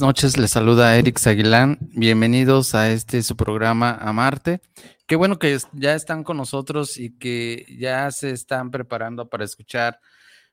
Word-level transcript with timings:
noches, 0.00 0.38
les 0.38 0.50
saluda 0.50 0.96
Eric 0.96 1.24
Aguilán. 1.26 1.78
Bienvenidos 1.80 2.74
a 2.74 2.90
este 2.90 3.22
su 3.22 3.36
programa 3.36 3.92
Amarte. 4.00 4.60
Qué 5.06 5.16
bueno 5.16 5.38
que 5.38 5.58
ya 5.72 5.94
están 5.94 6.24
con 6.24 6.36
nosotros 6.36 6.98
y 6.98 7.10
que 7.18 7.66
ya 7.78 8.10
se 8.10 8.30
están 8.30 8.70
preparando 8.70 9.28
para 9.28 9.44
escuchar 9.44 10.00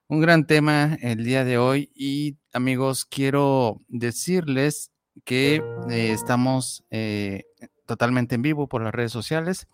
un 0.08 0.20
gran 0.20 0.46
tema 0.46 0.98
el 1.02 1.24
día 1.24 1.46
de 1.46 1.58
hoy. 1.58 1.92
Y 1.96 2.38
amigos, 2.52 3.06
quiero 3.06 3.80
decirles 3.88 4.92
que 5.24 5.64
eh, 5.90 6.12
estamos 6.12 6.84
eh, 6.90 7.44
totalmente 7.86 8.36
en 8.36 8.42
vivo 8.42 8.68
por 8.68 8.82
las 8.82 8.94
redes 8.94 9.12
sociales 9.12 9.68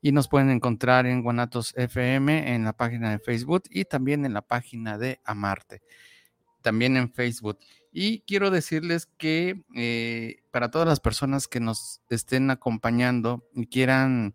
y 0.00 0.12
nos 0.12 0.28
pueden 0.28 0.50
encontrar 0.50 1.06
en 1.06 1.22
Guanatos 1.22 1.74
FM 1.76 2.54
en 2.54 2.64
la 2.64 2.72
página 2.72 3.10
de 3.10 3.18
Facebook 3.18 3.64
y 3.70 3.84
también 3.84 4.24
en 4.24 4.32
la 4.32 4.42
página 4.42 4.98
de 4.98 5.20
Amarte, 5.24 5.82
también 6.62 6.96
en 6.96 7.12
Facebook. 7.12 7.58
Y 7.92 8.20
quiero 8.20 8.50
decirles 8.50 9.06
que 9.18 9.62
eh, 9.76 10.36
para 10.50 10.70
todas 10.70 10.88
las 10.88 11.00
personas 11.00 11.46
que 11.46 11.60
nos 11.60 12.00
estén 12.08 12.50
acompañando 12.50 13.46
y 13.54 13.66
quieran 13.66 14.34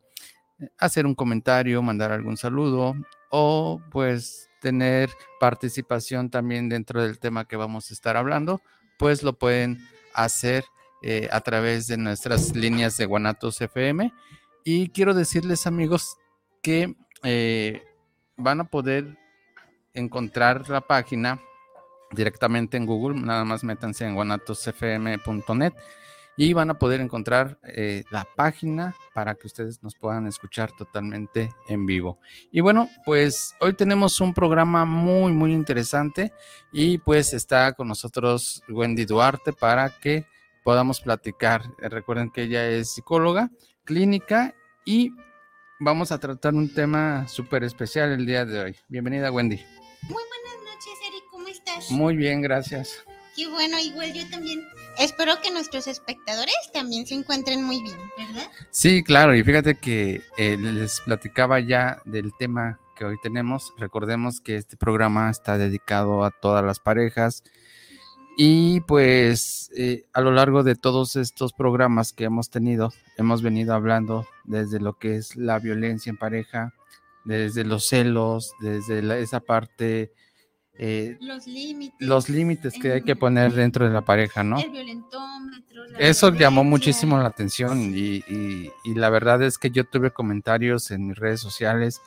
eh, 0.59 0.69
hacer 0.77 1.08
un 1.08 1.16
comentario, 1.16 1.81
mandar 1.81 2.11
algún 2.11 2.38
saludo 2.38 2.94
o 3.31 3.81
pues 3.89 4.50
tener 4.61 5.09
participación 5.39 6.30
también 6.30 6.69
dentro 6.69 7.02
del 7.02 7.17
tema 7.17 7.47
que 7.47 7.55
vamos 7.55 7.89
a 7.89 7.95
estar 7.95 8.16
hablando, 8.16 8.61
pues 9.00 9.23
lo 9.23 9.33
pueden 9.33 9.80
hacer 10.13 10.63
eh, 11.02 11.28
a 11.31 11.41
través 11.41 11.88
de 11.88 11.97
nuestras 11.97 12.55
líneas 12.55 12.95
de 12.97 13.05
Guanatos 13.08 13.59
FM. 13.59 14.13
Y 14.63 14.89
quiero 14.89 15.16
decirles 15.16 15.66
amigos 15.66 16.17
que 16.61 16.95
van 18.38 18.59
a 18.61 18.69
poder 18.69 19.17
encontrar 19.94 20.69
la 20.69 20.81
página 20.81 21.41
directamente 22.11 22.77
en 22.77 22.86
Google, 22.86 23.19
nada 23.19 23.45
más 23.45 23.63
métanse 23.63 24.05
en 24.05 24.16
guanatosfm.net 24.16 25.73
y 26.39 26.53
van 26.53 26.69
a 26.69 26.77
poder 26.77 27.02
encontrar 27.02 27.58
eh, 27.63 28.03
la 28.11 28.25
página 28.36 28.95
para 29.13 29.33
que 29.33 29.47
ustedes 29.47 29.81
nos 29.81 29.95
puedan 29.95 30.28
escuchar 30.28 30.72
totalmente 30.72 31.50
en 31.67 31.88
vivo. 31.88 32.19
Y 32.52 32.61
bueno, 32.61 32.89
pues 33.05 33.56
hoy 33.59 33.73
tenemos 33.73 34.22
un 34.22 34.35
programa 34.35 34.85
muy, 34.85 35.34
muy 35.34 35.51
interesante 35.51 36.31
y 36.72 37.00
pues 37.00 37.34
está 37.34 37.73
con 37.73 37.88
nosotros 37.88 38.62
Wendy 38.69 39.06
Duarte 39.06 39.51
para 39.51 39.89
que 39.89 40.28
podamos 40.63 41.01
platicar. 41.01 41.63
Eh, 41.81 41.89
recuerden 41.89 42.29
que 42.29 42.44
ella 42.44 42.68
es 42.68 42.91
psicóloga 42.91 43.50
clínica 43.84 44.53
y 44.85 45.12
vamos 45.79 46.12
a 46.12 46.19
tratar 46.19 46.53
un 46.53 46.72
tema 46.72 47.28
súper 47.28 47.63
especial 47.63 48.12
el 48.12 48.28
día 48.28 48.45
de 48.45 48.59
hoy. 48.59 48.75
Bienvenida 48.88 49.31
Wendy. 49.31 49.59
Muy 50.03 50.24
buenas 50.29 50.66
noches, 50.66 50.66
Eric. 50.66 50.66
¿Cómo 50.66 50.66
estás? 51.67 51.91
Muy 51.91 52.16
bien, 52.16 52.41
gracias. 52.41 53.03
Qué 53.35 53.47
bueno, 53.47 53.78
igual 53.79 54.13
yo 54.13 54.28
también. 54.29 54.67
Espero 54.97 55.39
que 55.44 55.51
nuestros 55.51 55.88
espectadores 55.88 56.55
también 56.73 57.05
se 57.05 57.13
encuentren 57.13 57.63
muy 57.63 57.83
bien, 57.83 57.97
¿verdad? 58.17 58.50
Sí, 58.72 59.03
claro, 59.03 59.35
y 59.35 59.44
fíjate 59.44 59.75
que 59.75 60.23
eh, 60.38 60.57
les 60.57 61.01
platicaba 61.01 61.59
ya 61.59 62.01
del 62.06 62.31
tema 62.39 62.79
que 62.95 63.06
hoy 63.06 63.17
tenemos. 63.22 63.73
Recordemos 63.77 64.41
que 64.41 64.56
este 64.56 64.75
programa 64.75 65.29
está 65.29 65.57
dedicado 65.57 66.23
a 66.23 66.31
todas 66.31 66.66
las 66.66 66.79
parejas 66.79 67.44
y 68.39 68.81
pues 68.81 69.72
eh, 69.75 70.06
a 70.13 70.22
lo 70.22 70.31
largo 70.31 70.63
de 70.63 70.75
todos 70.75 71.16
estos 71.16 71.53
programas 71.53 72.13
que 72.13 72.23
hemos 72.23 72.50
tenido, 72.50 72.91
hemos 73.17 73.41
venido 73.41 73.73
hablando 73.73 74.27
desde 74.45 74.79
lo 74.79 74.97
que 74.97 75.16
es 75.16 75.35
la 75.35 75.59
violencia 75.59 76.09
en 76.09 76.17
pareja, 76.17 76.73
desde 77.25 77.63
los 77.63 77.88
celos, 77.88 78.53
desde 78.61 79.22
esa 79.22 79.39
parte 79.39 80.11
eh, 80.79 81.17
los 81.99 82.29
límites. 82.29 82.73
que 82.79 82.93
hay 82.93 83.01
que 83.01 83.15
poner 83.15 83.53
dentro 83.53 83.85
de 83.85 83.91
la 83.91 84.01
pareja, 84.01 84.43
¿no? 84.43 84.59
El 84.59 84.69
violentómetro. 84.69 85.85
Eso 85.97 86.31
llamó 86.33 86.63
muchísimo 86.63 87.17
la 87.17 87.27
atención 87.27 87.93
y, 87.95 88.23
la 88.85 89.09
verdad 89.09 89.41
es 89.41 89.57
que 89.57 89.71
yo 89.71 89.85
tuve 89.85 90.11
comentarios 90.11 90.91
en 90.91 91.07
mis 91.07 91.17
redes 91.17 91.39
sociales 91.39 91.99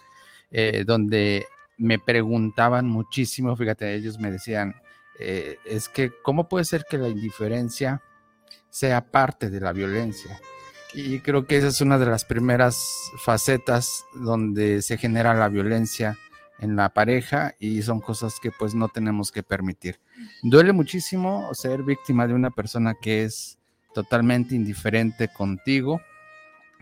eh, 0.51 0.85
donde 0.87 1.47
me 1.79 1.99
preguntaban 1.99 2.87
muchísimo, 2.89 3.57
fíjate, 3.57 3.95
ellos 3.95 4.19
me 4.19 4.31
decían, 4.31 4.75
eh, 5.19 5.59
es 5.65 5.89
que, 5.89 6.13
¿cómo 6.23 6.49
puede 6.49 6.65
ser 6.65 6.85
que 6.89 6.99
la 6.99 7.09
indiferencia 7.09 8.03
sea 8.69 9.11
parte 9.11 9.51
de 9.51 9.61
la 9.61 9.73
violencia? 9.73 10.41
Y 10.93 11.21
creo 11.21 11.47
que 11.47 11.57
esa 11.57 11.69
es 11.69 11.81
una 11.81 11.99
de 11.99 12.07
las 12.07 12.25
primeras 12.25 12.85
facetas 13.25 14.05
donde 14.15 14.83
se 14.83 14.99
genera 14.99 15.35
la 15.35 15.49
violencia 15.49 16.19
en 16.61 16.77
la 16.77 16.91
pareja 16.91 17.55
y 17.59 17.83
son 17.83 18.01
cosas 18.01 18.39
que 18.41 18.51
pues 18.53 18.75
no 18.75 18.89
tenemos 18.89 19.33
que 19.33 19.43
permitir. 19.43 19.99
Duele 20.43 20.73
muchísimo 20.73 21.53
ser 21.55 21.83
víctima 21.83 22.27
de 22.27 22.35
una 22.35 22.51
persona 22.51 22.95
que 22.95 23.25
es 23.25 23.59
totalmente 23.95 24.55
indiferente 24.55 25.29
contigo 25.29 26.01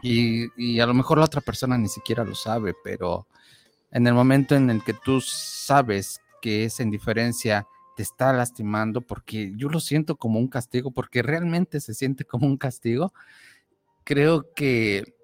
y, 0.03 0.81
a 0.81 0.87
lo 0.87 0.95
mejor 0.95 1.19
la 1.19 1.25
otra 1.25 1.41
persona 1.41 1.79
ni 1.79 1.89
siquiera 1.89 2.25
lo 2.25 2.35
sabe, 2.35 2.75
pero 2.85 3.27
en 3.91 4.07
el 4.07 4.15
momento 4.15 4.55
en 4.55 4.71
el 4.71 4.83
que 4.85 4.95
tú 4.95 5.21
sabes 5.21 6.21
que 6.43 6.65
esa 6.65 6.83
indiferencia 6.83 7.67
te 7.97 8.03
está 8.03 8.33
lastimando, 8.33 9.01
porque 9.01 9.53
yo 9.57 9.69
lo 9.69 9.81
siento 9.81 10.17
como 10.17 10.39
un 10.39 10.47
castigo, 10.47 10.93
porque 10.93 11.23
realmente 11.23 11.81
se 11.81 11.95
siente 11.95 12.25
como 12.25 12.47
un 12.47 12.57
castigo, 12.57 13.13
creo 14.05 14.55
que 14.55 15.17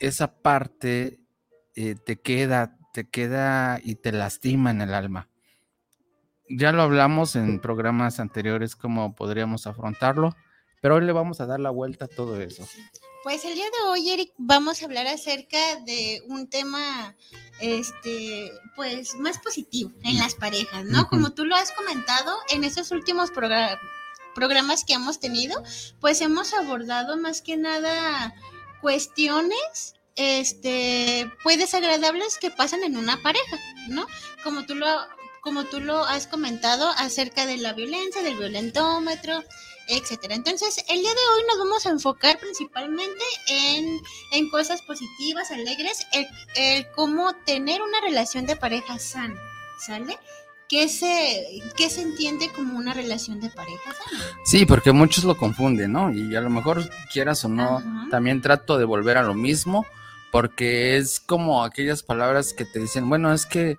esa 0.00 0.40
parte 0.40 1.20
eh, 1.74 1.94
te 1.94 2.16
queda 2.16 2.78
te 2.92 3.08
queda 3.08 3.80
y 3.82 3.96
te 3.96 4.12
lastima 4.12 4.70
en 4.70 4.82
el 4.82 4.94
alma. 4.94 5.28
Ya 6.48 6.72
lo 6.72 6.82
hablamos 6.82 7.34
en 7.34 7.60
programas 7.60 8.20
anteriores 8.20 8.76
cómo 8.76 9.14
podríamos 9.14 9.66
afrontarlo, 9.66 10.36
pero 10.80 10.96
hoy 10.96 11.04
le 11.04 11.12
vamos 11.12 11.40
a 11.40 11.46
dar 11.46 11.60
la 11.60 11.70
vuelta 11.70 12.04
a 12.04 12.08
todo 12.08 12.40
eso. 12.40 12.66
Pues 13.22 13.44
el 13.44 13.54
día 13.54 13.66
de 13.66 13.88
hoy, 13.88 14.10
Eric, 14.10 14.32
vamos 14.36 14.82
a 14.82 14.86
hablar 14.86 15.06
acerca 15.06 15.56
de 15.86 16.22
un 16.26 16.48
tema, 16.50 17.14
este, 17.60 18.50
pues 18.74 19.14
más 19.14 19.38
positivo 19.38 19.92
en 20.02 20.18
las 20.18 20.34
parejas, 20.34 20.84
¿no? 20.84 21.08
Como 21.08 21.30
tú 21.30 21.44
lo 21.44 21.54
has 21.54 21.70
comentado 21.72 22.36
en 22.50 22.64
estos 22.64 22.90
últimos 22.90 23.30
programas 24.34 24.84
que 24.84 24.94
hemos 24.94 25.20
tenido, 25.20 25.62
pues 26.00 26.20
hemos 26.20 26.52
abordado 26.52 27.16
más 27.16 27.42
que 27.42 27.56
nada 27.56 28.34
cuestiones 28.80 29.94
este, 30.16 31.30
pues 31.42 31.58
desagradables 31.58 32.38
que 32.38 32.50
pasan 32.50 32.84
en 32.84 32.96
una 32.96 33.22
pareja, 33.22 33.58
¿no? 33.88 34.06
Como 34.44 34.64
tú 34.66 34.74
lo, 34.74 34.86
como 35.40 35.64
tú 35.64 35.80
lo 35.80 36.04
has 36.04 36.26
comentado 36.26 36.90
acerca 36.96 37.46
de 37.46 37.56
la 37.56 37.72
violencia, 37.72 38.22
del 38.22 38.36
violentómetro, 38.36 39.42
etcétera. 39.88 40.34
Entonces, 40.34 40.84
el 40.88 41.00
día 41.00 41.10
de 41.10 41.20
hoy 41.34 41.42
nos 41.48 41.58
vamos 41.58 41.86
a 41.86 41.90
enfocar 41.90 42.38
principalmente 42.38 43.24
en, 43.48 44.00
en 44.32 44.50
cosas 44.50 44.82
positivas, 44.82 45.50
alegres, 45.50 46.06
el, 46.12 46.26
el, 46.56 46.86
cómo 46.92 47.34
tener 47.44 47.82
una 47.82 48.00
relación 48.00 48.46
de 48.46 48.56
pareja 48.56 48.98
sana, 48.98 49.40
¿sale? 49.78 50.18
¿Qué 50.68 50.88
se, 50.88 51.60
¿Qué 51.76 51.90
se 51.90 52.00
entiende 52.00 52.50
como 52.52 52.78
una 52.78 52.94
relación 52.94 53.40
de 53.40 53.50
pareja 53.50 53.92
sana? 53.92 54.24
Sí, 54.44 54.64
porque 54.64 54.92
muchos 54.92 55.24
lo 55.24 55.36
confunden, 55.36 55.92
¿no? 55.92 56.10
Y 56.10 56.34
a 56.34 56.40
lo 56.40 56.48
mejor 56.48 56.88
quieras 57.12 57.44
o 57.44 57.48
no, 57.48 57.82
también 58.10 58.40
trato 58.40 58.78
de 58.78 58.84
volver 58.84 59.18
a 59.18 59.22
lo 59.22 59.34
mismo 59.34 59.84
porque 60.32 60.96
es 60.96 61.20
como 61.20 61.62
aquellas 61.62 62.02
palabras 62.02 62.54
que 62.54 62.64
te 62.64 62.80
dicen, 62.80 63.08
bueno, 63.08 63.32
es 63.34 63.44
que 63.44 63.78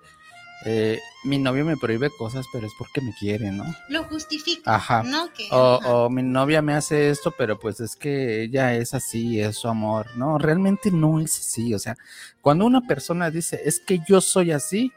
eh, 0.64 1.00
mi 1.24 1.36
novio 1.38 1.64
me 1.64 1.76
prohíbe 1.76 2.10
cosas, 2.16 2.46
pero 2.52 2.66
es 2.66 2.72
porque 2.78 3.00
me 3.00 3.12
quiere, 3.12 3.50
¿no? 3.50 3.64
Lo 3.88 4.04
justifica. 4.04 4.76
Ajá. 4.76 5.02
¿no? 5.02 5.30
Que, 5.32 5.48
O, 5.50 5.74
ajá. 5.74 5.92
o 5.92 6.08
mi 6.10 6.22
novia 6.22 6.62
me 6.62 6.74
hace 6.74 7.10
esto, 7.10 7.34
pero 7.36 7.58
pues 7.58 7.80
es 7.80 7.96
que 7.96 8.44
ella 8.44 8.72
es 8.74 8.94
así, 8.94 9.40
es 9.40 9.56
su 9.56 9.68
amor. 9.68 10.06
No, 10.16 10.38
realmente 10.38 10.92
no 10.92 11.20
es 11.20 11.38
así. 11.38 11.74
O 11.74 11.78
sea, 11.80 11.96
cuando 12.40 12.64
una 12.66 12.82
persona 12.82 13.30
dice, 13.30 13.60
es 13.64 13.80
que 13.80 13.98
yo 14.08 14.20
soy 14.20 14.52
así, 14.52 14.92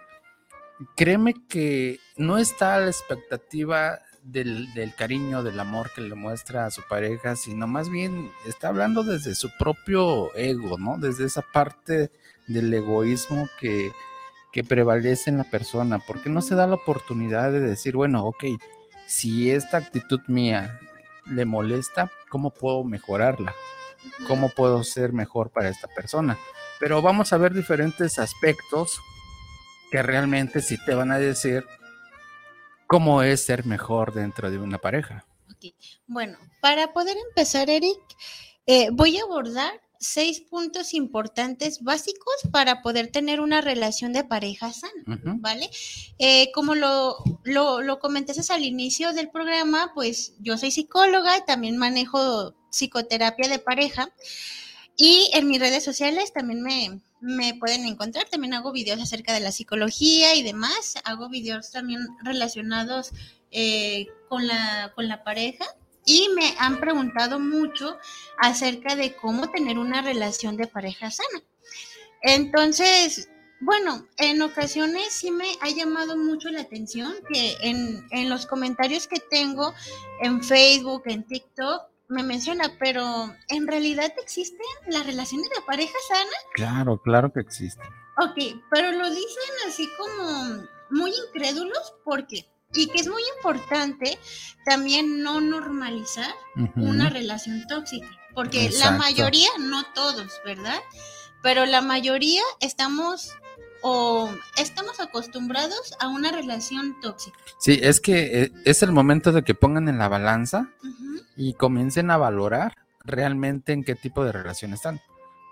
créeme 0.95 1.33
que 1.49 1.99
no 2.17 2.37
está 2.37 2.75
a 2.75 2.79
la 2.81 2.87
expectativa 2.87 3.99
del, 4.31 4.93
cariño, 4.97 5.41
del 5.41 5.59
amor 5.59 5.91
que 5.93 6.01
le 6.01 6.15
muestra 6.15 6.65
a 6.65 6.71
su 6.71 6.81
pareja, 6.87 7.35
sino 7.35 7.65
más 7.67 7.89
bien 7.89 8.31
está 8.45 8.67
hablando 8.67 9.03
desde 9.03 9.35
su 9.35 9.49
propio 9.57 10.35
ego, 10.35 10.77
¿no? 10.77 10.97
Desde 10.97 11.25
esa 11.25 11.41
parte 11.41 12.11
del 12.47 12.73
egoísmo 12.73 13.47
que, 13.59 13.91
que 14.51 14.63
prevalece 14.63 15.29
en 15.29 15.37
la 15.37 15.45
persona, 15.45 15.99
porque 15.99 16.29
no 16.29 16.41
se 16.41 16.55
da 16.55 16.67
la 16.67 16.75
oportunidad 16.75 17.51
de 17.51 17.61
decir, 17.61 17.95
bueno, 17.95 18.25
ok, 18.25 18.43
si 19.07 19.49
esta 19.51 19.77
actitud 19.77 20.19
mía 20.27 20.79
le 21.25 21.45
molesta, 21.45 22.11
¿cómo 22.29 22.51
puedo 22.51 22.83
mejorarla? 22.83 23.53
¿Cómo 24.27 24.49
puedo 24.49 24.83
ser 24.83 25.13
mejor 25.13 25.51
para 25.51 25.69
esta 25.69 25.87
persona? 25.87 26.37
Pero 26.79 27.01
vamos 27.01 27.31
a 27.31 27.37
ver 27.37 27.53
diferentes 27.53 28.19
aspectos 28.19 28.99
que 29.89 30.03
realmente 30.03 30.61
sí 30.61 30.77
te 30.85 30.93
van 30.95 31.11
a 31.11 31.17
decir 31.17 31.65
cómo 32.87 33.21
es 33.21 33.45
ser 33.45 33.65
mejor 33.65 34.13
dentro 34.13 34.49
de 34.49 34.57
una 34.57 34.77
pareja. 34.77 35.25
Ok. 35.51 35.73
Bueno, 36.07 36.37
para 36.61 36.93
poder 36.93 37.17
empezar, 37.29 37.69
Eric, 37.69 37.99
eh, 38.65 38.89
voy 38.91 39.17
a 39.17 39.23
abordar 39.23 39.81
seis 39.99 40.41
puntos 40.41 40.93
importantes 40.93 41.81
básicos 41.81 42.35
para 42.51 42.81
poder 42.81 43.07
tener 43.07 43.39
una 43.39 43.61
relación 43.61 44.13
de 44.13 44.23
pareja 44.23 44.71
sana. 44.71 45.19
¿Vale? 45.39 45.69
Eh, 46.19 46.51
como 46.53 46.75
lo, 46.75 47.17
lo, 47.43 47.81
lo 47.81 47.99
comentaste 47.99 48.53
al 48.53 48.63
inicio 48.63 49.13
del 49.13 49.29
programa, 49.29 49.91
pues 49.95 50.35
yo 50.39 50.57
soy 50.57 50.71
psicóloga 50.71 51.37
y 51.37 51.45
también 51.45 51.77
manejo 51.77 52.53
psicoterapia 52.69 53.49
de 53.49 53.59
pareja. 53.59 54.09
Y 54.95 55.29
en 55.33 55.47
mis 55.47 55.59
redes 55.59 55.83
sociales 55.83 56.33
también 56.33 56.61
me, 56.61 57.01
me 57.19 57.55
pueden 57.55 57.85
encontrar. 57.85 58.27
También 58.29 58.53
hago 58.53 58.71
videos 58.71 59.01
acerca 59.01 59.33
de 59.33 59.39
la 59.39 59.51
psicología 59.51 60.35
y 60.35 60.43
demás. 60.43 60.95
Hago 61.03 61.29
videos 61.29 61.71
también 61.71 61.99
relacionados 62.23 63.11
eh, 63.51 64.07
con, 64.29 64.47
la, 64.47 64.91
con 64.95 65.07
la 65.07 65.23
pareja. 65.23 65.65
Y 66.05 66.29
me 66.35 66.55
han 66.57 66.79
preguntado 66.79 67.39
mucho 67.39 67.97
acerca 68.37 68.95
de 68.95 69.15
cómo 69.15 69.49
tener 69.51 69.77
una 69.77 70.01
relación 70.01 70.55
de 70.55 70.67
pareja 70.67 71.11
sana. 71.11 71.43
Entonces, 72.21 73.29
bueno, 73.59 74.07
en 74.17 74.41
ocasiones 74.41 75.11
sí 75.11 75.31
me 75.31 75.51
ha 75.61 75.69
llamado 75.69 76.15
mucho 76.15 76.49
la 76.49 76.61
atención 76.61 77.13
que 77.29 77.55
en, 77.61 78.05
en 78.11 78.29
los 78.29 78.45
comentarios 78.45 79.07
que 79.07 79.19
tengo 79.19 79.73
en 80.21 80.43
Facebook, 80.43 81.03
en 81.05 81.23
TikTok, 81.23 81.83
me 82.09 82.23
menciona, 82.23 82.71
pero 82.79 83.35
¿en 83.49 83.67
realidad 83.67 84.13
existen 84.21 84.65
las 84.87 85.05
relaciones 85.05 85.49
de 85.49 85.61
pareja 85.65 85.93
sana? 86.07 86.37
Claro, 86.53 87.01
claro 87.01 87.31
que 87.33 87.41
existe. 87.41 87.83
Ok, 88.19 88.61
pero 88.71 88.91
lo 88.91 89.09
dicen 89.09 89.53
así 89.67 89.87
como 89.97 90.67
muy 90.89 91.11
incrédulos, 91.27 91.93
¿por 92.03 92.25
qué? 92.27 92.49
Y 92.73 92.87
que 92.87 92.99
es 92.99 93.07
muy 93.07 93.21
importante 93.37 94.17
también 94.65 95.21
no 95.23 95.39
normalizar 95.39 96.33
una 96.75 97.09
relación 97.09 97.65
tóxica, 97.67 98.07
porque 98.33 98.69
la 98.79 98.91
mayoría, 98.91 99.49
no 99.59 99.83
todos, 99.93 100.33
¿verdad? 100.45 100.79
Pero 101.43 101.65
la 101.65 101.81
mayoría 101.81 102.41
estamos 102.59 103.31
o 103.81 104.29
estamos 104.57 104.99
acostumbrados 104.99 105.93
a 105.99 106.07
una 106.07 106.31
relación 106.31 106.99
tóxica. 107.01 107.37
Sí, 107.59 107.79
es 107.81 107.99
que 107.99 108.43
eh, 108.43 108.51
es 108.65 108.83
el 108.83 108.91
momento 108.91 109.31
de 109.31 109.43
que 109.43 109.55
pongan 109.55 109.89
en 109.89 109.97
la 109.97 110.07
balanza 110.07 110.69
y 111.35 111.53
comiencen 111.53 112.11
a 112.11 112.17
valorar 112.17 112.75
realmente 113.03 113.73
en 113.73 113.83
qué 113.83 113.95
tipo 113.95 114.23
de 114.25 114.31
relación 114.31 114.73
están. 114.73 115.01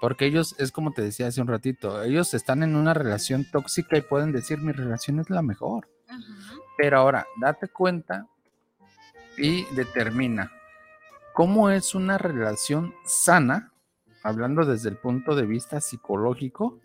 Porque 0.01 0.25
ellos, 0.25 0.55
es 0.59 0.71
como 0.71 0.91
te 0.91 1.01
decía 1.01 1.27
hace 1.27 1.41
un 1.41 1.47
ratito, 1.47 2.03
ellos 2.03 2.33
están 2.33 2.63
en 2.63 2.75
una 2.75 2.93
relación 2.93 3.45
tóxica 3.49 3.97
y 3.97 4.01
pueden 4.01 4.31
decir 4.31 4.59
mi 4.59 4.71
relación 4.71 5.19
es 5.19 5.29
la 5.29 5.41
mejor. 5.41 5.87
Pero 6.77 6.99
ahora, 6.99 7.25
date 7.39 7.67
cuenta 7.69 8.27
y 9.37 9.63
determina 9.75 10.51
cómo 11.33 11.69
es 11.69 11.95
una 11.95 12.17
relación 12.17 12.93
sana, 13.05 13.71
hablando 14.23 14.65
desde 14.65 14.89
el 14.89 14.97
punto 14.97 15.35
de 15.35 15.45
vista 15.45 15.81
psicológico. 15.81 16.79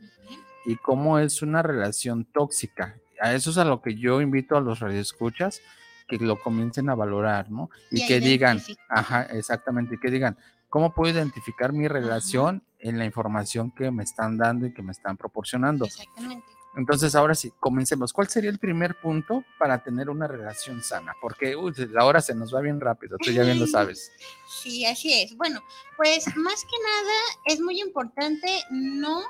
Y 0.64 0.76
cómo 0.76 1.18
es 1.18 1.42
una 1.42 1.62
relación 1.62 2.24
tóxica. 2.24 2.96
A 3.20 3.34
eso 3.34 3.50
es 3.50 3.58
a 3.58 3.64
lo 3.64 3.82
que 3.82 3.96
yo 3.96 4.20
invito 4.20 4.56
a 4.56 4.60
los 4.60 4.80
radioescuchas 4.80 5.60
que 6.08 6.18
lo 6.18 6.40
comiencen 6.40 6.90
a 6.90 6.94
valorar, 6.94 7.50
¿no? 7.50 7.70
Y, 7.90 8.02
Y 8.02 8.06
que 8.06 8.20
digan, 8.20 8.60
ajá, 8.88 9.22
exactamente, 9.24 9.94
y 9.94 9.98
que 9.98 10.10
digan, 10.10 10.36
¿cómo 10.68 10.92
puedo 10.92 11.12
identificar 11.12 11.72
mi 11.72 11.86
relación 11.86 12.64
en 12.80 12.98
la 12.98 13.04
información 13.04 13.70
que 13.70 13.90
me 13.90 14.02
están 14.02 14.36
dando 14.36 14.66
y 14.66 14.74
que 14.74 14.82
me 14.82 14.92
están 14.92 15.16
proporcionando? 15.16 15.84
Exactamente. 15.84 16.46
Entonces, 16.76 17.16
ahora 17.16 17.34
sí, 17.34 17.52
comencemos. 17.58 18.12
¿Cuál 18.12 18.28
sería 18.28 18.48
el 18.50 18.58
primer 18.58 18.94
punto 19.00 19.44
para 19.58 19.82
tener 19.82 20.08
una 20.08 20.28
relación 20.28 20.82
sana? 20.82 21.14
Porque 21.20 21.56
uy, 21.56 21.74
la 21.90 22.04
hora 22.04 22.20
se 22.20 22.34
nos 22.34 22.54
va 22.54 22.60
bien 22.60 22.80
rápido, 22.80 23.16
tú 23.18 23.32
ya 23.32 23.42
bien 23.42 23.58
lo 23.58 23.66
sabes. 23.66 24.12
Sí, 24.46 24.86
así 24.86 25.12
es. 25.12 25.36
Bueno, 25.36 25.60
pues 25.96 26.26
más 26.36 26.62
que 26.62 26.76
nada 26.82 27.12
es 27.46 27.60
muy 27.60 27.80
importante 27.80 28.46
no 28.70 29.20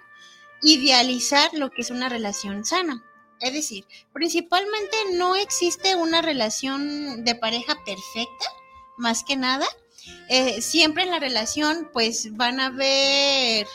idealizar 0.63 1.51
lo 1.55 1.71
que 1.71 1.83
es 1.83 1.91
una 1.91 2.09
relación 2.09 2.65
sana. 2.65 3.05
Es 3.41 3.53
decir, 3.55 3.87
principalmente 4.13 4.97
no 5.15 5.35
existe 5.35 5.95
una 5.97 6.21
relación 6.21 7.25
de 7.25 7.35
pareja 7.35 7.75
perfecta, 7.85 8.47
más 8.99 9.25
que 9.25 9.37
nada. 9.37 9.67
Eh, 10.29 10.61
siempre 10.61 11.05
en 11.05 11.11
la 11.11 11.19
relación 11.19 11.89
pues 11.93 12.37
van 12.37 12.61
a 12.61 12.67
haber 12.67 13.67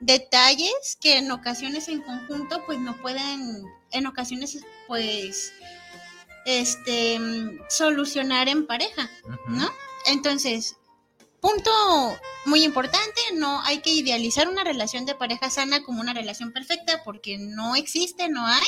detalles 0.00 0.98
que 1.00 1.18
en 1.18 1.30
ocasiones 1.30 1.88
en 1.88 2.02
conjunto 2.02 2.64
pues 2.66 2.78
no 2.78 2.96
pueden, 3.00 3.64
en 3.92 4.06
ocasiones 4.06 4.58
pues, 4.86 5.52
este, 6.44 7.18
mm, 7.18 7.60
solucionar 7.68 8.48
en 8.48 8.66
pareja. 8.66 9.10
¿no? 9.48 9.70
Entonces, 10.06 10.77
punto 11.40 11.70
muy 12.46 12.64
importante, 12.64 13.20
no 13.34 13.60
hay 13.62 13.78
que 13.78 13.90
idealizar 13.90 14.48
una 14.48 14.64
relación 14.64 15.06
de 15.06 15.14
pareja 15.14 15.50
sana 15.50 15.82
como 15.82 16.00
una 16.00 16.14
relación 16.14 16.52
perfecta 16.52 17.02
porque 17.04 17.38
no 17.38 17.76
existe, 17.76 18.28
no 18.28 18.46
hay. 18.46 18.66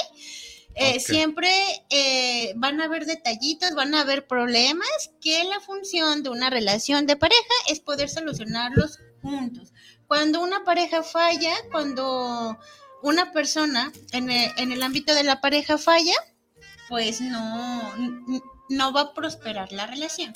Eh. 0.74 1.00
Siempre 1.00 1.50
eh, 1.90 2.52
van 2.56 2.80
a 2.80 2.84
haber 2.84 3.04
detallitos, 3.04 3.74
van 3.74 3.94
a 3.94 4.02
haber 4.02 4.26
problemas 4.26 5.10
que 5.20 5.42
la 5.44 5.60
función 5.60 6.22
de 6.22 6.30
una 6.30 6.48
relación 6.48 7.06
de 7.06 7.16
pareja 7.16 7.54
es 7.68 7.80
poder 7.80 8.08
solucionarlos 8.08 8.98
juntos. 9.20 9.72
Cuando 10.06 10.40
una 10.40 10.64
pareja 10.64 11.02
falla, 11.02 11.54
cuando 11.72 12.58
una 13.02 13.32
persona 13.32 13.92
en 14.12 14.30
el, 14.30 14.50
en 14.56 14.72
el 14.72 14.82
ámbito 14.82 15.14
de 15.14 15.24
la 15.24 15.40
pareja 15.40 15.76
falla, 15.76 16.14
pues 16.88 17.20
no, 17.20 17.94
no 18.68 18.92
va 18.92 19.00
a 19.00 19.14
prosperar 19.14 19.72
la 19.72 19.86
relación. 19.86 20.32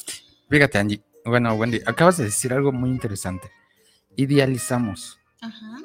Fíjate, 0.49 0.79
Angie, 0.79 1.03
bueno, 1.25 1.55
Wendy, 1.55 1.81
acabas 1.87 2.17
de 2.19 2.25
decir 2.25 2.53
algo 2.53 2.73
muy 2.73 2.91
interesante. 2.91 3.51
Idealizamos. 4.17 5.19
Ajá. 5.41 5.79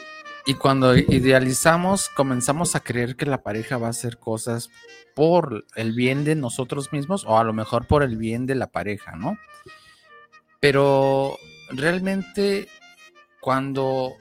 Y 0.46 0.56
cuando 0.56 0.98
idealizamos, 0.98 2.10
comenzamos 2.10 2.76
a 2.76 2.80
creer 2.80 3.16
que 3.16 3.28
la 3.28 3.44
pareja 3.44 3.78
va 3.78 3.88
a 3.88 3.92
hacer 3.92 4.18
cosas 4.18 4.70
por 5.16 5.66
el 5.76 5.94
bien 5.94 6.24
de 6.24 6.36
nosotros 6.36 6.92
mismos 6.92 7.24
o 7.26 7.38
a 7.38 7.44
lo 7.44 7.54
mejor 7.54 7.86
por 7.86 8.02
el 8.04 8.18
bien 8.18 8.46
de 8.48 8.56
la 8.56 8.68
pareja, 8.68 9.16
¿no? 9.16 9.38
Pero 10.60 11.38
realmente 11.70 12.68
cuando 13.40 14.14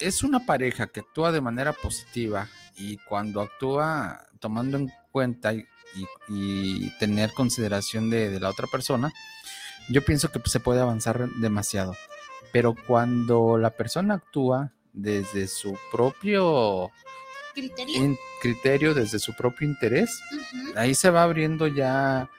es 0.00 0.22
una 0.22 0.46
pareja 0.46 0.86
que 0.86 1.00
actúa 1.00 1.32
de 1.32 1.40
manera 1.40 1.72
positiva 1.72 2.48
y 2.76 2.96
cuando 2.98 3.42
actúa 3.42 4.26
tomando 4.38 4.78
en 4.78 4.90
cuenta 5.10 5.52
y, 5.52 5.66
tener 6.98 7.32
consideración 7.32 8.08
de, 8.08 8.30
de 8.30 8.40
la 8.40 8.50
otra 8.50 8.68
persona, 8.68 9.12
yo 9.88 10.04
pienso 10.04 10.30
que 10.30 10.40
se 10.48 10.60
puede 10.60 10.80
avanzar 10.80 11.28
demasiado. 11.36 11.94
Pero 12.52 12.74
cuando 12.86 13.58
la 13.58 13.70
persona 13.70 14.14
actúa 14.14 14.72
desde 14.92 15.46
su 15.48 15.76
propio 15.92 16.90
Criterio. 18.40 18.94
desde 18.94 19.18
su 19.18 19.34
propio 19.34 19.66
interés, 19.66 20.10
ahí 20.76 20.94
se 20.94 21.10
va 21.10 21.24
abriendo 21.24 21.66
ya 21.66 22.30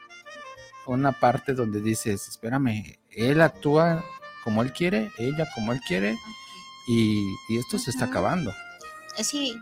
una 0.85 1.11
parte 1.11 1.53
donde 1.53 1.81
dices, 1.81 2.27
espérame, 2.27 2.97
él 3.11 3.41
actúa 3.41 4.03
como 4.43 4.61
él 4.63 4.71
quiere, 4.71 5.11
ella 5.17 5.47
como 5.53 5.73
él 5.73 5.81
quiere, 5.87 6.17
y, 6.87 7.35
y 7.49 7.57
esto 7.57 7.77
se 7.77 7.91
está 7.91 8.05
acabando. 8.05 8.53
Sí, 9.17 9.55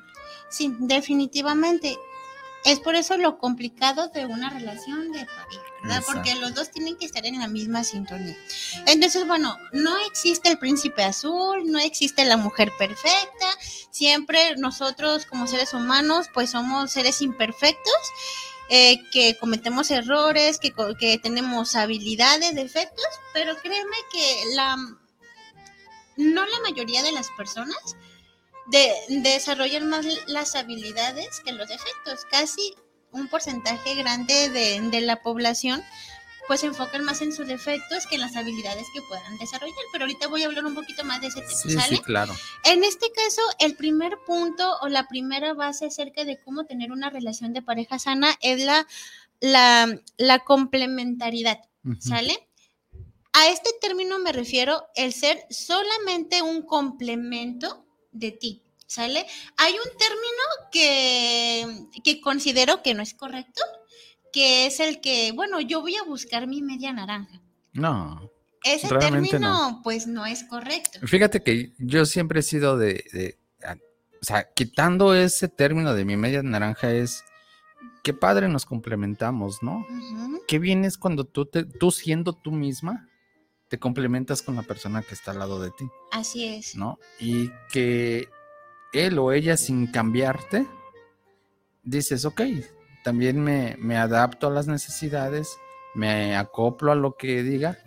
sí, 0.50 0.76
definitivamente. 0.80 1.98
Es 2.68 2.82
por 2.82 2.96
eso 2.96 3.16
lo 3.16 3.38
complicado 3.38 4.10
de 4.10 4.26
una 4.26 4.50
relación 4.50 5.14
de 5.14 5.26
pareja, 5.26 5.64
¿verdad? 5.82 6.04
Porque 6.06 6.36
los 6.36 6.54
dos 6.54 6.70
tienen 6.70 6.98
que 6.98 7.06
estar 7.06 7.26
en 7.26 7.40
la 7.40 7.48
misma 7.48 7.86
sintonía. 7.86 8.36
Entonces, 8.86 9.26
bueno, 9.26 9.58
no 9.72 9.98
existe 10.00 10.50
el 10.50 10.58
príncipe 10.58 11.02
azul, 11.02 11.64
no 11.72 11.80
existe 11.80 12.26
la 12.26 12.36
mujer 12.36 12.74
perfecta. 12.78 13.48
Siempre 13.90 14.58
nosotros 14.58 15.26
como 15.26 15.48
seres 15.48 15.74
humanos, 15.74 16.28
pues 16.34 16.50
somos 16.50 16.92
seres 16.92 17.22
imperfectos. 17.22 17.94
Eh, 18.70 18.98
que 19.14 19.38
cometemos 19.38 19.90
errores, 19.92 20.60
que, 20.60 20.74
que 21.00 21.18
tenemos 21.20 21.74
habilidades, 21.78 22.54
defectos, 22.54 23.06
pero 23.34 23.56
créeme 23.56 23.96
que 24.12 24.44
la 24.56 24.76
no 26.18 26.46
la 26.46 26.60
mayoría 26.64 27.02
de 27.02 27.14
las 27.14 27.30
personas 27.38 27.96
de, 28.68 28.92
desarrollan 29.22 29.88
más 29.88 30.06
las 30.28 30.56
habilidades 30.56 31.42
que 31.46 31.52
los 31.52 31.68
defectos. 31.68 32.26
Casi 32.30 32.76
un 33.12 33.28
porcentaje 33.28 33.96
grande 33.96 34.50
de, 34.50 35.02
la 35.02 35.22
población 35.22 35.84
pues 36.48 36.62
se 36.62 36.68
enfocan 36.68 37.04
más 37.04 37.22
en 37.22 37.34
sus 37.34 37.46
defectos 37.46 38.08
que 38.08 38.16
en 38.16 38.22
las 38.22 38.38
habilidades 38.38 38.88
que 38.94 39.02
puedan 39.02 39.38
desarrollar. 39.38 39.76
Pero 39.92 40.06
ahorita 40.06 40.28
voy 40.28 40.44
a 40.44 40.46
hablar 40.46 40.66
un 40.66 40.76
poquito 40.76 41.04
más 41.04 41.20
de 41.20 41.28
ese 41.28 41.42
tema. 41.42 41.84
Sí, 41.84 42.00
claro. 42.00 42.34
En 42.64 42.86
este 42.86 43.12
caso, 43.12 43.42
el 43.60 43.76
primer 43.76 44.18
punto 44.26 44.78
o 44.82 44.88
la 44.88 45.08
primera 45.10 45.54
base 45.54 45.88
acerca 45.88 46.24
de 46.24 46.40
cómo 46.40 46.66
tener 46.66 46.94
una 46.94 47.10
relación 47.10 47.52
de 47.52 47.62
pareja 47.62 48.00
sana 48.00 48.34
es 48.42 48.64
la, 48.64 48.88
la, 49.42 50.40
complementariedad. 50.46 51.60
¿Sale? 52.00 52.48
A 53.34 53.50
este 53.50 53.70
término 53.82 54.18
me 54.20 54.32
refiero 54.32 54.88
el 54.96 55.14
ser 55.14 55.46
solamente 55.50 56.42
un 56.42 56.64
complemento 56.64 57.87
de 58.12 58.32
ti. 58.32 58.64
¿Sale? 58.86 59.26
Hay 59.58 59.74
un 59.74 59.98
término 59.98 60.44
que, 60.72 62.02
que 62.06 62.22
considero 62.22 62.82
que 62.82 62.94
no 62.94 63.04
es 63.04 63.14
correcto, 63.14 63.62
que 64.32 64.66
es 64.66 64.80
el 64.80 65.02
que, 65.02 65.34
bueno, 65.34 65.60
yo 65.60 65.82
voy 65.82 65.98
a 65.98 66.04
buscar 66.04 66.48
mi 66.48 66.62
media 66.62 66.94
naranja. 66.94 67.42
No. 67.74 68.32
Ese 68.64 68.88
término, 68.88 69.82
pues, 69.84 70.08
no 70.08 70.26
es 70.26 70.44
correcto. 70.46 71.00
Fíjate 71.06 71.44
que 71.44 71.74
yo 71.78 72.06
siempre 72.06 72.40
he 72.40 72.44
sido 72.44 72.78
de, 72.78 73.38
o 74.22 74.26
sea, 74.26 74.52
quitando 74.54 75.14
ese 75.14 75.48
término 75.48 75.94
de 75.94 76.06
mi 76.06 76.18
media 76.18 76.42
naranja 76.42 76.92
es, 76.92 77.24
qué 78.04 78.14
padre 78.14 78.48
nos 78.48 78.66
complementamos, 78.66 79.62
¿no? 79.62 79.86
Qué 80.48 80.60
bien 80.60 80.86
es 80.86 80.98
cuando 80.98 81.26
tú, 81.26 81.46
te, 81.46 81.66
tú 81.66 81.92
siendo 81.92 82.34
tú 82.34 82.52
misma, 82.52 83.08
te 83.70 83.80
complementas 83.80 84.42
con 84.42 84.56
la 84.56 84.64
persona 84.64 85.02
que 85.02 85.14
está 85.14 85.32
al 85.32 85.40
lado 85.40 85.60
de 85.60 85.72
ti. 85.72 85.88
Así 86.12 86.46
es. 86.46 86.76
¿No? 86.76 87.00
Y 87.20 87.52
que 87.72 88.30
él 88.94 89.20
o 89.20 89.32
ella 89.32 89.58
sin 89.58 89.88
cambiarte, 89.88 90.66
dices, 91.84 92.26
ok, 92.26 92.42
también 93.04 93.42
me, 93.42 93.98
adapto 93.98 94.48
a 94.48 94.52
las 94.52 94.68
necesidades, 94.68 95.58
me 95.94 96.36
acoplo 96.36 96.92
a 96.92 96.96
lo 96.96 97.16
que 97.16 97.44
diga, 97.44 97.78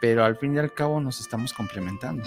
pero 0.00 0.24
al 0.24 0.36
fin 0.36 0.56
y 0.56 0.58
al 0.58 0.72
cabo 0.72 1.00
nos 1.00 1.20
estamos 1.20 1.52
complementando. 1.52 2.24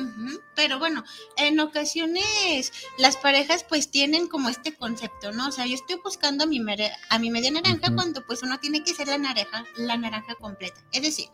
Pero 0.56 0.80
bueno, 0.80 1.04
en 1.38 1.60
ocasiones 1.60 2.72
las 2.98 3.18
parejas 3.18 3.66
pues 3.68 3.92
tienen 3.92 4.28
como 4.28 4.50
este 4.50 4.74
concepto, 4.74 5.32
¿no? 5.32 5.50
O 5.50 5.52
sea, 5.52 5.66
yo 5.66 5.76
estoy 5.76 6.00
buscando 6.04 6.46
a 6.46 6.48
mi, 6.48 6.64
a 7.10 7.20
mi 7.20 7.32
media 7.32 7.52
naranja 7.52 7.94
cuando 7.94 8.26
pues 8.26 8.44
uno 8.44 8.60
tiene 8.60 8.84
que 8.84 8.94
ser 8.94 9.08
la 9.08 9.18
naranja, 9.18 9.66
la 9.76 9.98
naranja 9.98 10.36
completa. 10.36 10.80
Es 10.94 11.02
decir, 11.02 11.28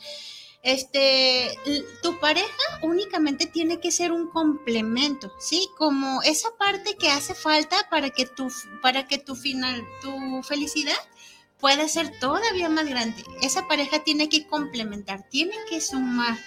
este, 0.63 1.57
tu 2.03 2.19
pareja 2.19 2.47
únicamente 2.83 3.47
tiene 3.47 3.79
que 3.79 3.91
ser 3.91 4.11
un 4.11 4.29
complemento, 4.29 5.33
¿sí? 5.39 5.67
Como 5.77 6.21
esa 6.21 6.49
parte 6.57 6.95
que 6.97 7.09
hace 7.09 7.33
falta 7.33 7.87
para 7.89 8.11
que 8.11 8.25
tu, 8.25 8.51
para 8.81 9.07
que 9.07 9.17
tu 9.17 9.35
final, 9.35 9.83
tu 10.01 10.43
felicidad 10.43 10.97
pueda 11.59 11.87
ser 11.87 12.11
todavía 12.19 12.69
más 12.69 12.87
grande. 12.87 13.23
Esa 13.41 13.67
pareja 13.67 14.03
tiene 14.03 14.29
que 14.29 14.47
complementar, 14.47 15.27
tiene 15.29 15.53
que 15.69 15.79
sumar 15.79 16.37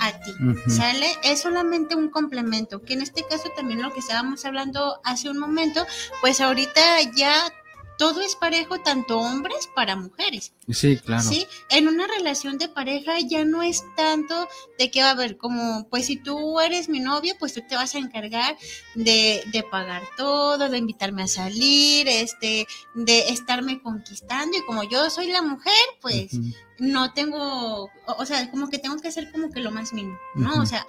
a 0.00 0.12
ti, 0.20 0.32
¿sale? 0.68 1.06
Es 1.22 1.40
solamente 1.40 1.94
un 1.94 2.10
complemento, 2.10 2.82
que 2.82 2.94
en 2.94 3.02
este 3.02 3.24
caso 3.26 3.50
también 3.56 3.80
lo 3.80 3.92
que 3.92 4.00
estábamos 4.00 4.44
hablando 4.44 5.00
hace 5.04 5.30
un 5.30 5.38
momento, 5.38 5.86
pues 6.20 6.40
ahorita 6.40 7.00
ya 7.16 7.52
todo 7.96 8.20
es 8.20 8.36
parejo, 8.36 8.80
tanto 8.80 9.18
hombres 9.18 9.68
para 9.74 9.96
mujeres. 9.96 10.52
Sí, 10.70 10.98
claro. 10.98 11.22
Sí, 11.22 11.46
en 11.70 11.88
una 11.88 12.06
relación 12.06 12.58
de 12.58 12.68
pareja 12.68 13.14
ya 13.20 13.44
no 13.44 13.62
es 13.62 13.82
tanto 13.96 14.48
de 14.78 14.90
que 14.90 15.02
va 15.02 15.08
a 15.08 15.12
haber 15.12 15.36
como, 15.36 15.88
pues 15.88 16.06
si 16.06 16.16
tú 16.16 16.60
eres 16.60 16.88
mi 16.88 17.00
novio, 17.00 17.34
pues 17.38 17.54
tú 17.54 17.62
te 17.66 17.74
vas 17.74 17.94
a 17.94 17.98
encargar 17.98 18.56
de, 18.94 19.42
de 19.52 19.62
pagar 19.62 20.02
todo, 20.16 20.68
de 20.68 20.78
invitarme 20.78 21.22
a 21.22 21.26
salir, 21.28 22.06
este, 22.08 22.66
de 22.94 23.28
estarme 23.30 23.80
conquistando 23.80 24.58
y 24.58 24.62
como 24.62 24.84
yo 24.84 25.08
soy 25.10 25.28
la 25.28 25.42
mujer, 25.42 25.72
pues 26.00 26.32
no 26.78 27.12
tengo, 27.12 27.90
o 28.06 28.26
sea, 28.26 28.50
como 28.50 28.68
que 28.68 28.78
tengo 28.78 28.96
que 28.98 29.08
hacer 29.08 29.32
como 29.32 29.50
que 29.50 29.60
lo 29.60 29.70
más 29.70 29.92
mínimo, 29.92 30.18
¿no? 30.34 30.62
O 30.62 30.66
sea, 30.66 30.86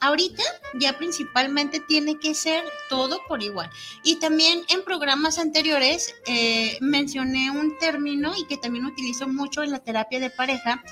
ahorita 0.00 0.42
ya 0.80 0.96
principalmente 0.96 1.80
tiene 1.80 2.18
que 2.18 2.34
ser 2.34 2.64
todo 2.88 3.20
por 3.28 3.42
igual. 3.42 3.70
Y 4.02 4.16
también 4.16 4.62
en 4.68 4.82
programas 4.84 5.38
anteriores 5.38 6.14
eh, 6.26 6.78
mencioné 6.80 7.50
un 7.50 7.76
término 7.78 8.32
y 8.36 8.46
que 8.46 8.56
también 8.56 8.86
utilizo 9.08 9.28
mucho 9.28 9.62
en 9.62 9.70
la 9.70 9.78
terapia 9.78 10.20
de 10.20 10.30
pareja, 10.30 10.82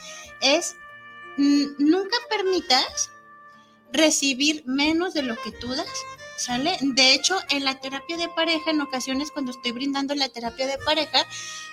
es 0.40 0.76
nunca 1.36 2.16
permitas 2.30 3.10
recibir 3.92 4.64
menos 4.66 5.12
de 5.14 5.22
lo 5.22 5.36
que 5.36 5.52
tú 5.52 5.68
das. 5.68 5.88
¿Sale? 6.38 6.76
De 6.82 7.14
hecho, 7.14 7.38
en 7.48 7.64
la 7.64 7.80
terapia 7.80 8.18
de 8.18 8.28
pareja, 8.28 8.70
en 8.70 8.82
ocasiones 8.82 9.30
cuando 9.30 9.52
estoy 9.52 9.72
brindando 9.72 10.14
la 10.14 10.28
terapia 10.28 10.66
de 10.66 10.76
pareja, 10.76 11.24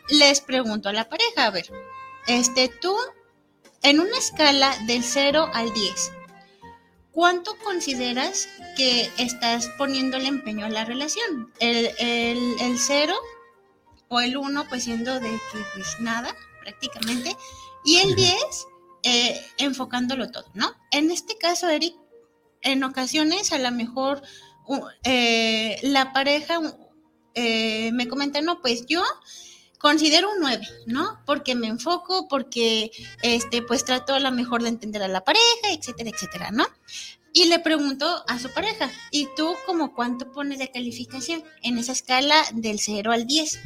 les 0.09 0.39
pregunto 0.39 0.87
a 0.87 0.93
la 0.93 1.09
pareja, 1.09 1.45
a 1.45 1.49
ver, 1.49 1.69
este, 2.27 2.69
tú, 2.69 2.95
en 3.81 3.99
una 3.99 4.17
escala 4.17 4.73
del 4.87 5.03
0 5.03 5.49
al 5.53 5.73
10, 5.73 6.11
¿cuánto 7.11 7.57
consideras 7.57 8.47
que 8.77 9.11
estás 9.17 9.67
poniendo 9.77 10.15
el 10.15 10.27
empeño 10.27 10.65
a 10.65 10.69
la 10.69 10.85
relación? 10.85 11.51
¿El, 11.59 11.91
el, 11.99 12.79
0 12.79 13.13
o 14.13 14.19
el 14.19 14.37
1, 14.37 14.65
pues 14.69 14.83
siendo 14.83 15.19
de 15.19 15.29
que 15.29 15.59
pues 15.73 15.99
nada, 15.99 16.35
prácticamente, 16.61 17.35
y 17.83 17.97
el 17.97 18.15
10 18.15 18.35
eh, 19.03 19.45
enfocándolo 19.57 20.31
todo, 20.31 20.45
¿no? 20.53 20.73
En 20.91 21.11
este 21.11 21.37
caso, 21.37 21.69
Eric, 21.69 21.95
en 22.61 22.83
ocasiones 22.83 23.51
a 23.51 23.59
lo 23.59 23.71
mejor 23.71 24.21
eh, 25.03 25.77
la 25.83 26.13
pareja 26.13 26.59
eh, 27.33 27.91
me 27.91 28.07
comenta, 28.07 28.41
no, 28.41 28.61
pues 28.61 28.85
yo 28.85 29.03
considero 29.79 30.31
un 30.31 30.39
9, 30.39 30.65
¿no? 30.85 31.19
Porque 31.25 31.55
me 31.55 31.67
enfoco, 31.67 32.27
porque 32.29 32.91
este, 33.21 33.61
pues 33.61 33.83
trato 33.83 34.13
a 34.13 34.19
la 34.19 34.31
mejor 34.31 34.63
de 34.63 34.69
entender 34.69 35.03
a 35.03 35.09
la 35.09 35.25
pareja, 35.25 35.71
etcétera, 35.71 36.09
etcétera, 36.09 36.51
¿no? 36.51 36.65
Y 37.35 37.45
le 37.45 37.57
pregunto 37.59 38.23
a 38.27 38.37
su 38.37 38.53
pareja, 38.53 38.91
¿y 39.09 39.27
tú 39.35 39.55
como 39.65 39.95
cuánto 39.95 40.31
pones 40.31 40.59
de 40.59 40.69
calificación 40.69 41.43
en 41.63 41.79
esa 41.79 41.91
escala 41.91 42.35
del 42.53 42.79
0 42.79 43.11
al 43.11 43.25
10? 43.25 43.59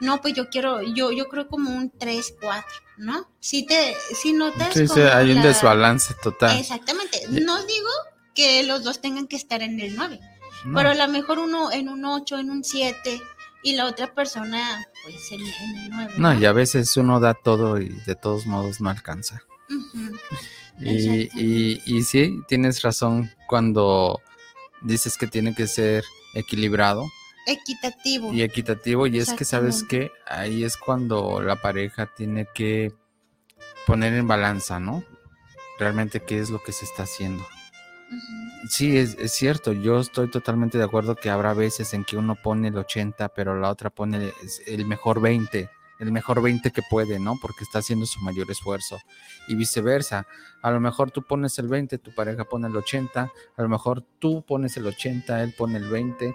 No, 0.00 0.22
pues 0.22 0.32
yo 0.32 0.48
quiero, 0.48 0.80
yo, 0.80 1.12
yo 1.12 1.28
creo 1.28 1.46
como 1.46 1.70
un 1.70 1.90
3, 1.90 2.36
4, 2.40 2.64
¿no? 2.96 3.30
Si 3.38 3.66
te, 3.66 3.94
si 4.14 4.32
notas. 4.32 4.72
Sí, 4.72 4.88
sí, 4.88 5.00
hay 5.00 5.30
un 5.32 5.42
desbalance 5.42 6.14
total. 6.22 6.58
Exactamente. 6.58 7.20
No 7.28 7.62
digo 7.66 7.90
que 8.34 8.62
los 8.62 8.82
dos 8.82 9.02
tengan 9.02 9.26
que 9.26 9.36
estar 9.36 9.60
en 9.62 9.78
el 9.78 9.94
9, 9.94 10.18
pero 10.74 10.88
a 10.88 10.94
lo 10.94 11.06
mejor 11.08 11.38
uno 11.38 11.70
en 11.70 11.90
un 11.90 12.06
8, 12.06 12.38
en 12.38 12.50
un 12.50 12.64
7, 12.64 13.20
y 13.62 13.74
la 13.74 13.86
otra 13.86 14.14
persona 14.14 14.86
pues 15.04 15.32
en, 15.32 15.40
el 15.42 15.90
9. 15.90 16.14
No, 16.16 16.32
y 16.32 16.46
a 16.46 16.52
veces 16.52 16.96
uno 16.96 17.20
da 17.20 17.34
todo 17.34 17.78
y 17.78 17.90
de 18.06 18.14
todos 18.14 18.46
modos 18.46 18.80
no 18.80 18.88
alcanza. 18.88 19.42
Y, 20.78 21.28
y, 21.40 21.82
y, 21.86 22.02
sí, 22.02 22.40
tienes 22.48 22.82
razón 22.82 23.30
cuando 23.46 24.20
dices 24.82 25.16
que 25.16 25.26
tiene 25.26 25.54
que 25.54 25.66
ser 25.66 26.04
equilibrado. 26.34 27.04
Equitativo. 27.46 28.32
Y 28.32 28.42
equitativo, 28.42 29.06
y 29.06 29.18
es 29.18 29.32
que 29.32 29.44
sabes 29.44 29.84
que 29.84 30.10
ahí 30.26 30.64
es 30.64 30.76
cuando 30.76 31.42
la 31.42 31.56
pareja 31.56 32.06
tiene 32.16 32.46
que 32.54 32.92
poner 33.86 34.14
en 34.14 34.28
balanza, 34.28 34.78
¿no? 34.78 35.04
Realmente 35.78 36.20
qué 36.20 36.38
es 36.38 36.50
lo 36.50 36.62
que 36.62 36.72
se 36.72 36.84
está 36.84 37.02
haciendo. 37.02 37.44
Sí, 38.68 38.96
es, 38.96 39.16
cierto, 39.32 39.72
yo 39.72 39.98
estoy 39.98 40.30
totalmente 40.30 40.78
de 40.78 40.84
acuerdo 40.84 41.16
que 41.16 41.30
habrá 41.30 41.52
veces 41.52 41.94
en 41.94 42.04
que 42.04 42.16
uno 42.16 42.36
pone 42.36 42.68
el 42.68 42.78
80, 42.78 43.28
pero 43.30 43.58
la 43.58 43.70
otra 43.70 43.90
pone 43.90 44.32
el 44.66 44.86
mejor 44.86 45.20
20, 45.20 45.68
el 45.98 46.12
mejor 46.12 46.42
20 46.42 46.70
que 46.70 46.82
puede, 46.88 47.18
¿no? 47.18 47.38
Porque 47.40 47.64
está 47.64 47.78
haciendo 47.78 48.06
su 48.06 48.20
mayor 48.20 48.50
esfuerzo. 48.50 48.98
Y 49.48 49.54
viceversa, 49.54 50.26
a 50.62 50.70
lo 50.70 50.80
mejor 50.80 51.10
tú 51.10 51.22
pones 51.22 51.58
el 51.58 51.68
20, 51.68 51.98
tu 51.98 52.14
pareja 52.14 52.44
pone 52.44 52.68
el 52.68 52.76
80, 52.76 53.20
a 53.56 53.62
lo 53.62 53.68
mejor 53.68 54.02
tú 54.18 54.44
pones 54.46 54.76
el 54.76 54.86
80, 54.86 55.42
él 55.42 55.54
pone 55.56 55.78
el 55.78 55.88
20, 55.88 56.34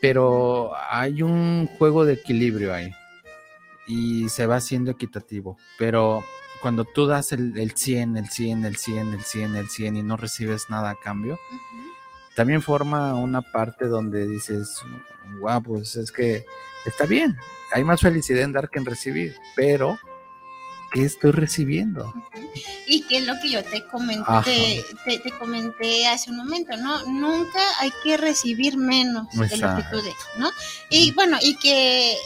pero 0.00 0.72
hay 0.90 1.22
un 1.22 1.68
juego 1.78 2.04
de 2.04 2.14
equilibrio 2.14 2.74
ahí 2.74 2.92
y 3.86 4.28
se 4.28 4.46
va 4.46 4.56
haciendo 4.56 4.90
equitativo, 4.92 5.58
pero 5.78 6.22
cuando 6.62 6.84
tú 6.84 7.06
das 7.06 7.32
el, 7.32 7.58
el, 7.58 7.72
100, 7.72 8.16
el 8.16 8.28
100, 8.28 8.64
el 8.64 8.76
100, 8.76 9.14
el 9.14 9.22
100, 9.22 9.56
el 9.56 9.68
100 9.68 9.96
y 9.96 10.02
no 10.02 10.16
recibes 10.16 10.68
nada 10.68 10.90
a 10.90 10.94
cambio, 10.94 11.38
también 12.34 12.62
forma 12.62 13.14
una 13.14 13.42
parte 13.42 13.86
donde 13.86 14.26
dices, 14.26 14.76
wow, 15.40 15.62
pues 15.62 15.96
es 15.96 16.12
que 16.12 16.44
está 16.86 17.06
bien, 17.06 17.36
hay 17.72 17.84
más 17.84 18.00
felicidad 18.00 18.42
en 18.42 18.52
dar 18.52 18.70
que 18.70 18.78
en 18.78 18.86
recibir, 18.86 19.36
pero 19.56 19.98
¿qué 20.92 21.04
estoy 21.04 21.30
recibiendo? 21.32 22.12
Y 22.86 23.02
que 23.02 23.18
es 23.18 23.26
lo 23.26 23.34
que 23.40 23.50
yo 23.50 23.64
te 23.64 23.86
comenté, 23.86 24.84
te, 25.04 25.30
comenté 25.38 26.06
hace 26.08 26.30
un 26.30 26.38
momento, 26.38 26.76
¿no? 26.76 27.04
Nunca 27.06 27.60
hay 27.78 27.92
que 28.02 28.16
recibir 28.16 28.76
menos 28.76 29.28
de 29.30 29.56
lo 29.56 29.76
que 29.76 29.82
tú 29.90 30.02
des, 30.02 30.14
¿no? 30.36 30.50
Y 30.90 31.12
bueno, 31.12 31.38
y 31.40 31.56
que 31.56 32.16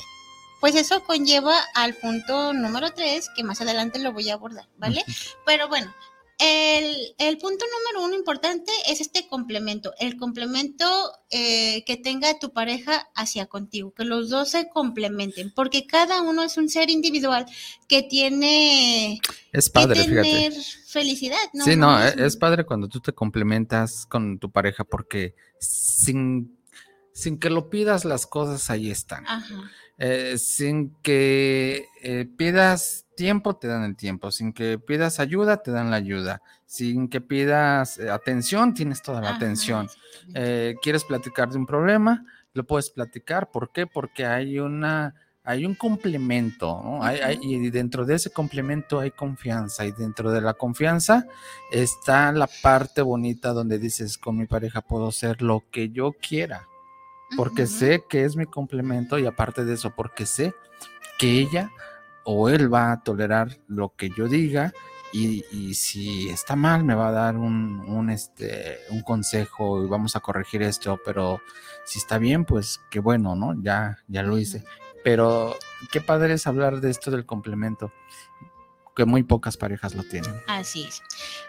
pues 0.60 0.76
eso 0.76 1.04
conlleva 1.04 1.54
al 1.74 1.94
punto 1.94 2.54
número 2.54 2.90
tres, 2.92 3.28
que 3.36 3.44
más 3.44 3.60
adelante 3.60 3.98
lo 3.98 4.12
voy 4.12 4.30
a 4.30 4.34
abordar, 4.34 4.66
¿vale? 4.78 5.04
Pero 5.44 5.68
bueno, 5.68 5.92
el, 6.38 7.38
punto 7.38 7.64
número 7.66 8.06
uno 8.06 8.16
importante 8.16 8.72
es 8.88 9.00
este 9.00 9.28
complemento, 9.28 9.92
el 9.98 10.16
complemento 10.16 10.84
eh, 11.30 11.84
que 11.84 11.96
tenga 11.96 12.38
tu 12.38 12.52
pareja 12.52 13.08
hacia 13.14 13.46
contigo, 13.46 13.92
que 13.92 14.04
los 14.04 14.30
dos 14.30 14.50
se 14.50 14.68
complementen, 14.68 15.52
porque 15.54 15.86
cada 15.86 16.22
uno 16.22 16.42
es 16.42 16.56
un 16.56 16.68
ser 16.68 16.90
individual 16.90 17.46
que 17.88 18.02
tiene 18.02 19.20
es 19.52 19.70
padre, 19.70 20.00
que 20.00 20.08
tener 20.08 20.52
felicidad. 20.86 21.38
¿no? 21.52 21.64
Sí, 21.64 21.76
no, 21.76 22.02
e, 22.02 22.14
es, 22.18 22.36
padre 22.36 22.64
cuando 22.64 22.88
tú 22.88 23.00
te 23.00 23.12
complementas 23.12 24.06
con 24.06 24.38
tu 24.38 24.50
pareja 24.50 24.84
porque 24.84 25.34
sin, 25.60 26.58
sin 27.12 27.38
que 27.38 27.50
lo 27.50 27.70
pidas 27.70 28.04
las 28.04 28.26
cosas 28.26 28.70
ahí 28.70 28.90
están. 28.90 29.24
Eh, 29.98 30.36
sin 30.38 30.96
que 31.02 31.86
eh, 32.02 32.26
pidas 32.36 33.03
tiempo, 33.14 33.56
te 33.56 33.68
dan 33.68 33.84
el 33.84 33.96
tiempo. 33.96 34.30
Sin 34.30 34.52
que 34.52 34.78
pidas 34.78 35.20
ayuda, 35.20 35.62
te 35.62 35.70
dan 35.70 35.90
la 35.90 35.96
ayuda. 35.96 36.42
Sin 36.66 37.08
que 37.08 37.20
pidas 37.20 37.98
eh, 37.98 38.10
atención, 38.10 38.74
tienes 38.74 39.02
toda 39.02 39.20
la 39.20 39.30
atención. 39.30 39.88
Eh, 40.34 40.74
¿Quieres 40.82 41.04
platicar 41.04 41.50
de 41.50 41.58
un 41.58 41.66
problema? 41.66 42.24
Lo 42.52 42.64
puedes 42.64 42.90
platicar. 42.90 43.50
¿Por 43.50 43.72
qué? 43.72 43.86
Porque 43.86 44.26
hay 44.26 44.58
una... 44.58 45.14
Hay 45.46 45.66
un 45.66 45.74
complemento, 45.74 46.80
¿no? 46.82 47.02
y 47.42 47.68
dentro 47.68 48.06
de 48.06 48.14
ese 48.14 48.30
complemento 48.30 48.98
hay 48.98 49.10
confianza, 49.10 49.84
y 49.84 49.92
dentro 49.92 50.32
de 50.32 50.40
la 50.40 50.54
confianza 50.54 51.26
está 51.70 52.32
la 52.32 52.48
parte 52.62 53.02
bonita 53.02 53.52
donde 53.52 53.78
dices, 53.78 54.16
con 54.16 54.38
mi 54.38 54.46
pareja 54.46 54.80
puedo 54.80 55.12
ser 55.12 55.42
lo 55.42 55.62
que 55.70 55.90
yo 55.90 56.12
quiera, 56.12 56.66
porque 57.36 57.66
sé 57.66 58.04
que 58.08 58.24
es 58.24 58.36
mi 58.36 58.46
complemento, 58.46 59.18
y 59.18 59.26
aparte 59.26 59.66
de 59.66 59.74
eso, 59.74 59.90
porque 59.94 60.24
sé 60.24 60.54
que 61.18 61.40
ella 61.40 61.70
o 62.24 62.48
él 62.48 62.72
va 62.72 62.92
a 62.92 63.02
tolerar 63.02 63.58
lo 63.68 63.94
que 63.96 64.10
yo 64.10 64.28
diga 64.28 64.72
y, 65.14 65.74
si 65.74 66.28
está 66.28 66.56
mal 66.56 66.82
me 66.82 66.96
va 66.96 67.08
a 67.08 67.12
dar 67.12 67.36
un, 67.36 68.10
este, 68.10 68.80
un 68.90 69.02
consejo 69.02 69.84
y 69.84 69.86
vamos 69.86 70.16
a 70.16 70.20
corregir 70.20 70.62
esto, 70.62 70.98
pero 71.04 71.40
si 71.84 72.00
está 72.00 72.18
bien, 72.18 72.44
pues 72.44 72.80
qué 72.90 72.98
bueno, 72.98 73.36
¿no? 73.36 73.54
Ya, 73.62 73.98
ya 74.08 74.24
lo 74.24 74.36
hice. 74.38 74.64
Pero 75.04 75.56
qué 75.92 76.00
padre 76.00 76.34
es 76.34 76.48
hablar 76.48 76.80
de 76.80 76.90
esto 76.90 77.12
del 77.12 77.26
complemento, 77.26 77.92
que 78.96 79.04
muy 79.04 79.22
pocas 79.22 79.56
parejas 79.56 79.94
lo 79.94 80.02
tienen. 80.02 80.34
Así 80.48 80.82
es. 80.82 81.00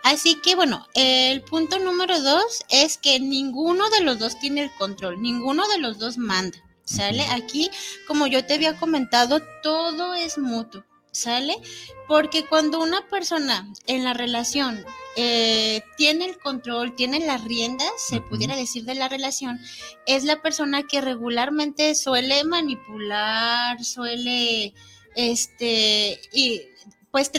Así 0.04 0.40
que 0.42 0.56
bueno, 0.56 0.86
el 0.94 1.42
punto 1.42 1.80
número 1.80 2.22
dos 2.22 2.64
es 2.70 3.00
que 3.00 3.20
ninguno 3.20 3.90
de 3.90 4.02
los 4.02 4.20
dos 4.20 4.38
tiene 4.38 4.62
el 4.62 4.72
control, 4.78 5.20
ninguno 5.20 5.68
de 5.70 5.80
los 5.80 5.98
dos 5.98 6.20
manda. 6.20 6.60
¿Sale? 6.86 7.24
Aquí, 7.32 7.70
como 8.08 8.28
yo 8.28 8.46
te 8.46 8.54
había 8.54 8.78
comentado, 8.78 9.42
todo 9.62 10.14
es 10.14 10.38
mutuo, 10.38 10.84
¿sale? 11.12 11.58
Porque 12.08 12.46
cuando 12.46 12.80
una 12.80 13.08
persona 13.10 13.68
en 13.88 14.04
la 14.04 14.14
relación 14.14 14.86
eh, 15.18 15.82
tiene 15.98 16.26
el 16.26 16.38
control, 16.38 16.96
tiene 16.96 17.20
las 17.26 17.44
riendas, 17.44 17.92
se 17.98 18.22
pudiera 18.22 18.56
decir, 18.56 18.86
de 18.86 18.96
la 18.96 19.10
relación, 19.10 19.60
es 20.06 20.24
la 20.24 20.42
persona 20.42 20.84
que 20.84 21.02
regularmente 21.02 21.96
suele 21.96 22.44
manipular, 22.44 23.84
suele, 23.84 24.74
este, 25.16 26.20
y 26.34 26.62
pues 27.12 27.32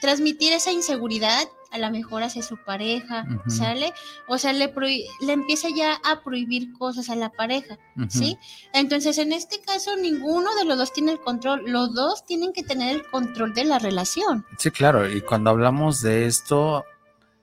transmitir 0.00 0.52
esa 0.52 0.72
inseguridad 0.72 1.46
a 1.70 1.78
lo 1.78 1.90
mejor 1.90 2.22
hacia 2.22 2.42
su 2.42 2.56
pareja, 2.56 3.24
¿sale? 3.46 3.92
O 4.26 4.38
sea, 4.38 4.52
le, 4.52 4.72
le 5.20 5.32
empieza 5.32 5.68
ya 5.74 6.00
a 6.04 6.22
prohibir 6.22 6.72
cosas 6.72 7.08
a 7.10 7.16
la 7.16 7.30
pareja, 7.30 7.78
¿sí? 8.08 8.38
Entonces, 8.72 9.18
en 9.18 9.32
este 9.32 9.60
caso, 9.60 9.96
ninguno 9.96 10.54
de 10.56 10.64
los 10.64 10.76
dos 10.76 10.92
tiene 10.92 11.12
el 11.12 11.20
control, 11.20 11.64
los 11.66 11.94
dos 11.94 12.24
tienen 12.26 12.52
que 12.52 12.62
tener 12.62 12.94
el 12.94 13.06
control 13.06 13.54
de 13.54 13.64
la 13.64 13.78
relación. 13.78 14.44
Sí, 14.58 14.70
claro, 14.70 15.08
y 15.08 15.20
cuando 15.20 15.50
hablamos 15.50 16.00
de 16.00 16.26
esto, 16.26 16.84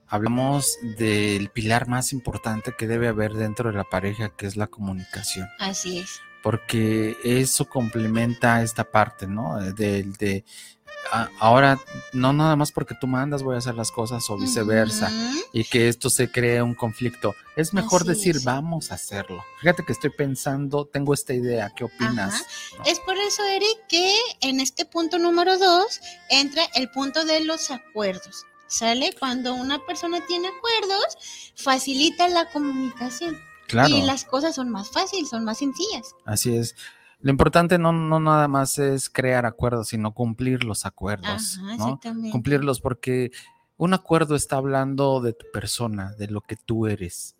hablamos 0.08 0.78
del 0.98 1.50
pilar 1.50 1.88
más 1.88 2.12
importante 2.12 2.74
que 2.76 2.86
debe 2.86 3.08
haber 3.08 3.32
dentro 3.32 3.70
de 3.70 3.76
la 3.76 3.84
pareja, 3.84 4.30
que 4.30 4.46
es 4.46 4.56
la 4.56 4.66
comunicación. 4.66 5.48
Así 5.58 5.98
es. 5.98 6.20
Porque 6.42 7.16
eso 7.24 7.66
complementa 7.66 8.62
esta 8.62 8.84
parte, 8.84 9.26
¿no? 9.26 9.58
Del 9.58 10.12
de 10.14 10.44
ahora 11.38 11.78
no 12.12 12.32
nada 12.32 12.56
más 12.56 12.72
porque 12.72 12.94
tú 13.00 13.06
mandas 13.06 13.42
voy 13.42 13.54
a 13.54 13.58
hacer 13.58 13.74
las 13.74 13.90
cosas 13.90 14.28
o 14.30 14.36
viceversa 14.36 15.10
y 15.52 15.64
que 15.64 15.88
esto 15.88 16.10
se 16.10 16.30
cree 16.30 16.62
un 16.62 16.74
conflicto. 16.74 17.34
Es 17.56 17.72
mejor 17.72 18.04
decir 18.04 18.40
vamos 18.44 18.90
a 18.90 18.94
hacerlo. 18.94 19.44
Fíjate 19.60 19.84
que 19.84 19.92
estoy 19.92 20.10
pensando, 20.10 20.86
tengo 20.86 21.14
esta 21.14 21.34
idea, 21.34 21.72
¿qué 21.74 21.84
opinas? 21.84 22.44
Es 22.84 23.00
por 23.00 23.16
eso, 23.16 23.42
Eric, 23.44 23.86
que 23.88 24.14
en 24.40 24.60
este 24.60 24.84
punto 24.84 25.18
número 25.18 25.58
dos 25.58 26.00
entra 26.30 26.64
el 26.74 26.90
punto 26.90 27.24
de 27.24 27.40
los 27.40 27.70
acuerdos. 27.70 28.44
¿Sale? 28.68 29.14
Cuando 29.18 29.54
una 29.54 29.78
persona 29.86 30.20
tiene 30.26 30.48
acuerdos, 30.48 31.16
facilita 31.54 32.28
la 32.28 32.50
comunicación. 32.50 33.38
Claro. 33.66 33.88
Y 33.88 34.02
las 34.02 34.24
cosas 34.24 34.54
son 34.54 34.68
más 34.68 34.90
fáciles, 34.90 35.30
son 35.30 35.44
más 35.44 35.58
sencillas. 35.58 36.14
Así 36.26 36.54
es. 36.54 36.74
Lo 37.20 37.30
importante 37.30 37.78
no, 37.78 37.92
no 37.92 38.20
nada 38.20 38.46
más 38.46 38.78
es 38.78 39.10
crear 39.10 39.44
acuerdos, 39.44 39.88
sino 39.88 40.12
cumplir 40.12 40.64
los 40.64 40.86
acuerdos, 40.86 41.58
¿no? 41.78 42.00
Cumplirlos 42.30 42.80
porque 42.80 43.32
un 43.76 43.94
acuerdo 43.94 44.34
está 44.34 44.56
hablando 44.56 45.20
de 45.20 45.32
tu 45.32 45.46
persona, 45.52 46.12
de 46.18 46.28
lo 46.28 46.40
que 46.40 46.56
tú 46.56 46.86
eres. 46.86 47.36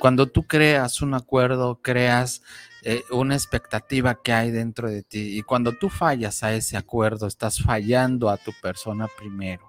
Cuando 0.00 0.28
tú 0.28 0.44
creas 0.44 1.02
un 1.02 1.14
acuerdo, 1.14 1.80
creas 1.82 2.42
eh, 2.82 3.02
una 3.10 3.34
expectativa 3.34 4.20
que 4.22 4.32
hay 4.32 4.50
dentro 4.50 4.88
de 4.88 5.02
ti. 5.02 5.36
Y 5.38 5.42
cuando 5.42 5.72
tú 5.72 5.88
fallas 5.88 6.42
a 6.42 6.54
ese 6.54 6.76
acuerdo, 6.76 7.26
estás 7.26 7.60
fallando 7.60 8.30
a 8.30 8.36
tu 8.36 8.52
persona 8.62 9.08
primero. 9.18 9.68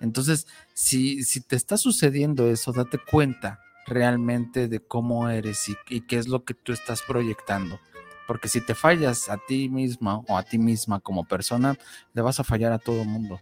Entonces, 0.00 0.46
si, 0.72 1.24
si 1.24 1.40
te 1.40 1.56
está 1.56 1.76
sucediendo 1.76 2.46
eso, 2.48 2.72
date 2.72 2.98
cuenta 2.98 3.60
realmente 3.86 4.68
de 4.68 4.80
cómo 4.80 5.28
eres 5.28 5.68
y, 5.68 5.76
y 5.88 6.02
qué 6.02 6.18
es 6.18 6.28
lo 6.28 6.44
que 6.44 6.54
tú 6.54 6.72
estás 6.72 7.02
proyectando. 7.02 7.80
Porque 8.28 8.48
si 8.48 8.60
te 8.60 8.74
fallas 8.74 9.30
a 9.30 9.38
ti 9.38 9.70
misma 9.70 10.18
o 10.18 10.36
a 10.36 10.42
ti 10.42 10.58
misma 10.58 11.00
como 11.00 11.24
persona, 11.24 11.76
le 12.12 12.22
vas 12.22 12.38
a 12.38 12.44
fallar 12.44 12.72
a 12.72 12.78
todo 12.78 13.00
el 13.00 13.08
mundo. 13.08 13.40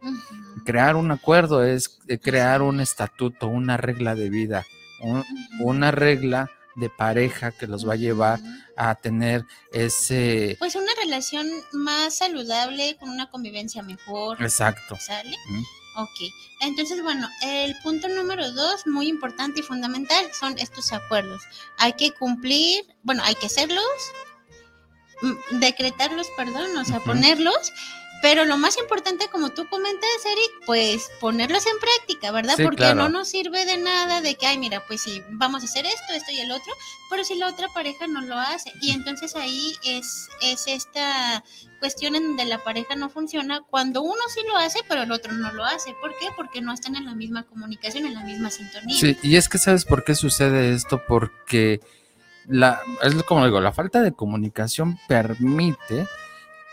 Crear 0.64 0.94
un 0.94 1.10
acuerdo 1.10 1.64
es 1.64 1.98
eh, 2.06 2.18
crear 2.18 2.62
un 2.62 2.80
estatuto, 2.80 3.48
una 3.48 3.76
regla 3.76 4.14
de 4.14 4.30
vida, 4.30 4.64
una 5.60 5.90
regla 5.90 6.50
de 6.76 6.88
pareja 6.88 7.50
que 7.50 7.66
los 7.66 7.86
va 7.86 7.94
a 7.94 7.96
llevar 7.96 8.38
a 8.76 8.94
tener 8.94 9.44
ese... 9.72 10.56
Pues 10.60 10.76
una 10.76 10.92
relación 11.02 11.48
más 11.72 12.18
saludable, 12.18 12.96
con 13.00 13.08
una 13.08 13.28
convivencia 13.28 13.82
mejor. 13.82 14.40
Exacto. 14.40 14.96
¿Sale? 15.00 15.36
Ok, 15.96 16.30
entonces 16.60 17.02
bueno, 17.02 17.26
el 17.42 17.74
punto 17.82 18.06
número 18.08 18.52
dos, 18.52 18.86
muy 18.86 19.08
importante 19.08 19.60
y 19.60 19.62
fundamental, 19.62 20.26
son 20.38 20.58
estos 20.58 20.92
acuerdos. 20.92 21.42
Hay 21.78 21.94
que 21.94 22.12
cumplir, 22.12 22.84
bueno, 23.02 23.22
hay 23.24 23.34
que 23.34 23.46
hacerlos, 23.46 23.82
decretarlos, 25.52 26.28
perdón, 26.36 26.76
o 26.76 26.84
sea, 26.84 27.00
ponerlos, 27.00 27.72
pero 28.22 28.44
lo 28.44 28.56
más 28.56 28.78
importante, 28.78 29.28
como 29.28 29.50
tú 29.50 29.68
comentas, 29.68 30.10
Eric, 30.24 30.64
pues 30.64 31.10
ponerlos 31.20 31.66
en 31.66 31.78
práctica, 31.78 32.32
¿verdad? 32.32 32.56
Porque 32.62 32.94
no 32.94 33.08
nos 33.08 33.28
sirve 33.28 33.64
de 33.66 33.76
nada 33.78 34.20
de 34.20 34.34
que, 34.36 34.46
ay, 34.46 34.58
mira, 34.58 34.82
pues 34.86 35.02
sí, 35.02 35.22
vamos 35.30 35.62
a 35.62 35.66
hacer 35.66 35.84
esto, 35.86 36.12
esto 36.14 36.32
y 36.32 36.40
el 36.40 36.50
otro, 36.50 36.72
pero 37.10 37.24
si 37.24 37.34
la 37.34 37.48
otra 37.48 37.68
pareja 37.68 38.06
no 38.06 38.22
lo 38.22 38.38
hace. 38.38 38.72
Y 38.80 38.92
entonces 38.92 39.36
ahí 39.36 39.74
es, 39.84 40.28
es 40.40 40.66
esta 40.66 41.44
cuestión 41.78 42.16
en 42.16 42.24
donde 42.24 42.46
la 42.46 42.64
pareja 42.64 42.96
no 42.96 43.10
funciona 43.10 43.60
cuando 43.68 44.02
uno 44.02 44.20
sí 44.34 44.40
lo 44.48 44.56
hace, 44.56 44.80
pero 44.88 45.02
el 45.02 45.12
otro 45.12 45.32
no 45.32 45.52
lo 45.52 45.64
hace. 45.64 45.94
¿Por 46.00 46.16
qué? 46.18 46.26
Porque 46.36 46.62
no 46.62 46.72
están 46.72 46.96
en 46.96 47.04
la 47.04 47.14
misma 47.14 47.44
comunicación, 47.44 48.06
en 48.06 48.14
la 48.14 48.24
misma 48.24 48.50
sintonía. 48.50 48.98
Sí, 48.98 49.16
y 49.22 49.36
es 49.36 49.48
que 49.48 49.58
sabes 49.58 49.84
por 49.84 50.04
qué 50.04 50.14
sucede 50.14 50.74
esto, 50.74 51.02
porque 51.06 51.80
la, 52.48 52.80
es 53.02 53.14
como 53.24 53.44
digo, 53.44 53.60
la 53.60 53.72
falta 53.72 54.02
de 54.02 54.12
comunicación 54.12 54.98
permite 55.08 56.06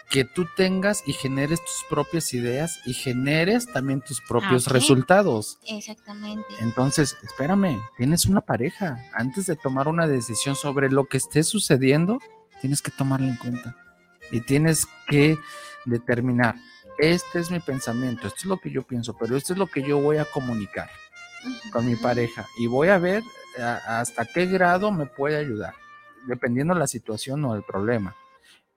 que 0.10 0.26
tú 0.26 0.46
tengas 0.56 1.04
y 1.08 1.14
generes 1.14 1.60
tus 1.62 1.86
propias 1.90 2.34
ideas 2.36 2.80
y 2.86 2.94
generes 2.94 3.66
también 3.66 4.02
tus 4.02 4.22
propios 4.22 4.68
resultados. 4.68 5.58
Exactamente. 5.68 6.46
Entonces, 6.60 7.18
espérame, 7.24 7.82
tienes 7.98 8.28
una 8.28 8.42
pareja. 8.42 9.04
Antes 9.14 9.48
de 9.48 9.56
tomar 9.56 9.88
una 9.88 10.06
decisión 10.06 10.56
sobre 10.56 10.92
lo 10.92 11.06
que 11.06 11.18
esté 11.18 11.42
sucediendo, 11.42 12.20
tienes 12.62 12.84
que 12.84 12.92
tomarla 12.92 13.28
en 13.28 13.38
cuenta. 13.38 13.76
Y 14.32 14.42
tienes 14.42 14.88
que 15.08 15.40
determinar, 15.86 16.56
este 17.00 17.40
es 17.40 17.50
mi 17.50 17.60
pensamiento, 17.60 18.28
esto 18.28 18.42
es 18.42 18.46
lo 18.46 18.58
que 18.60 18.70
yo 18.70 18.84
pienso, 18.84 19.18
pero 19.18 19.36
esto 19.36 19.54
es 19.54 19.60
lo 19.60 19.66
que 19.66 19.82
yo 19.82 20.00
voy 20.00 20.18
a 20.18 20.26
comunicar 20.26 20.92
con 21.72 21.88
mi 21.88 21.96
pareja. 21.96 22.46
Y 22.60 22.68
voy 22.68 22.90
a 22.90 23.00
ver 23.00 23.24
hasta 23.60 24.26
qué 24.26 24.46
grado 24.46 24.92
me 24.92 25.06
puede 25.06 25.38
ayudar, 25.38 25.74
dependiendo 26.28 26.74
la 26.74 26.88
situación 26.88 27.44
o 27.46 27.56
el 27.56 27.64
problema. 27.64 28.16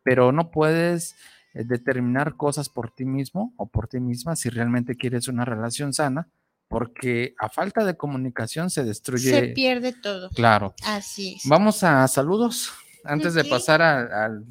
Pero 0.03 0.33
no 0.33 0.51
puedes 0.51 1.17
eh, 1.55 1.65
determinar 1.65 2.37
cosas 2.37 2.69
por 2.69 2.91
ti 2.91 3.05
mismo 3.05 3.55
o 3.57 3.67
por 3.67 3.89
ti 3.89 4.01
misma 4.01 4.37
si 4.37 4.51
realmente 4.51 4.97
quieres 4.97 5.29
una 5.29 5.45
relación 5.45 5.93
sana, 5.93 6.29
porque 6.69 7.35
a 7.39 7.49
falta 7.49 7.85
de 7.85 7.97
comunicación 7.97 8.71
se 8.71 8.85
destruye. 8.85 9.31
Se 9.31 9.49
pierde 9.49 9.93
todo. 9.93 10.31
Claro. 10.31 10.75
Así 10.85 11.37
es. 11.37 11.49
Vamos 11.49 11.83
a 11.83 12.07
saludos 12.09 12.73
antes 13.05 13.35
de 13.35 13.45
pasar 13.45 13.83
al, 13.83 14.45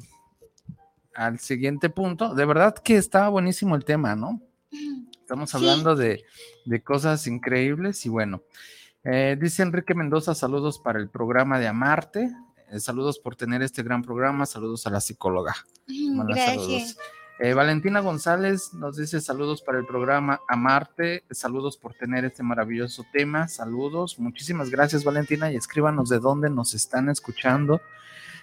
al, 1.14 1.38
siguiente 1.38 1.90
punto. 1.90 2.34
De 2.34 2.44
verdad 2.44 2.74
que 2.74 2.96
está 2.96 3.28
buenísimo 3.28 3.76
el 3.76 3.84
tema, 3.84 4.16
¿no? 4.16 4.40
Estamos 5.20 5.54
hablando 5.54 5.94
de, 5.94 6.24
de, 6.64 6.82
cosas 6.82 7.26
increíbles 7.26 8.04
y 8.06 8.08
bueno. 8.08 8.42
Eh, 9.08 9.36
dice 9.40 9.62
Enrique 9.62 9.94
Mendoza, 9.94 10.34
saludos 10.34 10.80
para 10.80 10.98
el 10.98 11.08
programa 11.08 11.60
de 11.60 11.68
Amarte. 11.68 12.28
Eh, 12.72 12.80
saludos 12.80 13.20
por 13.20 13.36
tener 13.36 13.62
este 13.62 13.84
gran 13.84 14.02
programa. 14.02 14.46
Saludos 14.46 14.84
a 14.88 14.90
la 14.90 15.00
psicóloga. 15.00 15.54
Gracias. 15.86 16.98
Eh, 17.38 17.54
Valentina 17.54 18.00
González 18.00 18.74
nos 18.74 18.96
dice 18.96 19.20
saludos 19.20 19.62
para 19.62 19.78
el 19.78 19.86
programa 19.86 20.40
Amarte. 20.48 21.22
Saludos 21.30 21.76
por 21.76 21.94
tener 21.94 22.24
este 22.24 22.42
maravilloso 22.42 23.04
tema. 23.12 23.46
Saludos. 23.46 24.18
Muchísimas 24.18 24.70
gracias, 24.70 25.04
Valentina. 25.04 25.52
Y 25.52 25.56
escríbanos 25.56 26.08
de 26.08 26.18
dónde 26.18 26.50
nos 26.50 26.74
están 26.74 27.08
escuchando. 27.08 27.80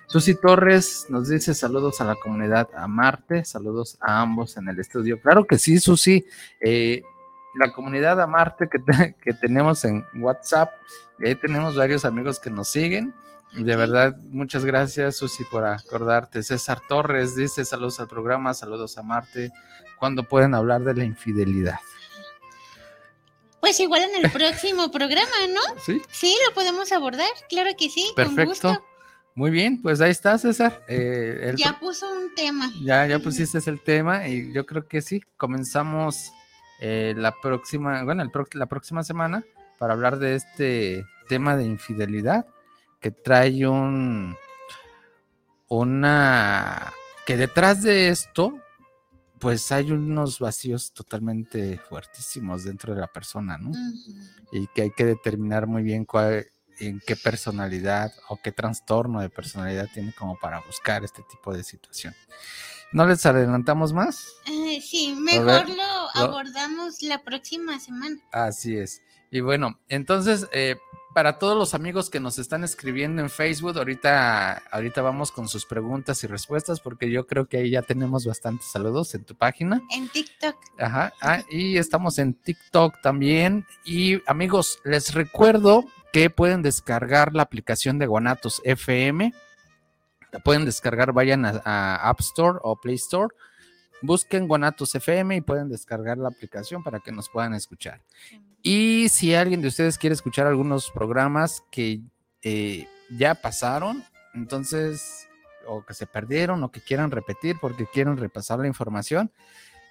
Susi 0.08 0.36
Torres 0.36 1.08
nos 1.10 1.28
dice 1.28 1.54
saludos 1.54 2.00
a 2.00 2.06
la 2.06 2.16
comunidad 2.16 2.70
Amarte. 2.74 3.44
Saludos 3.44 3.98
a 4.00 4.22
ambos 4.22 4.56
en 4.56 4.70
el 4.70 4.80
estudio. 4.80 5.20
Claro 5.20 5.46
que 5.46 5.58
sí, 5.58 5.78
Susi. 5.80 6.26
Eh, 6.62 7.04
la 7.56 7.72
comunidad 7.72 8.22
Amarte 8.22 8.68
que, 8.70 9.16
que 9.22 9.34
tenemos 9.34 9.84
en 9.86 10.06
WhatsApp. 10.16 10.72
Ahí 11.24 11.36
tenemos 11.36 11.76
varios 11.76 12.06
amigos 12.06 12.40
que 12.40 12.50
nos 12.50 12.68
siguen. 12.68 13.14
De 13.54 13.76
verdad, 13.76 14.18
muchas 14.30 14.66
gracias, 14.66 15.18
Susi, 15.18 15.44
por 15.44 15.64
acordarte. 15.64 16.42
César 16.42 16.82
Torres 16.88 17.36
dice 17.36 17.64
saludos 17.64 18.00
al 18.00 18.08
programa, 18.08 18.54
saludos 18.54 18.98
a 18.98 19.04
Marte. 19.04 19.52
¿Cuándo 20.00 20.24
pueden 20.24 20.56
hablar 20.56 20.82
de 20.84 20.96
la 20.96 21.04
infidelidad? 21.04 21.80
Pues 23.60 23.80
igual 23.80 24.02
en 24.04 24.26
el 24.26 24.32
próximo 24.34 24.90
programa, 24.92 25.48
¿no? 25.50 25.80
Sí. 25.86 26.02
Sí, 26.10 26.36
lo 26.48 26.54
podemos 26.56 26.92
abordar, 26.92 27.30
claro 27.48 27.70
que 27.78 27.90
sí. 27.90 28.12
Perfecto. 28.16 28.84
Muy 29.36 29.52
bien, 29.52 29.82
pues 29.82 30.02
ahí 30.02 30.12
está, 30.12 30.38
César. 30.38 30.84
Eh, 30.88 31.54
ya 31.56 31.80
puso 31.80 32.12
un 32.12 32.34
tema. 32.36 32.72
Ya, 32.84 33.06
ya 33.08 33.20
pusiste 33.20 33.58
el 33.68 33.82
tema 33.82 34.28
y 34.28 34.52
yo 34.52 34.66
creo 34.66 34.88
que 34.88 35.02
sí. 35.02 35.22
Comenzamos 35.38 36.32
eh, 36.86 37.14
la 37.16 37.32
próxima, 37.32 38.04
bueno, 38.04 38.30
la 38.56 38.66
próxima 38.66 39.04
semana 39.06 39.46
para 39.80 39.94
hablar 39.94 40.20
de 40.20 40.36
este 40.36 41.06
tema 41.30 41.56
de 41.56 41.64
infidelidad 41.64 42.46
que 43.00 43.10
trae 43.10 43.66
un 43.66 44.36
una 45.70 46.92
que 47.26 47.38
detrás 47.38 47.84
de 47.84 48.10
esto 48.10 48.60
pues 49.40 49.72
hay 49.72 49.94
unos 49.94 50.40
vacíos 50.40 50.92
totalmente 50.92 51.78
fuertísimos 51.78 52.66
dentro 52.66 52.94
de 52.94 53.00
la 53.00 53.08
persona, 53.08 53.58
¿no? 53.58 53.72
Y 54.52 54.68
que 54.68 54.82
hay 54.82 54.92
que 54.92 55.06
determinar 55.06 55.68
muy 55.68 55.84
bien 55.84 56.04
cuál, 56.04 56.48
en 56.80 57.00
qué 57.00 57.16
personalidad 57.16 58.12
o 58.28 58.42
qué 58.44 58.52
trastorno 58.52 59.22
de 59.22 59.30
personalidad 59.30 59.88
tiene 59.94 60.12
como 60.12 60.38
para 60.38 60.60
buscar 60.60 61.06
este 61.06 61.24
tipo 61.32 61.54
de 61.54 61.64
situación. 61.64 62.14
¿No 62.92 63.08
les 63.08 63.26
adelantamos 63.26 63.92
más? 63.92 64.28
Eh, 64.46 64.80
sí, 64.82 65.16
mejor 65.16 65.66
abordamos 66.14 67.02
la 67.02 67.24
próxima 67.24 67.80
semana. 67.80 68.18
Así 68.32 68.78
es. 68.78 69.02
Y 69.32 69.42
bueno, 69.42 69.80
entonces, 69.90 70.48
eh, 70.52 70.78
para 71.14 71.40
todos 71.40 71.58
los 71.58 71.74
amigos 71.74 72.10
que 72.10 72.20
nos 72.20 72.40
están 72.40 72.64
escribiendo 72.64 73.22
en 73.22 73.30
Facebook, 73.30 73.78
ahorita, 73.78 74.64
ahorita 74.72 75.02
vamos 75.02 75.32
con 75.32 75.48
sus 75.48 75.66
preguntas 75.66 76.24
y 76.24 76.28
respuestas, 76.28 76.80
porque 76.80 77.10
yo 77.10 77.26
creo 77.26 77.48
que 77.48 77.58
ahí 77.58 77.72
ya 77.72 77.82
tenemos 77.82 78.26
bastantes 78.26 78.68
saludos 78.68 79.14
en 79.16 79.24
tu 79.24 79.36
página. 79.36 79.82
En 79.92 80.08
TikTok. 80.10 80.56
Ajá, 80.80 81.14
ah, 81.22 81.42
y 81.50 81.78
estamos 81.78 82.20
en 82.20 82.34
TikTok 82.34 83.02
también. 83.02 83.66
Y 83.86 84.22
amigos, 84.28 84.80
les 84.84 85.14
recuerdo 85.14 85.86
que 86.12 86.30
pueden 86.30 86.62
descargar 86.62 87.34
la 87.34 87.44
aplicación 87.44 87.98
de 88.00 88.08
Guanatos 88.08 88.62
FM. 88.64 89.34
La 90.32 90.40
pueden 90.40 90.66
descargar, 90.66 91.12
vayan 91.12 91.46
a 91.46 91.96
App 91.96 92.20
Store 92.22 92.60
o 92.62 92.76
Play 92.76 92.96
Store 92.96 93.34
busquen 94.04 94.48
Guanatos 94.48 94.94
FM 94.94 95.38
y 95.38 95.42
pueden 95.42 95.70
descargar 95.70 96.18
la 96.18 96.28
aplicación 96.28 96.84
para 96.84 97.00
que 97.00 97.12
nos 97.12 97.30
puedan 97.30 97.54
escuchar. 97.54 98.02
Y 98.62 99.10
si 99.10 99.34
alguien 99.34 99.62
de 99.62 99.70
ustedes 99.70 99.98
quiere 99.98 100.14
escuchar 100.14 100.46
algunos 100.46 100.92
programas 100.92 101.64
que 101.72 102.02
eh, 102.44 102.88
ya 103.18 103.34
pasaron, 103.36 104.04
entonces, 104.34 105.28
o 105.68 105.84
que 105.86 105.94
se 105.94 106.06
perdieron 106.06 106.64
o 106.64 106.72
que 106.72 106.82
quieran 106.82 107.12
repetir 107.12 107.56
porque 107.60 107.88
quieren 107.92 108.18
repasar 108.18 108.60
la 108.60 108.68
información, 108.68 109.32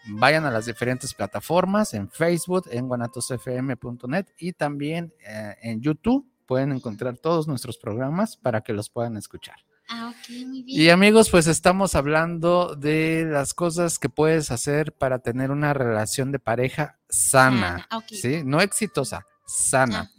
vayan 0.06 0.44
a 0.44 0.50
las 0.50 0.66
diferentes 0.66 1.14
plataformas 1.14 1.94
en 1.94 2.10
Facebook, 2.10 2.68
en 2.70 2.88
guanatosfm.net 2.88 4.26
y 4.38 4.52
también 4.52 5.14
eh, 5.26 5.56
en 5.62 5.80
YouTube. 5.80 6.28
Pueden 6.46 6.72
encontrar 6.72 7.16
todos 7.16 7.48
nuestros 7.48 7.78
programas 7.78 8.36
para 8.36 8.60
que 8.60 8.74
los 8.74 8.90
puedan 8.90 9.16
escuchar. 9.16 9.56
Ah, 9.94 10.14
muy 10.30 10.62
bien. 10.62 10.80
Y 10.80 10.88
amigos, 10.88 11.28
pues 11.28 11.46
estamos 11.46 11.94
hablando 11.94 12.74
de 12.76 13.26
las 13.28 13.52
cosas 13.52 13.98
que 13.98 14.08
puedes 14.08 14.50
hacer 14.50 14.92
para 14.94 15.18
tener 15.18 15.50
una 15.50 15.74
relación 15.74 16.32
de 16.32 16.38
pareja 16.38 16.98
sana, 17.10 17.86
¿sí? 18.08 18.40
No 18.42 18.62
exitosa, 18.62 19.26
sana. 19.46 20.10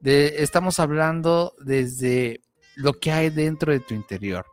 De, 0.00 0.42
estamos 0.42 0.80
hablando 0.80 1.54
desde 1.60 2.40
lo 2.74 2.94
que 2.94 3.12
hay 3.12 3.30
dentro 3.30 3.70
de 3.70 3.78
tu 3.78 3.94
interior, 3.94 4.46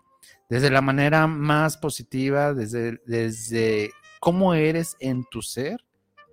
desde 0.48 0.70
la 0.70 0.82
manera 0.82 1.26
más 1.26 1.76
positiva, 1.78 2.54
desde, 2.54 3.02
desde 3.08 3.92
cómo 4.20 4.54
eres 4.54 4.96
en 5.00 5.24
tu 5.24 5.42
ser 5.42 5.84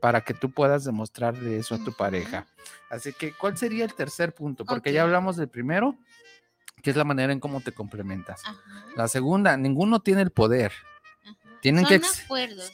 para 0.03 0.21
que 0.21 0.35
tú 0.35 0.51
puedas 0.51 0.85
demostrarle 0.85 1.57
eso 1.57 1.77
a 1.77 1.83
tu 1.83 1.95
pareja. 1.95 2.47
Así 2.91 3.15
que, 3.15 3.33
¿cuál 3.33 3.57
sería 3.57 3.87
el 3.87 3.95
tercer 3.95 4.35
punto? 4.35 4.67
Porque 4.67 4.93
ya 4.93 5.03
hablamos 5.03 5.37
del 5.37 5.49
primero, 5.49 5.97
que 6.85 6.91
es 6.91 6.97
la 6.97 7.05
manera 7.05 7.33
en 7.33 7.41
cómo 7.41 7.63
te 7.63 7.73
complementas. 7.73 8.43
La 8.95 9.09
segunda, 9.09 9.57
ninguno 9.57 10.01
tiene 10.01 10.21
el 10.21 10.31
poder. 10.31 10.73
Tienen 11.63 11.87
que, 11.87 11.99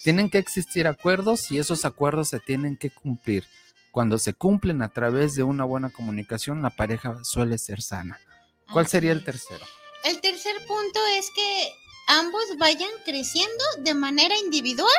tienen 0.02 0.28
que 0.28 0.38
existir 0.38 0.88
acuerdos 0.88 1.52
y 1.52 1.58
esos 1.58 1.84
acuerdos 1.84 2.28
se 2.28 2.40
tienen 2.40 2.76
que 2.76 2.90
cumplir. 2.90 3.46
Cuando 3.92 4.18
se 4.18 4.34
cumplen 4.34 4.82
a 4.82 4.88
través 4.88 5.36
de 5.36 5.44
una 5.44 5.64
buena 5.64 5.90
comunicación, 5.90 6.60
la 6.60 6.70
pareja 6.70 7.22
suele 7.22 7.56
ser 7.56 7.80
sana. 7.82 8.18
¿Cuál 8.72 8.88
sería 8.88 9.12
el 9.12 9.22
tercero? 9.22 9.64
El 10.04 10.20
tercer 10.20 10.56
punto 10.66 11.00
es 11.16 11.30
que 11.34 11.72
ambos 12.08 12.42
vayan 12.58 12.90
creciendo 13.04 13.64
de 13.78 13.94
manera 13.94 14.36
individual, 14.38 14.90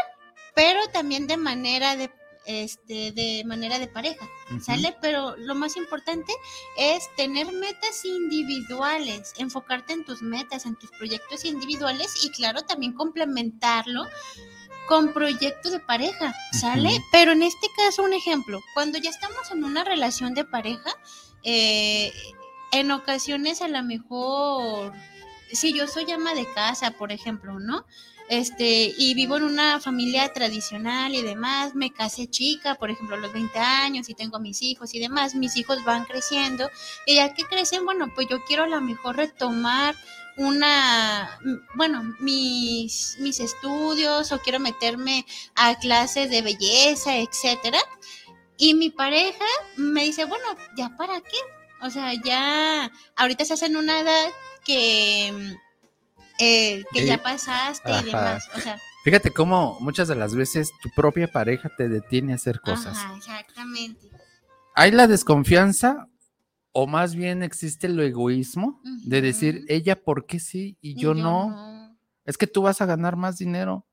pero 0.55 0.79
también 0.93 1.27
de 1.27 1.35
manera 1.35 1.97
de 1.97 2.09
este, 2.45 3.11
de 3.11 3.43
manera 3.45 3.79
de 3.79 3.87
pareja, 3.87 4.27
¿sale? 4.61 4.95
Pero 5.01 5.35
lo 5.37 5.55
más 5.55 5.77
importante 5.77 6.33
es 6.77 7.03
tener 7.15 7.51
metas 7.51 8.03
individuales, 8.05 9.33
enfocarte 9.37 9.93
en 9.93 10.05
tus 10.05 10.21
metas, 10.21 10.65
en 10.65 10.75
tus 10.75 10.89
proyectos 10.91 11.45
individuales 11.45 12.25
y 12.25 12.31
claro, 12.31 12.61
también 12.61 12.93
complementarlo 12.93 14.05
con 14.87 15.13
proyectos 15.13 15.71
de 15.71 15.79
pareja, 15.79 16.33
¿sale? 16.51 16.89
Pero 17.11 17.31
en 17.31 17.43
este 17.43 17.67
caso, 17.77 18.03
un 18.03 18.13
ejemplo, 18.13 18.59
cuando 18.73 18.97
ya 18.97 19.09
estamos 19.09 19.51
en 19.51 19.63
una 19.63 19.83
relación 19.83 20.33
de 20.33 20.43
pareja, 20.43 20.91
eh, 21.43 22.11
en 22.71 22.91
ocasiones 22.91 23.61
a 23.61 23.67
lo 23.67 23.83
mejor, 23.83 24.93
si 25.51 25.73
yo 25.73 25.87
soy 25.87 26.09
ama 26.11 26.33
de 26.33 26.45
casa, 26.53 26.91
por 26.91 27.11
ejemplo, 27.11 27.59
¿no? 27.59 27.85
Este, 28.29 28.93
y 28.97 29.13
vivo 29.13 29.37
en 29.37 29.43
una 29.43 29.79
familia 29.79 30.31
tradicional 30.33 31.13
y 31.13 31.21
demás, 31.21 31.75
me 31.75 31.91
casé 31.91 32.27
chica, 32.27 32.75
por 32.75 32.89
ejemplo, 32.91 33.15
a 33.15 33.19
los 33.19 33.33
20 33.33 33.59
años 33.59 34.09
y 34.09 34.13
tengo 34.13 34.39
mis 34.39 34.61
hijos 34.61 34.93
y 34.93 34.99
demás, 34.99 35.35
mis 35.35 35.57
hijos 35.57 35.83
van 35.83 36.05
creciendo 36.05 36.69
y 37.05 37.15
ya 37.15 37.33
que 37.33 37.43
crecen, 37.43 37.85
bueno, 37.85 38.11
pues 38.15 38.27
yo 38.29 38.43
quiero 38.45 38.63
a 38.63 38.67
lo 38.67 38.81
mejor 38.81 39.17
retomar 39.17 39.95
una, 40.37 41.39
bueno, 41.75 42.15
mis, 42.19 43.17
mis 43.19 43.39
estudios 43.39 44.31
o 44.31 44.39
quiero 44.39 44.59
meterme 44.59 45.25
a 45.55 45.77
clases 45.77 46.29
de 46.29 46.41
belleza, 46.41 47.17
etcétera. 47.17 47.79
Y 48.57 48.73
mi 48.73 48.89
pareja 48.89 49.45
me 49.75 50.03
dice, 50.03 50.25
bueno, 50.25 50.45
¿ya 50.77 50.95
para 50.95 51.19
qué? 51.21 51.37
O 51.81 51.89
sea, 51.89 52.13
ya 52.23 52.91
ahorita 53.15 53.43
se 53.43 53.53
hacen 53.53 53.75
una 53.75 53.99
edad 53.99 54.29
que 54.63 55.57
eh, 56.39 56.83
que 56.93 57.05
ya 57.05 57.21
pasaste 57.21 57.91
y 58.01 58.05
demás. 58.05 58.47
O 58.55 58.59
sea, 58.59 58.79
Fíjate 59.03 59.31
cómo 59.31 59.77
muchas 59.79 60.07
de 60.07 60.15
las 60.15 60.35
veces 60.35 60.71
tu 60.81 60.89
propia 60.91 61.27
pareja 61.27 61.69
te 61.75 61.89
detiene 61.89 62.33
a 62.33 62.35
hacer 62.35 62.61
cosas. 62.61 62.97
Ajá, 62.97 63.15
exactamente. 63.17 64.09
Hay 64.75 64.91
la 64.91 65.07
desconfianza 65.07 66.07
o 66.71 66.87
más 66.87 67.15
bien 67.15 67.41
existe 67.41 67.87
el 67.87 67.99
egoísmo 67.99 68.79
de 69.03 69.21
decir, 69.21 69.65
ella 69.67 70.01
por 70.01 70.25
qué 70.25 70.39
sí 70.39 70.77
y, 70.81 70.95
yo, 70.95 71.13
no. 71.13 71.80
Es 72.25 72.37
que 72.37 72.47
tú 72.47 72.61
vas 72.61 72.81
a 72.81 72.85
ganar 72.85 73.15
más 73.15 73.37
dinero, 73.37 73.85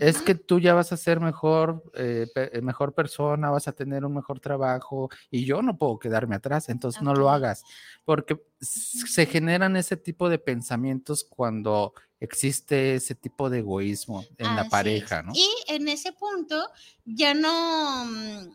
es 0.00 0.20
que 0.20 0.34
tú 0.34 0.60
ya 0.60 0.74
vas 0.74 0.92
a 0.92 0.96
ser 0.96 1.20
mejor, 1.20 1.82
eh, 1.94 2.26
mejor 2.62 2.94
persona, 2.94 3.50
vas 3.50 3.68
a 3.68 3.72
tener 3.72 4.04
un 4.04 4.14
mejor 4.14 4.40
trabajo 4.40 5.08
y 5.30 5.44
yo 5.44 5.62
no 5.62 5.78
puedo 5.78 5.98
quedarme 5.98 6.36
atrás, 6.36 6.68
entonces 6.68 7.02
no 7.02 7.14
lo 7.14 7.30
hagas, 7.30 7.62
porque 8.04 8.42
se 8.60 9.26
generan 9.26 9.76
ese 9.76 9.96
tipo 9.96 10.28
de 10.28 10.38
pensamientos 10.38 11.24
cuando 11.24 11.94
existe 12.20 12.94
ese 12.94 13.14
tipo 13.14 13.50
de 13.50 13.58
egoísmo 13.58 14.24
en 14.38 14.54
la 14.54 14.68
pareja, 14.68 15.22
¿no? 15.22 15.32
Y 15.34 15.48
en 15.66 15.88
ese 15.88 16.12
punto 16.12 16.70
ya 17.04 17.34
no, 17.34 18.04
mm, 18.04 18.48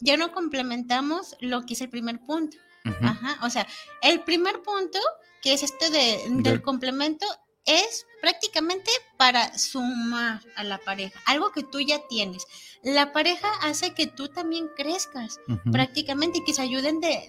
ya 0.00 0.16
no 0.16 0.32
complementamos 0.32 1.36
lo 1.40 1.66
que 1.66 1.74
es 1.74 1.80
el 1.80 1.90
primer 1.90 2.20
punto. 2.20 2.56
Ajá, 2.84 3.44
o 3.44 3.50
sea, 3.50 3.66
el 4.00 4.20
primer 4.22 4.62
punto, 4.62 4.98
que 5.42 5.52
es 5.52 5.62
este 5.62 5.90
de, 5.90 6.42
del 6.42 6.62
complemento, 6.62 7.26
es 7.66 8.06
prácticamente 8.20 8.90
para 9.16 9.56
sumar 9.58 10.40
a 10.56 10.64
la 10.64 10.78
pareja, 10.78 11.20
algo 11.26 11.52
que 11.52 11.62
tú 11.62 11.80
ya 11.80 12.06
tienes. 12.08 12.46
La 12.82 13.12
pareja 13.12 13.48
hace 13.62 13.94
que 13.94 14.06
tú 14.06 14.28
también 14.28 14.68
crezcas 14.76 15.38
prácticamente 15.70 16.38
y 16.38 16.44
que 16.44 16.54
se 16.54 16.62
ayuden 16.62 17.00
de, 17.00 17.24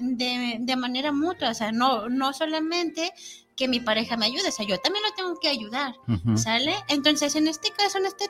de, 0.59 0.75
manera 0.75 1.11
mutua, 1.11 1.49
o 1.49 1.53
sea, 1.53 1.71
no, 1.71 2.09
no 2.09 2.33
solamente 2.33 3.13
que 3.55 3.67
mi 3.67 3.79
pareja 3.79 4.15
me 4.15 4.25
ayude, 4.25 4.47
o 4.47 4.51
sea, 4.51 4.65
yo 4.65 4.79
también 4.79 5.03
lo 5.03 5.13
tengo 5.13 5.39
que 5.39 5.49
ayudar, 5.49 5.95
¿sale? 6.35 6.73
Entonces, 6.87 7.35
en 7.35 7.47
este 7.47 7.71
caso, 7.71 7.97
en 7.97 8.05
este 8.05 8.29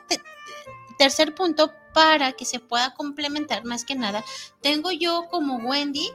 tercer 0.98 1.34
punto, 1.34 1.72
para 1.94 2.32
que 2.32 2.44
se 2.44 2.58
pueda 2.58 2.94
complementar 2.94 3.64
más 3.64 3.84
que 3.84 3.94
nada, 3.94 4.24
tengo 4.60 4.90
yo 4.90 5.28
como 5.30 5.56
Wendy 5.56 6.10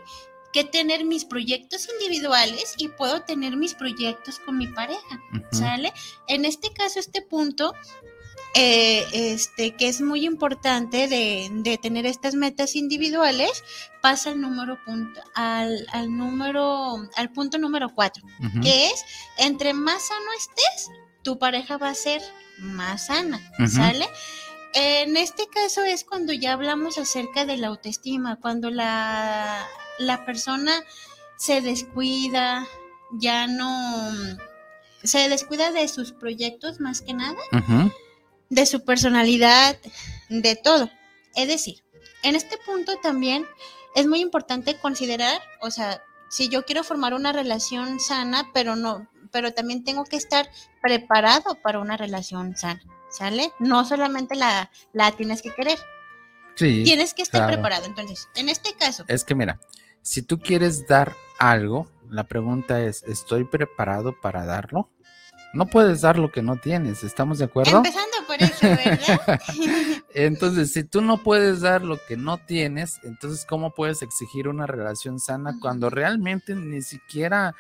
que 0.58 0.64
tener 0.64 1.06
mis 1.06 1.24
proyectos 1.24 1.88
individuales 1.88 2.74
y 2.80 2.88
puedo 2.88 3.22
tener 3.22 3.56
mis 3.56 3.76
proyectos 3.76 4.40
con 4.40 4.58
mi 4.58 4.66
pareja, 4.66 5.22
¿sale? 5.52 5.94
En 6.28 6.46
este 6.46 6.74
caso, 6.74 7.00
este 7.00 7.22
punto, 7.22 7.76
eh, 8.56 9.06
este, 9.14 9.76
que 9.76 9.88
es 9.88 10.02
muy 10.02 10.26
importante 10.26 11.08
de, 11.08 11.78
tener 11.80 12.08
estas 12.08 12.34
metas 12.34 12.76
individuales, 12.76 13.64
pasa 14.02 14.32
al 14.32 14.42
número 14.42 14.84
punto, 14.84 15.22
al, 15.36 15.86
número, 16.10 17.08
al 17.16 17.32
punto 17.32 17.60
número 17.60 17.94
cuatro, 17.94 18.24
que 18.64 18.88
es 18.88 19.06
entre 19.38 19.76
más 19.76 20.08
sano 20.08 20.26
estés, 20.40 20.90
tu 21.22 21.38
pareja 21.38 21.78
va 21.78 21.90
a 21.90 21.94
ser 21.94 22.24
más 22.58 23.06
sana, 23.06 23.40
¿sale? 23.68 24.08
En 24.74 25.18
este 25.18 25.46
caso 25.54 25.84
es 25.84 26.04
cuando 26.04 26.34
ya 26.34 26.54
hablamos 26.54 26.98
acerca 26.98 27.46
de 27.46 27.58
la 27.58 27.68
autoestima, 27.68 28.38
cuando 28.38 28.72
la 28.72 29.68
la 30.00 30.26
persona 30.26 30.84
se 31.38 31.62
descuida, 31.62 32.68
ya 33.12 33.48
no 33.48 34.12
se 35.04 35.30
descuida 35.30 35.72
de 35.72 35.88
sus 35.88 36.12
proyectos 36.12 36.80
más 36.80 37.02
que 37.02 37.14
nada, 37.14 37.38
de 38.50 38.66
su 38.66 38.84
personalidad, 38.84 39.78
de 40.30 40.56
todo. 40.56 40.90
Es 41.36 41.48
decir, 41.48 41.84
en 42.24 42.36
este 42.36 42.58
punto 42.58 42.96
también 43.02 43.46
es 43.96 44.08
muy 44.08 44.20
importante 44.20 44.78
considerar, 44.80 45.42
o 45.62 45.72
sea, 45.72 46.02
si 46.30 46.50
yo 46.50 46.66
quiero 46.66 46.84
formar 46.84 47.14
una 47.14 47.32
relación 47.32 48.00
sana, 48.00 48.50
pero 48.54 48.76
no, 48.76 49.08
pero 49.32 49.54
también 49.54 49.84
tengo 49.84 50.04
que 50.04 50.18
estar 50.18 50.50
preparado 50.82 51.56
para 51.62 51.80
una 51.80 51.96
relación 51.96 52.56
sana, 52.56 52.82
¿sale? 53.10 53.52
No 53.60 53.86
solamente 53.86 54.36
la, 54.36 54.72
la 54.94 55.12
tienes 55.12 55.42
que 55.42 55.54
querer. 55.54 55.80
Sí, 56.56 56.84
tienes 56.84 57.14
que 57.14 57.22
estar 57.22 57.48
preparado. 57.48 57.86
Entonces, 57.86 58.30
en 58.36 58.50
este 58.50 58.74
caso. 58.74 59.06
Es 59.08 59.24
que 59.24 59.36
mira, 59.36 59.60
si 60.08 60.22
tú 60.22 60.40
quieres 60.40 60.88
dar 60.88 61.14
algo, 61.38 61.92
la 62.10 62.24
pregunta 62.24 62.82
es, 62.82 63.04
¿estoy 63.04 63.44
preparado 63.44 64.16
para 64.22 64.46
darlo? 64.46 64.90
No 65.54 65.66
puedes 65.66 66.00
dar 66.00 66.18
lo 66.18 66.32
que 66.32 66.42
no 66.42 66.56
tienes, 66.56 67.04
¿estamos 67.04 67.40
de 67.40 67.46
acuerdo? 67.46 67.78
Empezando 67.80 68.18
por 68.26 68.42
eso, 68.42 68.68
¿verdad? 68.68 69.42
entonces, 70.14 70.72
si 70.72 70.86
tú 70.86 71.02
no 71.02 71.18
puedes 71.18 71.60
dar 71.60 71.82
lo 71.82 71.98
que 72.08 72.16
no 72.16 72.38
tienes, 72.38 73.02
entonces, 73.04 73.46
¿cómo 73.46 73.72
puedes 73.72 74.02
exigir 74.02 74.48
una 74.48 74.66
relación 74.66 75.20
sana 75.20 75.58
cuando 75.62 75.90
realmente 75.90 76.56
ni 76.56 76.82
siquiera 76.82 77.54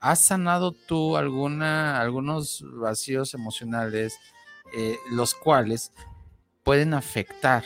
has 0.00 0.24
sanado 0.24 0.72
tú 0.72 1.16
alguna, 1.16 2.00
algunos 2.00 2.64
vacíos 2.72 3.34
emocionales, 3.34 4.18
eh, 4.76 4.98
los 5.12 5.34
cuales 5.34 5.92
pueden 6.64 6.92
afectar 6.92 7.62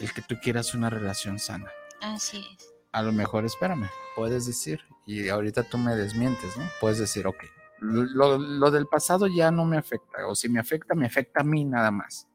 el 0.00 0.12
que 0.12 0.20
tú 0.20 0.36
quieras 0.42 0.74
una 0.74 0.90
relación 0.90 1.38
sana? 1.38 1.70
Así 2.02 2.46
es 2.58 2.73
a 2.94 3.02
lo 3.02 3.12
mejor 3.12 3.44
espérame, 3.44 3.90
puedes 4.14 4.46
decir, 4.46 4.80
y 5.04 5.28
ahorita 5.28 5.64
tú 5.64 5.78
me 5.78 5.96
desmientes, 5.96 6.56
¿no? 6.56 6.62
Puedes 6.80 7.00
decir, 7.00 7.26
ok, 7.26 7.42
lo, 7.80 8.70
del 8.70 8.86
pasado 8.86 9.26
ya 9.26 9.50
no 9.50 9.64
me 9.64 9.76
afecta, 9.76 10.28
o 10.28 10.36
si 10.36 10.48
me 10.48 10.60
afecta, 10.60 10.94
me 10.94 11.04
afecta 11.04 11.40
a 11.40 11.44
mí 11.44 11.64
nada 11.64 11.90
más. 11.90 12.28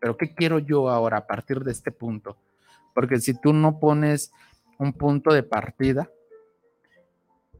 Pero 0.00 0.16
¿qué 0.16 0.34
quiero 0.34 0.58
yo 0.58 0.88
ahora 0.88 1.18
a 1.18 1.26
partir 1.26 1.60
de 1.60 1.72
este 1.72 1.92
punto? 1.92 2.38
Porque 2.94 3.20
si 3.20 3.38
tú 3.38 3.52
no 3.52 3.78
pones 3.78 4.32
un 4.78 4.94
punto 4.94 5.34
de 5.34 5.42
partida, 5.42 6.10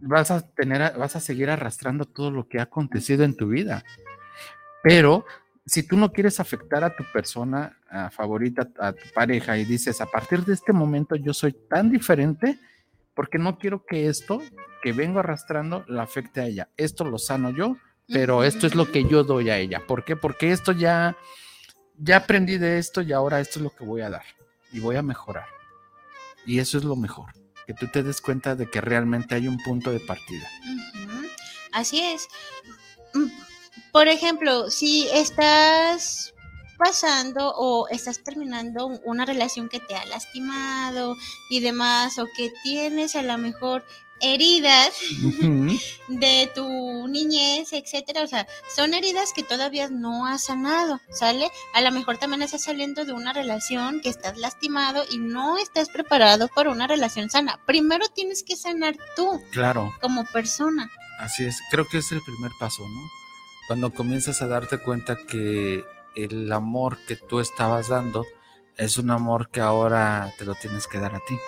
vas 0.00 0.30
a 0.30 0.40
tener, 0.40 0.96
vas 0.96 1.14
a 1.14 1.20
seguir 1.20 1.50
arrastrando 1.50 2.06
todo 2.06 2.30
lo 2.30 2.48
que 2.48 2.58
ha 2.58 2.62
acontecido 2.62 3.24
en 3.24 3.36
tu 3.36 3.48
vida. 3.48 3.84
Pero 4.82 5.26
si 5.66 5.82
tú 5.82 5.96
no 5.96 6.12
quieres 6.12 6.38
afectar 6.38 6.84
a 6.84 6.94
tu 6.94 7.04
persona 7.12 7.76
favorita, 8.12 8.68
a 8.78 8.92
tu 8.92 9.08
pareja, 9.12 9.58
y 9.58 9.64
dices, 9.64 10.00
a 10.00 10.06
partir 10.06 10.44
de 10.44 10.54
este 10.54 10.72
momento 10.72 11.16
yo 11.16 11.34
soy 11.34 11.52
tan 11.68 11.90
diferente, 11.90 12.58
porque 13.14 13.38
no 13.38 13.58
quiero 13.58 13.84
que 13.84 14.08
esto 14.08 14.40
que 14.82 14.92
vengo 14.92 15.18
arrastrando 15.18 15.84
la 15.88 16.04
afecte 16.04 16.40
a 16.40 16.46
ella. 16.46 16.68
Esto 16.76 17.04
lo 17.04 17.18
sano 17.18 17.50
yo, 17.50 17.76
pero 18.06 18.44
esto 18.44 18.66
es 18.66 18.76
lo 18.76 18.92
que 18.92 19.04
yo 19.04 19.24
doy 19.24 19.50
a 19.50 19.58
ella. 19.58 19.82
¿Por 19.84 20.04
qué? 20.04 20.14
Porque 20.14 20.52
esto 20.52 20.70
ya, 20.70 21.16
ya 21.98 22.18
aprendí 22.18 22.58
de 22.58 22.78
esto 22.78 23.02
y 23.02 23.12
ahora 23.12 23.40
esto 23.40 23.58
es 23.58 23.64
lo 23.64 23.70
que 23.70 23.84
voy 23.84 24.02
a 24.02 24.10
dar 24.10 24.24
y 24.72 24.78
voy 24.78 24.96
a 24.96 25.02
mejorar. 25.02 25.46
Y 26.44 26.60
eso 26.60 26.78
es 26.78 26.84
lo 26.84 26.94
mejor, 26.94 27.32
que 27.66 27.74
tú 27.74 27.88
te 27.88 28.04
des 28.04 28.20
cuenta 28.20 28.54
de 28.54 28.70
que 28.70 28.80
realmente 28.80 29.34
hay 29.34 29.48
un 29.48 29.58
punto 29.58 29.90
de 29.90 29.98
partida. 29.98 30.48
Así 31.72 32.00
es 32.00 32.28
mm, 33.14 33.26
por 33.92 34.08
ejemplo, 34.08 34.70
si 34.70 35.08
estás 35.08 36.34
pasando 36.76 37.54
o 37.56 37.88
estás 37.88 38.22
terminando 38.22 38.86
una 39.04 39.24
relación 39.24 39.68
que 39.68 39.80
te 39.80 39.94
ha 39.94 40.04
lastimado 40.06 41.16
y 41.50 41.60
demás, 41.60 42.18
o 42.18 42.26
que 42.36 42.52
tienes 42.62 43.16
a 43.16 43.22
lo 43.22 43.38
mejor 43.38 43.84
heridas 44.20 44.94
de 46.08 46.50
tu 46.54 47.08
niñez, 47.08 47.72
etcétera, 47.72 48.22
o 48.22 48.26
sea, 48.26 48.46
son 48.74 48.94
heridas 48.94 49.32
que 49.34 49.42
todavía 49.42 49.88
no 49.88 50.26
has 50.26 50.44
sanado, 50.44 51.00
¿sale? 51.10 51.50
A 51.74 51.80
lo 51.80 51.90
mejor 51.92 52.18
también 52.18 52.42
estás 52.42 52.64
saliendo 52.64 53.04
de 53.04 53.12
una 53.12 53.32
relación 53.32 54.00
que 54.00 54.08
estás 54.08 54.38
lastimado 54.38 55.04
y 55.10 55.18
no 55.18 55.58
estás 55.58 55.88
preparado 55.90 56.48
para 56.48 56.70
una 56.70 56.86
relación 56.86 57.30
sana. 57.30 57.60
Primero 57.66 58.06
tienes 58.08 58.42
que 58.42 58.56
sanar 58.56 58.96
tú. 59.14 59.42
Claro. 59.50 59.94
Como 60.00 60.24
persona. 60.26 60.90
Así 61.18 61.44
es, 61.44 61.58
creo 61.70 61.86
que 61.86 61.98
es 61.98 62.12
el 62.12 62.22
primer 62.22 62.52
paso, 62.58 62.86
¿no? 62.88 63.25
Cuando 63.66 63.92
comienzas 63.92 64.42
a 64.42 64.46
darte 64.46 64.78
cuenta 64.78 65.16
que 65.16 65.84
el 66.14 66.50
amor 66.52 66.98
que 67.06 67.16
tú 67.16 67.40
estabas 67.40 67.88
dando 67.88 68.24
es 68.76 68.98
un 68.98 69.10
amor 69.10 69.48
que 69.50 69.60
ahora 69.60 70.32
te 70.38 70.44
lo 70.44 70.54
tienes 70.54 70.86
que 70.86 70.98
dar 70.98 71.14
a 71.14 71.20
ti. 71.20 71.38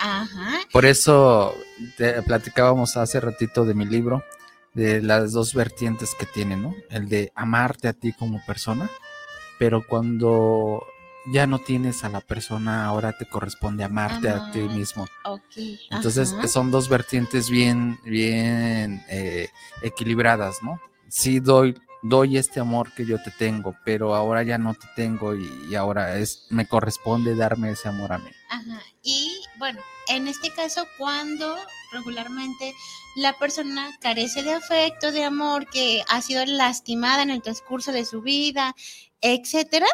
Ajá. 0.00 0.60
Por 0.72 0.86
eso 0.86 1.54
te 1.96 2.22
platicábamos 2.22 2.96
hace 2.96 3.20
ratito 3.20 3.64
de 3.64 3.74
mi 3.74 3.84
libro, 3.84 4.24
de 4.74 5.02
las 5.02 5.32
dos 5.32 5.54
vertientes 5.54 6.14
que 6.18 6.26
tiene, 6.26 6.56
¿no? 6.56 6.74
El 6.90 7.08
de 7.08 7.30
amarte 7.34 7.88
a 7.88 7.92
ti 7.92 8.12
como 8.12 8.44
persona, 8.44 8.90
pero 9.58 9.86
cuando 9.86 10.84
ya 11.26 11.46
no 11.46 11.58
tienes 11.58 12.04
a 12.04 12.08
la 12.08 12.20
persona, 12.20 12.86
ahora 12.86 13.16
te 13.16 13.26
corresponde 13.26 13.84
amarte 13.84 14.28
a 14.28 14.50
ti 14.50 14.60
mismo. 14.60 15.06
Okay. 15.24 15.78
Entonces 15.90 16.34
son 16.50 16.70
dos 16.70 16.88
vertientes 16.88 17.48
bien, 17.48 17.98
bien 18.04 19.04
eh, 19.08 19.48
equilibradas, 19.82 20.62
¿no? 20.62 20.80
Sí 21.12 21.40
doy, 21.40 21.78
doy 22.02 22.38
este 22.38 22.58
amor 22.58 22.92
que 22.94 23.04
yo 23.04 23.22
te 23.22 23.30
tengo, 23.30 23.76
pero 23.84 24.14
ahora 24.14 24.42
ya 24.42 24.56
no 24.56 24.74
te 24.74 24.86
tengo 24.96 25.34
y, 25.36 25.74
ahora 25.74 26.16
es, 26.16 26.46
me 26.48 26.66
corresponde 26.66 27.36
darme 27.36 27.70
ese 27.70 27.88
amor 27.88 28.12
a 28.12 28.18
mí. 28.18 28.30
Ajá. 28.48 28.82
Y 29.02 29.30
bueno, 29.58 29.80
en 30.08 30.26
este 30.26 30.50
caso, 30.50 30.86
cuando 30.98 31.54
regularmente 31.92 32.74
la 33.16 33.34
persona 33.34 33.90
carece 34.00 34.42
de 34.42 34.54
afecto, 34.54 35.12
de 35.12 35.24
amor, 35.24 35.66
que 35.66 36.02
ha 36.08 36.22
sido 36.22 36.44
lastimada 36.46 37.22
en 37.22 37.30
el 37.30 37.42
transcurso 37.42 37.92
de 37.92 38.06
su 38.06 38.22
vida, 38.22 38.74
etcétera, 39.20 39.86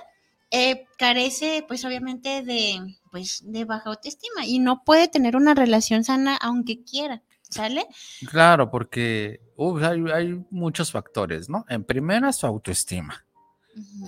eh, 0.50 0.86
carece 0.96 1.64
pues 1.66 1.84
obviamente 1.84 2.42
de 2.42 2.80
pues 3.10 3.42
de 3.44 3.66
baja 3.66 3.90
autoestima 3.90 4.46
y 4.46 4.60
no 4.60 4.82
puede 4.82 5.08
tener 5.08 5.36
una 5.36 5.52
relación 5.54 6.04
sana 6.04 6.36
aunque 6.36 6.84
quiera. 6.84 7.22
¿Sale? 7.48 7.86
Claro, 8.30 8.70
porque 8.70 9.40
hay, 9.82 10.44
muchos 10.50 10.92
factores, 10.92 11.48
¿no? 11.48 11.64
En 11.68 11.84
primera, 11.84 12.32
su 12.32 12.46
autoestima. 12.46 13.24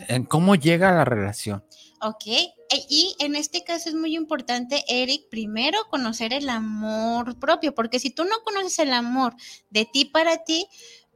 En 0.09 0.24
cómo 0.24 0.57
llega 0.57 0.90
a 0.90 0.94
la 0.94 1.05
relación. 1.05 1.64
Ok, 2.03 2.26
e, 2.26 2.50
y 2.88 3.14
en 3.18 3.37
este 3.37 3.62
caso 3.62 3.88
es 3.88 3.94
muy 3.94 4.16
importante, 4.16 4.83
Eric, 4.88 5.29
primero 5.31 5.79
conocer 5.90 6.33
el 6.33 6.48
amor 6.48 7.38
propio, 7.38 7.74
porque 7.74 7.98
si 7.98 8.11
tú 8.11 8.24
no 8.24 8.42
conoces 8.42 8.79
el 8.81 8.92
amor 8.92 9.35
de 9.70 9.85
ti 9.85 10.07
para 10.07 10.38
ti, 10.44 10.66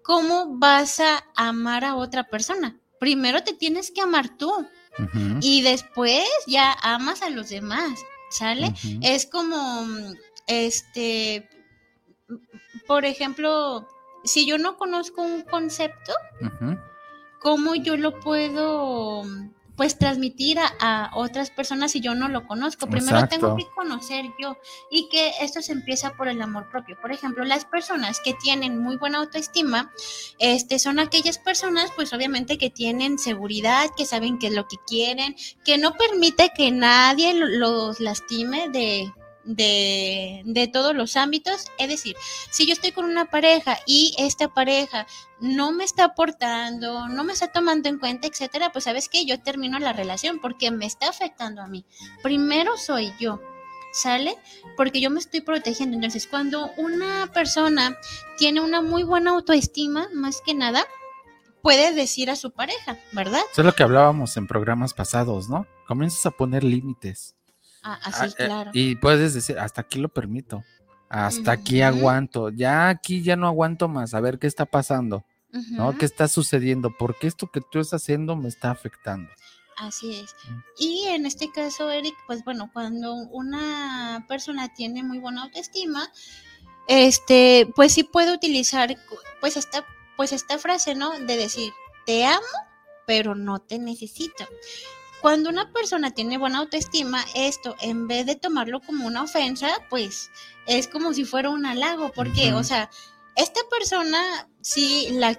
¿cómo 0.03 0.59
vas 0.59 1.01
a 1.01 1.25
amar 1.35 1.85
a 1.85 1.97
otra 1.97 2.25
persona? 2.25 2.79
Primero 3.01 3.43
te 3.43 3.55
tienes 3.55 3.91
que 3.91 4.03
amar 4.03 4.37
tú 4.37 4.53
y 5.41 5.63
después 5.63 6.25
ya 6.47 6.73
amas 6.83 7.23
a 7.23 7.31
los 7.31 7.49
demás, 7.49 7.99
¿sale? 8.31 8.73
Es 9.03 9.27
como, 9.27 9.87
este, 10.47 11.49
por 12.87 13.05
ejemplo, 13.05 13.89
si 14.25 14.47
yo 14.47 14.59
no 14.59 14.77
conozco 14.77 15.23
un 15.23 15.43
concepto, 15.43 16.13
¿cómo 17.41 17.75
yo 17.75 17.97
lo 17.97 18.19
puedo 18.21 19.25
pues 19.77 19.99
transmitir 19.99 20.59
a, 20.59 21.11
otras 21.15 21.51
personas 21.51 21.93
si 21.93 22.01
yo 22.01 22.15
no 22.15 22.29
lo 22.29 22.47
conozco. 22.47 22.87
Primero 22.87 23.27
tengo 23.29 23.57
que 23.57 23.67
conocer 23.75 24.27
yo 24.41 24.57
y 24.91 25.09
que 25.09 25.33
esto 25.41 25.63
se 25.63 25.73
empieza 25.73 26.13
por 26.15 26.29
el 26.29 26.41
amor 26.41 26.69
propio. 26.71 26.97
Por 27.01 27.13
ejemplo, 27.13 27.45
las 27.45 27.65
personas 27.65 28.21
que 28.21 28.35
tienen 28.35 28.81
muy 28.81 28.97
buena 28.97 29.19
autoestima, 29.19 29.93
este, 30.39 30.79
son 30.79 30.99
aquellas 30.99 31.39
personas 31.39 31.91
pues 31.97 32.13
obviamente 32.13 32.59
que 32.59 32.71
tienen 32.71 33.19
seguridad, 33.19 33.91
que 33.97 34.07
saben 34.07 34.39
qué 34.39 34.49
es 34.49 34.55
lo 34.55 34.69
que 34.69 34.77
quieren, 34.87 35.35
que 35.65 35.79
no 35.79 35.95
permite 35.95 36.53
que 36.57 36.71
nadie 36.71 37.35
los 37.35 38.01
lastime 38.01 38.69
de 38.69 39.13
de, 39.45 40.43
de, 40.45 40.69
todos 40.69 40.95
los 40.95 41.17
ámbitos. 41.17 41.67
Es 41.79 41.89
decir, 41.89 42.17
si 42.51 42.67
yo 42.67 42.73
estoy 42.73 42.93
con 42.93 43.05
una 43.05 43.27
pareja 43.27 43.79
y 43.87 44.15
esta 44.19 44.53
pareja 44.53 45.07
no 45.41 45.73
me 45.73 45.85
está 45.85 46.05
aportando, 46.05 47.09
no 47.09 47.25
me 47.25 47.33
está 47.33 47.49
tomando 47.49 47.89
en 47.89 47.99
cuenta, 47.99 48.27
etcétera, 48.27 48.73
pues 48.73 48.85
sabes 48.85 49.09
que 49.09 49.25
yo 49.25 49.41
termino 49.41 49.79
la 49.79 49.93
relación 49.93 50.39
porque 50.41 50.71
me 50.71 50.87
está 50.87 51.09
afectando 51.09 51.63
a 51.63 51.67
mí. 51.67 51.85
Primero 52.23 52.77
soy 52.77 53.13
yo. 53.19 53.41
¿Sale? 53.93 54.37
Porque 54.77 55.01
yo 55.01 55.09
me 55.09 55.21
estoy 55.21 55.41
protegiendo. 55.41 55.95
Entonces, 55.95 56.27
cuando 56.27 56.73
una 56.77 57.31
persona 57.33 57.97
tiene 58.37 58.61
una 58.61 58.83
muy 58.83 59.05
buena 59.05 59.31
autoestima, 59.31 60.09
más 60.13 60.43
que 60.45 60.53
nada, 60.53 60.85
puede 61.65 61.95
decir 61.95 62.29
a 62.29 62.37
su 62.37 62.51
pareja, 62.51 62.99
¿verdad? 63.13 63.41
Eso 63.53 63.63
es 63.63 63.65
lo 63.67 63.73
que 63.73 63.83
hablábamos 63.83 64.37
en 64.37 64.47
programas 64.47 64.93
pasados, 64.95 65.49
¿no? 65.49 65.67
Comienzas 65.87 66.27
a 66.27 66.31
poner 66.33 66.63
límites. 66.63 67.37
Ah, 67.85 68.01
así, 68.03 68.21
ah, 68.23 68.27
eh, 68.27 68.47
claro. 68.47 68.71
Y 68.73 68.97
puedes 68.97 69.35
decir, 69.35 69.59
hasta 69.59 69.83
aquí 69.83 69.99
lo 69.99 70.09
permito, 70.09 70.65
hasta 71.11 71.53
aquí 71.53 71.83
aguanto, 71.83 72.49
ya 72.49 72.89
aquí 72.89 73.23
ya 73.23 73.37
no 73.37 73.47
aguanto 73.47 73.89
más, 73.89 74.15
a 74.15 74.21
ver 74.21 74.39
qué 74.39 74.47
está 74.47 74.65
pasando, 74.65 75.25
¿no? 75.71 75.97
¿Qué 75.97 76.07
está 76.07 76.27
sucediendo? 76.27 76.91
Porque 76.99 77.27
esto 77.27 77.51
que 77.53 77.61
tú 77.61 77.79
estás 77.79 78.03
haciendo 78.03 78.35
me 78.37 78.49
está 78.49 78.71
afectando. 78.71 79.31
Así 79.77 80.15
es. 80.15 80.35
Mm. 80.49 80.61
Y 80.79 81.05
en 81.09 81.27
este 81.27 81.51
caso, 81.51 81.91
Eric, 81.91 82.15
pues 82.27 82.43
bueno, 82.45 82.71
cuando 82.73 83.15
una 83.15 84.25
persona 84.29 84.73
tiene 84.73 85.03
muy 85.03 85.19
buena 85.19 85.43
autoestima, 85.43 86.11
este, 86.89 87.71
pues 87.77 87.93
sí 87.93 88.05
puede 88.05 88.33
utilizar, 88.33 88.97
pues 89.41 89.57
esta, 89.57 89.85
pues 90.17 90.33
esta 90.33 90.59
frase, 90.59 90.95
¿no? 90.95 91.19
De 91.19 91.37
decir, 91.37 91.73
te 92.07 92.25
amo, 92.25 92.47
pero 93.07 93.35
no 93.35 93.59
te 93.59 93.79
necesito. 93.79 94.45
Cuando 95.25 95.49
una 95.49 95.73
persona 95.73 96.11
tiene 96.11 96.37
buena 96.37 96.59
autoestima, 96.59 97.25
esto, 97.35 97.77
en 97.81 98.07
vez 98.07 98.27
de 98.27 98.37
tomarlo 98.37 98.83
como 98.83 99.07
una 99.07 99.23
ofensa, 99.23 99.71
pues 99.89 100.31
es 100.67 100.87
como 100.87 101.15
si 101.15 101.25
fuera 101.25 101.49
un 101.49 101.65
halago, 101.65 102.13
porque, 102.13 102.53
o 102.53 102.63
sea, 102.63 102.91
esta 103.35 103.63
persona 103.71 104.47
sí 104.61 105.09
la, 105.13 105.35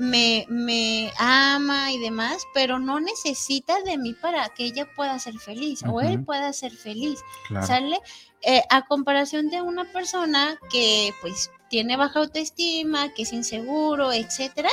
me, 0.00 0.46
me, 0.48 1.12
ama 1.16 1.92
y 1.92 2.00
demás, 2.00 2.42
pero 2.54 2.80
no 2.80 2.98
necesita 2.98 3.80
de 3.82 3.98
mí 3.98 4.14
para 4.14 4.48
que 4.48 4.64
ella 4.64 4.92
pueda 4.96 5.16
ser 5.20 5.38
feliz 5.38 5.84
o 5.88 6.00
él 6.00 6.24
pueda 6.24 6.52
ser 6.52 6.72
feliz, 6.72 7.20
¿sale? 7.64 8.00
Eh, 8.42 8.64
a 8.68 8.84
comparación 8.86 9.48
de 9.48 9.62
una 9.62 9.84
persona 9.92 10.58
que 10.72 11.14
pues 11.20 11.52
tiene 11.68 11.96
baja 11.96 12.18
autoestima, 12.18 13.14
que 13.14 13.22
es 13.22 13.32
inseguro, 13.32 14.12
etcétera, 14.12 14.70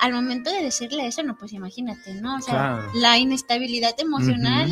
al 0.00 0.12
momento 0.12 0.50
de 0.50 0.62
decirle 0.62 1.06
eso, 1.06 1.22
no, 1.22 1.36
pues 1.36 1.52
imagínate, 1.52 2.14
¿no? 2.14 2.36
O 2.36 2.40
sea, 2.40 2.86
la 2.94 3.18
inestabilidad 3.18 3.94
emocional 3.98 4.70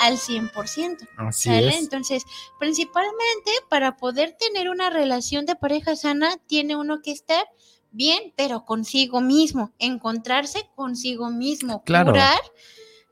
al 0.00 0.16
100%. 0.16 1.08
Así 1.16 1.48
¿sale? 1.48 1.76
Entonces, 1.76 2.24
principalmente 2.58 3.50
para 3.68 3.96
poder 3.96 4.36
tener 4.38 4.70
una 4.70 4.90
relación 4.90 5.46
de 5.46 5.56
pareja 5.56 5.96
sana, 5.96 6.36
tiene 6.46 6.76
uno 6.76 7.02
que 7.02 7.12
estar 7.12 7.44
bien, 7.90 8.32
pero 8.36 8.64
consigo 8.64 9.20
mismo, 9.20 9.72
encontrarse 9.78 10.70
consigo 10.74 11.30
mismo, 11.30 11.82
curar 11.84 12.40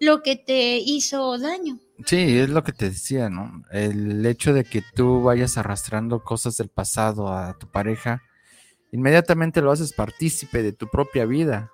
lo 0.00 0.22
que 0.22 0.36
te 0.36 0.78
hizo 0.78 1.38
daño. 1.38 1.78
Sí, 2.06 2.38
es 2.38 2.48
lo 2.48 2.64
que 2.64 2.72
te 2.72 2.88
decía, 2.88 3.28
¿no? 3.28 3.62
El 3.70 4.24
hecho 4.24 4.54
de 4.54 4.64
que 4.64 4.82
tú 4.94 5.22
vayas 5.22 5.58
arrastrando 5.58 6.24
cosas 6.24 6.56
del 6.56 6.70
pasado 6.70 7.28
a 7.28 7.58
tu 7.58 7.70
pareja, 7.70 8.22
inmediatamente 8.92 9.60
lo 9.60 9.70
haces 9.70 9.92
partícipe 9.92 10.62
de 10.62 10.72
tu 10.72 10.88
propia 10.88 11.24
vida. 11.24 11.72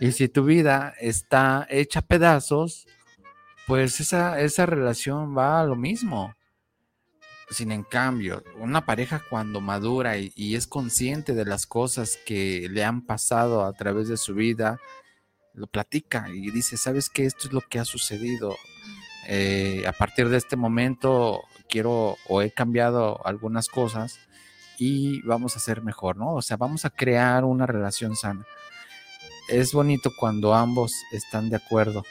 Y 0.00 0.10
si 0.12 0.28
tu 0.28 0.44
vida 0.44 0.92
está 1.00 1.66
hecha 1.70 2.02
pedazos, 2.02 2.86
pues 3.66 4.00
esa, 4.00 4.40
esa 4.40 4.66
relación 4.66 5.36
va 5.36 5.60
a 5.60 5.64
lo 5.64 5.76
mismo. 5.76 6.34
Sin 7.50 7.70
en 7.70 7.84
cambio, 7.84 8.42
una 8.58 8.86
pareja 8.86 9.22
cuando 9.28 9.60
madura 9.60 10.16
y, 10.16 10.56
es 10.56 10.66
consciente 10.66 11.34
de 11.34 11.44
las 11.44 11.66
cosas 11.66 12.18
que 12.24 12.66
le 12.70 12.82
han 12.82 13.02
pasado 13.02 13.64
a 13.64 13.72
través 13.74 14.08
de 14.08 14.16
su 14.16 14.34
vida, 14.34 14.80
lo 15.54 15.66
platica 15.66 16.28
y 16.30 16.50
dice, 16.50 16.76
¿sabes 16.76 17.10
qué? 17.10 17.26
Esto 17.26 17.48
es 17.48 17.52
lo 17.52 17.60
que 17.60 17.78
ha 17.78 17.84
sucedido. 17.84 18.56
Eh, 19.28 19.84
a 19.86 19.92
partir 19.92 20.28
de 20.28 20.38
este 20.38 20.56
momento 20.56 21.42
quiero 21.68 22.16
o 22.26 22.42
he 22.42 22.50
cambiado 22.50 23.24
algunas 23.24 23.68
cosas 23.68 24.18
y 24.84 25.22
vamos 25.22 25.56
a 25.56 25.60
ser 25.60 25.80
mejor, 25.80 26.16
¿no? 26.16 26.34
O 26.34 26.42
sea, 26.42 26.56
vamos 26.56 26.84
a 26.84 26.90
crear 26.90 27.44
una 27.44 27.66
relación 27.66 28.16
sana. 28.16 28.44
Es 29.48 29.72
bonito 29.72 30.10
cuando 30.18 30.54
ambos 30.54 30.92
están 31.12 31.50
de 31.50 31.56
acuerdo 31.56 32.02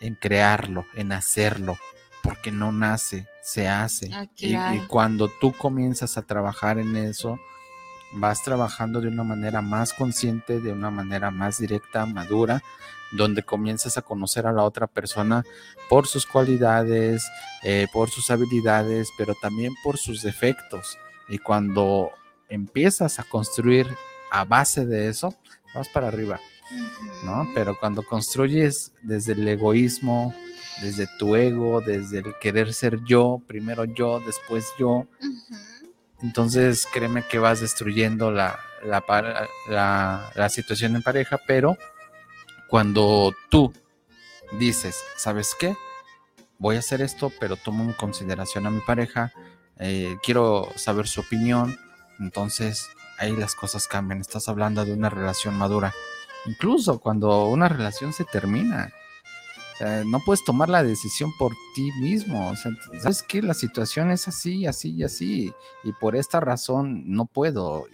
en 0.00 0.16
crearlo, 0.16 0.86
en 0.96 1.12
hacerlo, 1.12 1.78
porque 2.24 2.50
no 2.50 2.72
nace, 2.72 3.28
se 3.44 3.68
hace. 3.68 4.10
Ah, 4.12 4.26
y, 4.38 4.80
cuando 4.88 5.30
tú 5.40 5.52
comienzas 5.52 6.18
a 6.18 6.22
trabajar 6.22 6.80
en 6.80 6.96
eso, 6.96 7.38
vas 8.14 8.42
trabajando 8.42 9.00
de 9.00 9.06
una 9.06 9.22
manera 9.22 9.62
más 9.62 9.92
consciente, 9.92 10.58
de 10.58 10.72
una 10.72 10.90
manera 10.90 11.30
más 11.30 11.58
directa, 11.58 12.06
madura, 12.06 12.60
donde 13.12 13.44
comienzas 13.44 13.98
a 13.98 14.02
conocer 14.02 14.48
a 14.48 14.52
la 14.52 14.64
otra 14.64 14.88
persona 14.88 15.44
por 15.88 16.08
sus 16.08 16.26
cualidades, 16.26 17.24
eh, 17.62 17.86
por 17.92 18.10
sus 18.10 18.32
habilidades, 18.32 19.10
pero 19.16 19.36
también 19.40 19.74
por 19.84 19.96
sus 19.96 20.22
defectos. 20.22 20.98
Y 21.28 21.38
cuando 21.38 22.10
empiezas 22.48 23.18
a 23.18 23.24
construir 23.24 23.86
a 24.30 24.44
base 24.44 24.86
de 24.86 25.08
eso, 25.08 25.34
vas 25.74 25.88
para 25.88 26.08
arriba, 26.08 26.40
¿no? 27.24 27.48
Pero 27.54 27.78
cuando 27.78 28.02
construyes 28.02 28.92
desde 29.02 29.32
el 29.32 29.46
egoísmo, 29.46 30.34
desde 30.82 31.06
tu 31.18 31.36
ego, 31.36 31.80
desde 31.80 32.18
el 32.18 32.34
querer 32.40 32.72
ser 32.74 33.02
yo, 33.04 33.40
primero 33.46 33.84
yo, 33.84 34.20
después 34.20 34.66
yo, 34.78 35.06
entonces 36.22 36.86
créeme 36.92 37.24
que 37.26 37.38
vas 37.38 37.60
destruyendo 37.60 38.30
la, 38.30 38.58
la, 38.84 40.30
la 40.34 40.48
situación 40.48 40.96
en 40.96 41.02
pareja, 41.02 41.38
pero 41.46 41.76
cuando 42.68 43.34
tú 43.48 43.72
dices, 44.58 45.02
¿sabes 45.16 45.54
qué? 45.58 45.76
Voy 46.58 46.76
a 46.76 46.80
hacer 46.80 47.02
esto, 47.02 47.30
pero 47.38 47.56
tomo 47.56 47.84
en 47.84 47.92
consideración 47.92 48.66
a 48.66 48.70
mi 48.70 48.80
pareja, 48.80 49.32
eh, 49.78 50.16
quiero 50.22 50.68
saber 50.76 51.06
su 51.06 51.20
opinión, 51.20 51.78
entonces 52.18 52.88
ahí 53.18 53.36
las 53.36 53.54
cosas 53.54 53.86
cambian. 53.86 54.20
Estás 54.20 54.48
hablando 54.48 54.84
de 54.84 54.92
una 54.92 55.10
relación 55.10 55.54
madura. 55.54 55.94
Incluso 56.46 57.00
cuando 57.00 57.46
una 57.46 57.68
relación 57.68 58.12
se 58.12 58.24
termina, 58.24 58.92
no 60.06 60.20
puedes 60.24 60.44
tomar 60.44 60.68
la 60.68 60.82
decisión 60.82 61.30
por 61.38 61.52
ti 61.74 61.90
mismo. 62.00 62.50
O 62.50 62.56
sea, 62.56 62.72
sabes 63.00 63.22
que 63.22 63.42
la 63.42 63.54
situación 63.54 64.10
es 64.10 64.28
así, 64.28 64.66
así 64.66 64.90
y 64.90 65.04
así, 65.04 65.52
y 65.84 65.92
por 65.92 66.16
esta 66.16 66.40
razón 66.40 67.04
no 67.06 67.26
puedo. 67.26 67.86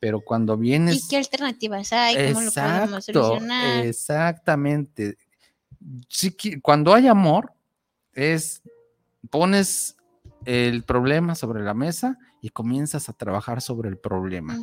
Pero 0.00 0.20
cuando 0.20 0.56
vienes. 0.56 1.04
¿Y 1.04 1.08
qué 1.08 1.16
alternativas 1.18 1.92
hay? 1.92 2.32
¿Cómo 2.32 2.44
lo 2.44 2.50
podemos 2.50 3.04
solucionar? 3.04 3.86
Exactamente. 3.86 5.16
Sí, 6.08 6.34
cuando 6.60 6.92
hay 6.92 7.06
amor, 7.06 7.52
es 8.12 8.62
pones 9.30 9.96
el 10.44 10.82
problema 10.82 11.34
sobre 11.34 11.62
la 11.62 11.74
mesa 11.74 12.18
y 12.40 12.50
comienzas 12.50 13.08
a 13.08 13.12
trabajar 13.12 13.60
sobre 13.60 13.88
el 13.88 13.98
problema, 13.98 14.58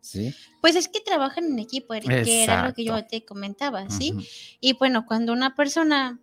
¿sí? 0.00 0.34
Pues 0.60 0.76
es 0.76 0.88
que 0.88 1.00
trabajan 1.00 1.44
en 1.44 1.58
equipo, 1.58 1.94
que 1.94 2.42
era 2.42 2.66
lo 2.66 2.74
que 2.74 2.84
yo 2.84 3.06
te 3.06 3.24
comentaba, 3.24 3.88
¿sí? 3.90 4.28
Y 4.60 4.74
bueno, 4.74 5.06
cuando 5.06 5.32
una 5.32 5.54
persona, 5.54 6.18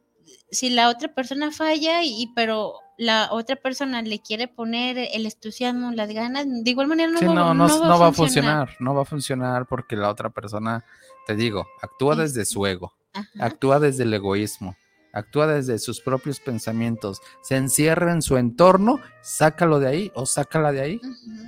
si 0.51 0.69
la 0.69 0.89
otra 0.89 1.13
persona 1.13 1.51
falla 1.51 2.03
y 2.03 2.31
pero 2.35 2.73
la 2.97 3.29
otra 3.31 3.55
persona 3.55 4.01
le 4.01 4.19
quiere 4.19 4.47
poner 4.47 4.97
el 4.97 5.25
entusiasmo, 5.25 5.91
las 5.91 6.09
ganas, 6.09 6.45
de 6.47 6.69
igual 6.69 6.87
manera 6.87 7.11
no, 7.11 7.19
va, 7.19 7.53
no, 7.53 7.99
va, 7.99 8.07
a 8.07 8.11
funcionar, 8.11 8.69
no 8.79 8.95
va 8.95 9.03
a 9.03 9.05
funcionar 9.05 9.67
porque 9.67 9.95
la 9.95 10.09
otra 10.09 10.29
persona, 10.31 10.83
te 11.25 11.35
digo, 11.35 11.67
actúa 11.81 12.15
desde 12.15 12.45
su 12.45 12.65
ego, 12.65 12.93
actúa 13.39 13.79
desde 13.79 14.03
el 14.03 14.13
egoísmo 14.13 14.75
actúa 15.13 15.47
desde 15.47 15.79
sus 15.79 16.01
propios 16.01 16.39
pensamientos, 16.39 17.21
se 17.41 17.55
encierra 17.55 18.11
en 18.11 18.21
su 18.21 18.37
entorno, 18.37 18.99
sácalo 19.21 19.79
de 19.79 19.87
ahí 19.87 20.11
o 20.15 20.25
sácala 20.25 20.71
de 20.71 20.81
ahí, 20.81 21.01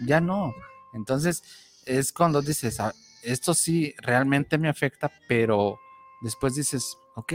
ya 0.06 0.22
no. 0.22 0.54
Entonces 0.94 1.44
es 1.86 2.12
cuando 2.12 2.42
dices, 2.42 2.80
ah, 2.80 2.94
esto 3.24 3.54
sí 3.54 3.94
realmente 4.02 4.58
me 4.58 4.70
afecta, 4.70 5.12
pero 5.28 5.80
después 6.22 6.56
dices, 6.56 6.98
ok, 7.16 7.34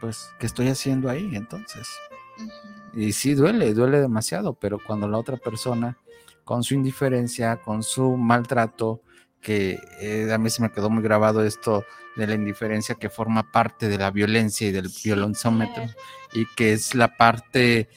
pues, 0.00 0.30
¿qué 0.38 0.46
estoy 0.46 0.68
haciendo 0.68 1.08
ahí 1.08 1.30
entonces? 1.34 1.88
Y 2.94 3.12
sí 3.12 3.34
duele, 3.34 3.72
duele 3.74 4.00
demasiado, 4.00 4.54
pero 4.54 4.78
cuando 4.84 5.08
la 5.08 5.18
otra 5.18 5.36
persona, 5.36 5.96
con 6.44 6.62
su 6.62 6.74
indiferencia, 6.74 7.56
con 7.56 7.82
su 7.82 8.16
maltrato, 8.16 9.00
que 9.40 9.78
eh, 10.00 10.32
a 10.32 10.38
mí 10.38 10.50
se 10.50 10.62
me 10.62 10.70
quedó 10.70 10.88
muy 10.88 11.02
grabado 11.02 11.44
esto 11.44 11.84
de 12.16 12.26
la 12.26 12.34
indiferencia 12.34 12.94
que 12.96 13.08
forma 13.08 13.50
parte 13.50 13.88
de 13.88 13.98
la 13.98 14.10
violencia 14.10 14.68
y 14.68 14.72
del 14.72 14.90
violentómetro 15.02 15.84
y 16.32 16.46
que 16.56 16.72
es 16.72 16.94
la 16.94 17.16
parte 17.16 17.88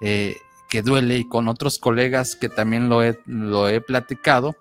eh, 0.00 0.36
que 0.68 0.82
duele 0.82 1.18
y 1.18 1.28
con 1.28 1.48
otros 1.48 1.78
colegas 1.78 2.36
que 2.36 2.48
también 2.48 2.88
lo 2.88 3.02
he, 3.02 3.20
lo 3.26 3.68
he 3.68 3.80
platicado, 3.80 4.56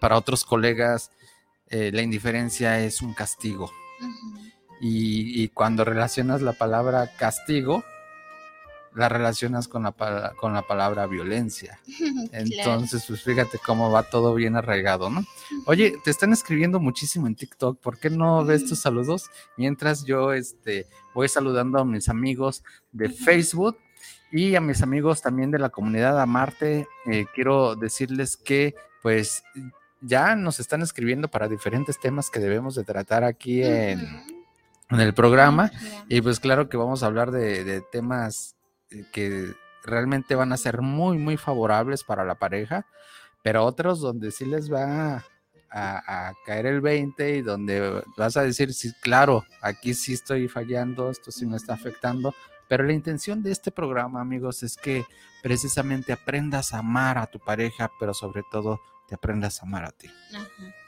para 0.00 0.16
otros 0.16 0.44
colegas 0.44 1.10
eh, 1.68 1.90
la 1.92 2.02
indiferencia 2.02 2.80
es 2.80 3.02
un 3.02 3.14
castigo. 3.14 3.70
y, 4.80 5.48
cuando 5.48 5.84
relacionas 5.84 6.42
la 6.42 6.52
palabra 6.52 7.10
castigo, 7.16 7.82
la 8.96 9.08
relacionas 9.08 9.68
con 9.68 9.84
la, 9.84 9.92
con 10.40 10.52
la 10.52 10.62
palabra 10.62 11.06
violencia. 11.06 11.78
Entonces, 12.32 13.04
pues 13.06 13.22
fíjate 13.22 13.58
cómo 13.64 13.90
va 13.90 14.02
todo 14.02 14.34
bien 14.34 14.56
arraigado, 14.56 15.10
¿no? 15.10 15.24
Oye, 15.66 15.94
te 16.02 16.10
están 16.10 16.32
escribiendo 16.32 16.80
muchísimo 16.80 17.26
en 17.26 17.36
TikTok, 17.36 17.78
¿por 17.80 17.98
qué 17.98 18.10
no 18.10 18.44
ves 18.44 18.66
tus 18.66 18.80
saludos? 18.80 19.30
Mientras 19.56 20.04
yo 20.04 20.32
este, 20.32 20.86
voy 21.14 21.28
saludando 21.28 21.78
a 21.78 21.84
mis 21.84 22.08
amigos 22.08 22.64
de 22.92 23.08
Facebook 23.10 23.78
y 24.32 24.56
a 24.56 24.60
mis 24.60 24.82
amigos 24.82 25.22
también 25.22 25.50
de 25.50 25.58
la 25.58 25.70
comunidad 25.70 26.20
Amarte, 26.20 26.88
eh, 27.06 27.26
quiero 27.34 27.76
decirles 27.76 28.36
que 28.36 28.74
pues 29.02 29.44
ya 30.00 30.34
nos 30.36 30.60
están 30.60 30.82
escribiendo 30.82 31.28
para 31.28 31.48
diferentes 31.48 31.98
temas 31.98 32.30
que 32.30 32.40
debemos 32.40 32.74
de 32.74 32.84
tratar 32.84 33.24
aquí 33.24 33.62
en, 33.62 34.00
el 34.90 35.14
programa. 35.14 35.70
Y 36.08 36.20
pues 36.20 36.40
claro 36.40 36.68
que 36.68 36.76
vamos 36.76 37.02
a 37.02 37.06
hablar 37.06 37.30
de, 37.30 37.82
temas 37.92 38.52
eh, 38.52 38.55
que 39.12 39.54
realmente 39.84 40.34
van 40.34 40.52
a 40.52 40.56
ser 40.56 40.82
muy, 40.82 41.18
muy 41.18 41.36
favorables 41.36 42.04
para 42.04 42.24
la 42.24 42.34
pareja, 42.34 42.86
pero 43.42 43.64
otros 43.64 44.00
donde 44.00 44.30
sí 44.30 44.44
les 44.44 44.72
va 44.72 45.24
a, 45.70 46.32
caer 46.46 46.66
el 46.66 46.80
20 46.80 47.36
y 47.36 47.42
donde 47.42 48.02
vas 48.16 48.36
a 48.36 48.42
decir, 48.42 48.72
sí, 48.72 48.92
claro, 49.02 49.44
aquí 49.60 49.94
sí 49.94 50.14
estoy 50.14 50.48
fallando, 50.48 51.10
esto 51.10 51.30
sí 51.30 51.44
me 51.44 51.56
está 51.56 51.74
afectando, 51.74 52.34
pero 52.68 52.84
la 52.84 52.92
intención 52.92 53.42
de 53.42 53.52
este 53.52 53.70
programa, 53.70 54.20
amigos, 54.20 54.62
es 54.62 54.76
que 54.76 55.04
precisamente 55.42 56.12
aprendas 56.12 56.72
a 56.72 56.78
amar 56.78 57.18
a 57.18 57.26
tu 57.26 57.38
pareja, 57.38 57.90
pero 58.00 58.14
sobre 58.14 58.42
todo 58.50 58.80
te 59.06 59.14
aprendas 59.14 59.60
a 59.60 59.66
amar 59.66 59.84
a 59.84 59.92
ti. 59.92 60.10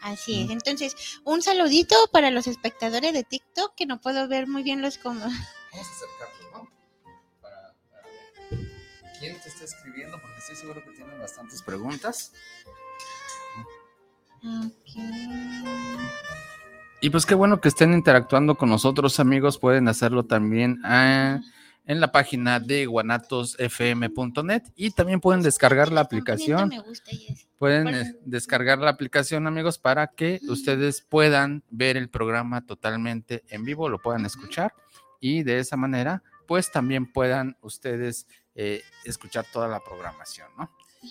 así 0.02 0.42
es. 0.42 0.50
Entonces, 0.50 1.20
un 1.24 1.42
saludito 1.42 1.94
para 2.12 2.30
los 2.30 2.46
espectadores 2.46 3.12
de 3.12 3.22
TikTok, 3.22 3.74
que 3.76 3.86
no 3.86 4.00
puedo 4.00 4.26
ver 4.26 4.48
muy 4.48 4.62
bien 4.62 4.82
los 4.82 4.98
como. 4.98 5.20
¿Quién 9.18 9.40
te 9.40 9.48
está 9.48 9.64
escribiendo? 9.64 10.20
Porque 10.20 10.38
estoy 10.38 10.56
seguro 10.56 10.82
que 10.84 10.90
tienen 10.92 11.18
bastantes 11.18 11.62
preguntas. 11.62 12.32
Y 17.00 17.10
pues 17.10 17.26
qué 17.26 17.34
bueno 17.34 17.60
que 17.60 17.68
estén 17.68 17.92
interactuando 17.92 18.56
con 18.56 18.68
nosotros, 18.68 19.18
amigos. 19.20 19.58
Pueden 19.58 19.88
hacerlo 19.88 20.24
también 20.24 20.80
a 20.84 21.40
en 21.88 22.00
la 22.00 22.12
página 22.12 22.60
de 22.60 22.84
guanatosfm.net 22.84 24.62
y 24.76 24.90
también 24.90 25.20
pueden 25.20 25.42
descargar 25.42 25.90
la 25.90 26.02
aplicación. 26.02 26.70
Pueden 27.58 28.18
descargar 28.26 28.78
la 28.78 28.90
aplicación, 28.90 29.46
amigos, 29.46 29.78
para 29.78 30.08
que 30.08 30.38
ustedes 30.48 31.00
puedan 31.00 31.64
ver 31.70 31.96
el 31.96 32.10
programa 32.10 32.64
totalmente 32.66 33.42
en 33.48 33.64
vivo, 33.64 33.88
lo 33.88 33.98
puedan 33.98 34.26
escuchar 34.26 34.74
y 35.18 35.42
de 35.42 35.60
esa 35.60 35.76
manera, 35.78 36.22
pues 36.46 36.70
también 36.70 37.10
puedan 37.10 37.56
ustedes 37.62 38.26
eh, 38.60 38.82
escuchar 39.04 39.46
toda 39.52 39.68
la 39.68 39.78
programación, 39.78 40.48
¿no? 40.58 40.68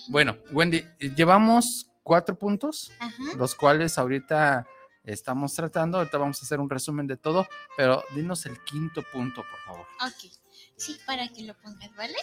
Bueno, 0.08 0.36
Wendy, 0.52 0.84
llevamos 1.16 1.90
cuatro 2.02 2.38
puntos, 2.38 2.92
los 3.38 3.54
cuales 3.54 3.96
ahorita 3.96 4.66
estamos 5.02 5.54
tratando. 5.54 5.96
Ahorita 5.96 6.18
vamos 6.18 6.42
a 6.42 6.44
hacer 6.44 6.60
un 6.60 6.68
resumen 6.68 7.06
de 7.06 7.16
todo, 7.16 7.48
pero 7.74 8.04
dinos 8.14 8.44
el 8.44 8.62
quinto 8.64 9.02
punto, 9.02 9.42
por 9.50 9.60
favor. 9.60 9.86
Ok. 10.02 10.30
Sí, 10.78 10.96
para 11.06 11.26
que 11.26 11.42
lo 11.42 11.54
pongas, 11.54 11.90
¿vale? 11.96 12.14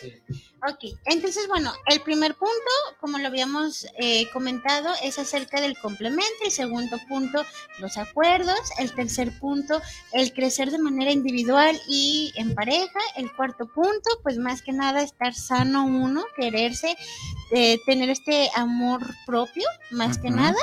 Ok, 0.68 0.98
entonces, 1.06 1.46
bueno, 1.50 1.74
el 1.88 2.00
primer 2.00 2.36
punto, 2.36 2.72
como 3.02 3.18
lo 3.18 3.28
habíamos 3.28 3.86
eh, 4.00 4.30
comentado, 4.32 4.94
es 5.04 5.20
acerca 5.20 5.60
del 5.60 5.78
complemento. 5.78 6.24
El 6.44 6.52
segundo 6.52 6.98
punto, 7.10 7.46
los 7.80 7.98
acuerdos. 7.98 8.58
El 8.80 8.94
tercer 8.94 9.38
punto, 9.40 9.82
el 10.14 10.32
crecer 10.32 10.72
de 10.72 10.80
manera 10.80 11.12
individual 11.12 11.78
y 11.90 12.32
en 12.38 12.56
pareja. 12.56 13.00
El 13.18 13.30
cuarto 13.36 13.68
punto, 13.68 14.10
pues 14.24 14.38
más 14.38 14.62
que 14.62 14.72
nada, 14.72 15.02
estar 15.02 15.34
sano 15.34 15.86
uno, 15.86 16.24
quererse, 16.38 16.96
eh, 17.52 17.78
tener 17.86 18.10
este 18.10 18.50
amor 18.56 19.02
propio, 19.26 19.68
más 19.92 20.18
que 20.18 20.30
nada. 20.30 20.58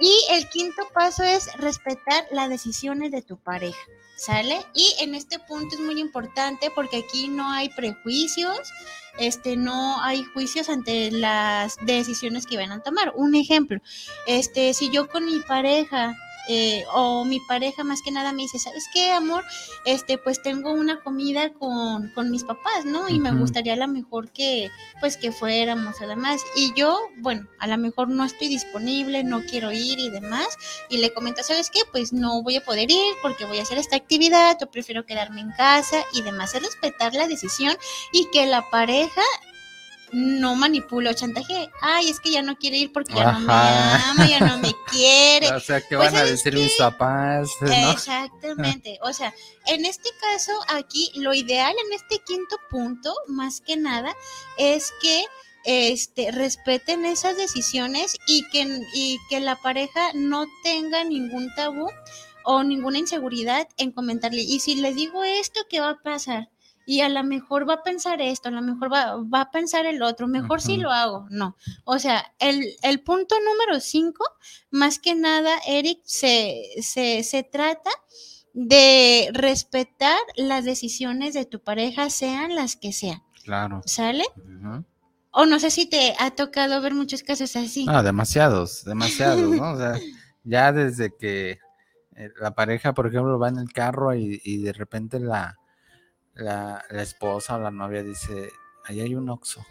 Y 0.00 0.12
el 0.30 0.48
quinto 0.48 0.88
paso 0.94 1.22
es 1.22 1.52
respetar 1.58 2.24
las 2.32 2.48
decisiones 2.48 3.10
de 3.10 3.20
tu 3.20 3.36
pareja. 3.36 3.78
¿Sale? 4.20 4.60
Y 4.74 4.94
en 5.00 5.14
este 5.14 5.38
punto 5.38 5.74
es 5.74 5.80
muy 5.80 5.98
importante 5.98 6.70
porque 6.74 6.98
aquí 6.98 7.28
no 7.28 7.50
hay 7.50 7.70
prejuicios, 7.70 8.70
este, 9.18 9.56
no 9.56 10.02
hay 10.02 10.24
juicios 10.24 10.68
ante 10.68 11.10
las 11.10 11.76
decisiones 11.86 12.46
que 12.46 12.58
van 12.58 12.70
a 12.70 12.82
tomar. 12.82 13.12
Un 13.16 13.34
ejemplo, 13.34 13.80
este, 14.26 14.74
si 14.74 14.90
yo 14.90 15.08
con 15.08 15.24
mi 15.24 15.40
pareja 15.40 16.14
eh, 16.48 16.84
o 16.92 17.24
mi 17.24 17.40
pareja 17.40 17.84
más 17.84 18.02
que 18.02 18.10
nada 18.10 18.32
me 18.32 18.42
dice, 18.42 18.58
¿sabes 18.58 18.84
qué, 18.92 19.12
amor? 19.12 19.44
Este, 19.84 20.18
pues 20.18 20.42
tengo 20.42 20.72
una 20.72 21.00
comida 21.00 21.52
con, 21.52 22.10
con 22.14 22.30
mis 22.30 22.44
papás, 22.44 22.84
¿no? 22.84 23.08
Y 23.08 23.18
me 23.18 23.32
gustaría 23.32 23.74
a 23.74 23.76
lo 23.76 23.88
mejor 23.88 24.30
que, 24.30 24.70
pues 25.00 25.16
que 25.16 25.32
fuéramos 25.32 26.00
además. 26.00 26.40
Y 26.56 26.72
yo, 26.74 26.98
bueno, 27.18 27.46
a 27.58 27.66
lo 27.66 27.78
mejor 27.78 28.08
no 28.08 28.24
estoy 28.24 28.48
disponible, 28.48 29.24
no 29.24 29.42
quiero 29.44 29.72
ir 29.72 29.98
y 29.98 30.10
demás. 30.10 30.48
Y 30.88 30.98
le 30.98 31.12
comento, 31.12 31.42
¿sabes 31.42 31.70
qué? 31.70 31.80
Pues 31.90 32.12
no 32.12 32.42
voy 32.42 32.56
a 32.56 32.64
poder 32.64 32.90
ir 32.90 33.14
porque 33.22 33.44
voy 33.44 33.58
a 33.58 33.62
hacer 33.62 33.78
esta 33.78 33.96
actividad, 33.96 34.56
yo 34.60 34.70
prefiero 34.70 35.06
quedarme 35.06 35.40
en 35.40 35.52
casa 35.52 36.04
y 36.12 36.22
demás. 36.22 36.54
Es 36.54 36.62
respetar 36.62 37.14
la 37.14 37.28
decisión 37.28 37.76
y 38.12 38.28
que 38.32 38.46
la 38.46 38.68
pareja 38.70 39.22
no 40.12 40.54
manipulo, 40.54 41.12
chantaje. 41.12 41.70
Ay, 41.80 42.08
es 42.08 42.20
que 42.20 42.30
ya 42.30 42.42
no 42.42 42.56
quiere 42.56 42.78
ir 42.78 42.92
porque 42.92 43.14
ya 43.14 43.32
no 43.32 43.40
me 43.40 43.52
ama, 43.52 44.28
ya 44.28 44.40
no 44.40 44.58
me 44.58 44.72
quiere. 44.90 45.48
o 45.52 45.60
sea, 45.60 45.80
¿qué 45.80 45.96
pues 45.96 46.12
van 46.12 46.22
a 46.22 46.24
decir 46.24 46.54
mis 46.54 46.76
papás? 46.76 47.50
Exactamente. 47.92 48.98
O 49.02 49.12
sea, 49.12 49.34
en 49.66 49.84
este 49.84 50.10
caso, 50.20 50.52
aquí, 50.68 51.10
lo 51.14 51.34
ideal 51.34 51.74
en 51.86 51.92
este 51.92 52.18
quinto 52.26 52.56
punto, 52.70 53.14
más 53.28 53.60
que 53.60 53.76
nada, 53.76 54.14
es 54.58 54.92
que 55.00 55.24
este, 55.64 56.30
respeten 56.30 57.04
esas 57.04 57.36
decisiones 57.36 58.16
y 58.26 58.48
que, 58.50 58.80
y 58.94 59.18
que 59.28 59.40
la 59.40 59.56
pareja 59.56 60.12
no 60.14 60.46
tenga 60.64 61.04
ningún 61.04 61.54
tabú 61.54 61.88
o 62.44 62.62
ninguna 62.62 62.98
inseguridad 62.98 63.68
en 63.76 63.92
comentarle. 63.92 64.42
Y 64.42 64.60
si 64.60 64.76
le 64.76 64.94
digo 64.94 65.24
esto, 65.24 65.60
¿qué 65.68 65.80
va 65.80 65.90
a 65.90 66.02
pasar? 66.02 66.48
Y 66.86 67.02
a 67.02 67.08
lo 67.08 67.22
mejor 67.22 67.68
va 67.68 67.74
a 67.74 67.82
pensar 67.82 68.20
esto, 68.20 68.48
a 68.48 68.52
lo 68.52 68.62
mejor 68.62 68.92
va, 68.92 69.40
a 69.40 69.50
pensar 69.50 69.86
el 69.86 70.02
otro, 70.02 70.26
mejor 70.26 70.60
si 70.60 70.76
lo 70.76 70.90
hago, 70.90 71.26
no. 71.30 71.56
O 71.84 71.98
sea, 71.98 72.34
el, 72.38 73.00
punto 73.04 73.36
número 73.38 73.80
cinco, 73.80 74.24
más 74.70 74.98
que 74.98 75.14
nada, 75.14 75.50
Eric, 75.66 76.00
se, 76.04 76.62
se, 76.82 77.48
trata 77.50 77.90
de 78.54 79.30
respetar 79.32 80.18
las 80.36 80.64
decisiones 80.64 81.34
de 81.34 81.44
tu 81.44 81.62
pareja, 81.62 82.10
sean 82.10 82.54
las 82.54 82.76
que 82.76 82.92
sean. 82.92 83.22
Claro. 83.44 83.82
¿Sale? 83.86 84.24
O 85.30 85.46
no 85.46 85.60
sé 85.60 85.70
si 85.70 85.86
te 85.86 86.16
ha 86.18 86.32
tocado 86.32 86.80
ver 86.82 86.94
muchos 86.94 87.22
casos 87.22 87.54
así. 87.54 87.86
Ah, 87.88 88.02
demasiados, 88.02 88.84
demasiados, 88.84 89.48
¿no? 89.48 89.72
O 89.72 89.76
sea, 89.76 89.94
ya 90.44 90.72
desde 90.72 91.14
que 91.16 91.58
eh, 92.16 92.30
la 92.40 92.54
pareja, 92.54 92.94
por 92.94 93.06
ejemplo, 93.06 93.38
va 93.38 93.48
en 93.48 93.58
el 93.58 93.72
carro 93.72 94.12
y, 94.14 94.40
y 94.42 94.58
de 94.58 94.72
repente 94.72 95.20
la, 95.20 95.59
la, 96.34 96.84
esposa 96.90 97.56
o 97.56 97.60
la 97.60 97.70
novia 97.70 98.02
dice, 98.02 98.52
ahí 98.84 99.00
hay 99.00 99.14
un 99.14 99.28
oxo. 99.28 99.64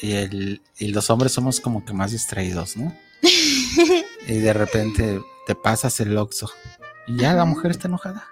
Y, 0.00 0.12
el, 0.12 0.62
y 0.78 0.88
los 0.88 1.08
hombres 1.10 1.32
somos 1.32 1.60
como 1.60 1.84
que 1.84 1.92
más 1.92 2.10
distraídos, 2.12 2.76
¿no? 2.76 2.96
y 4.26 4.38
de 4.38 4.52
repente 4.52 5.20
te 5.46 5.54
pasas 5.54 6.00
el 6.00 6.16
oxo. 6.18 6.50
Y 7.06 7.16
ya 7.18 7.34
la 7.34 7.44
mujer 7.44 7.70
está 7.70 7.88
enojada. 7.88 8.26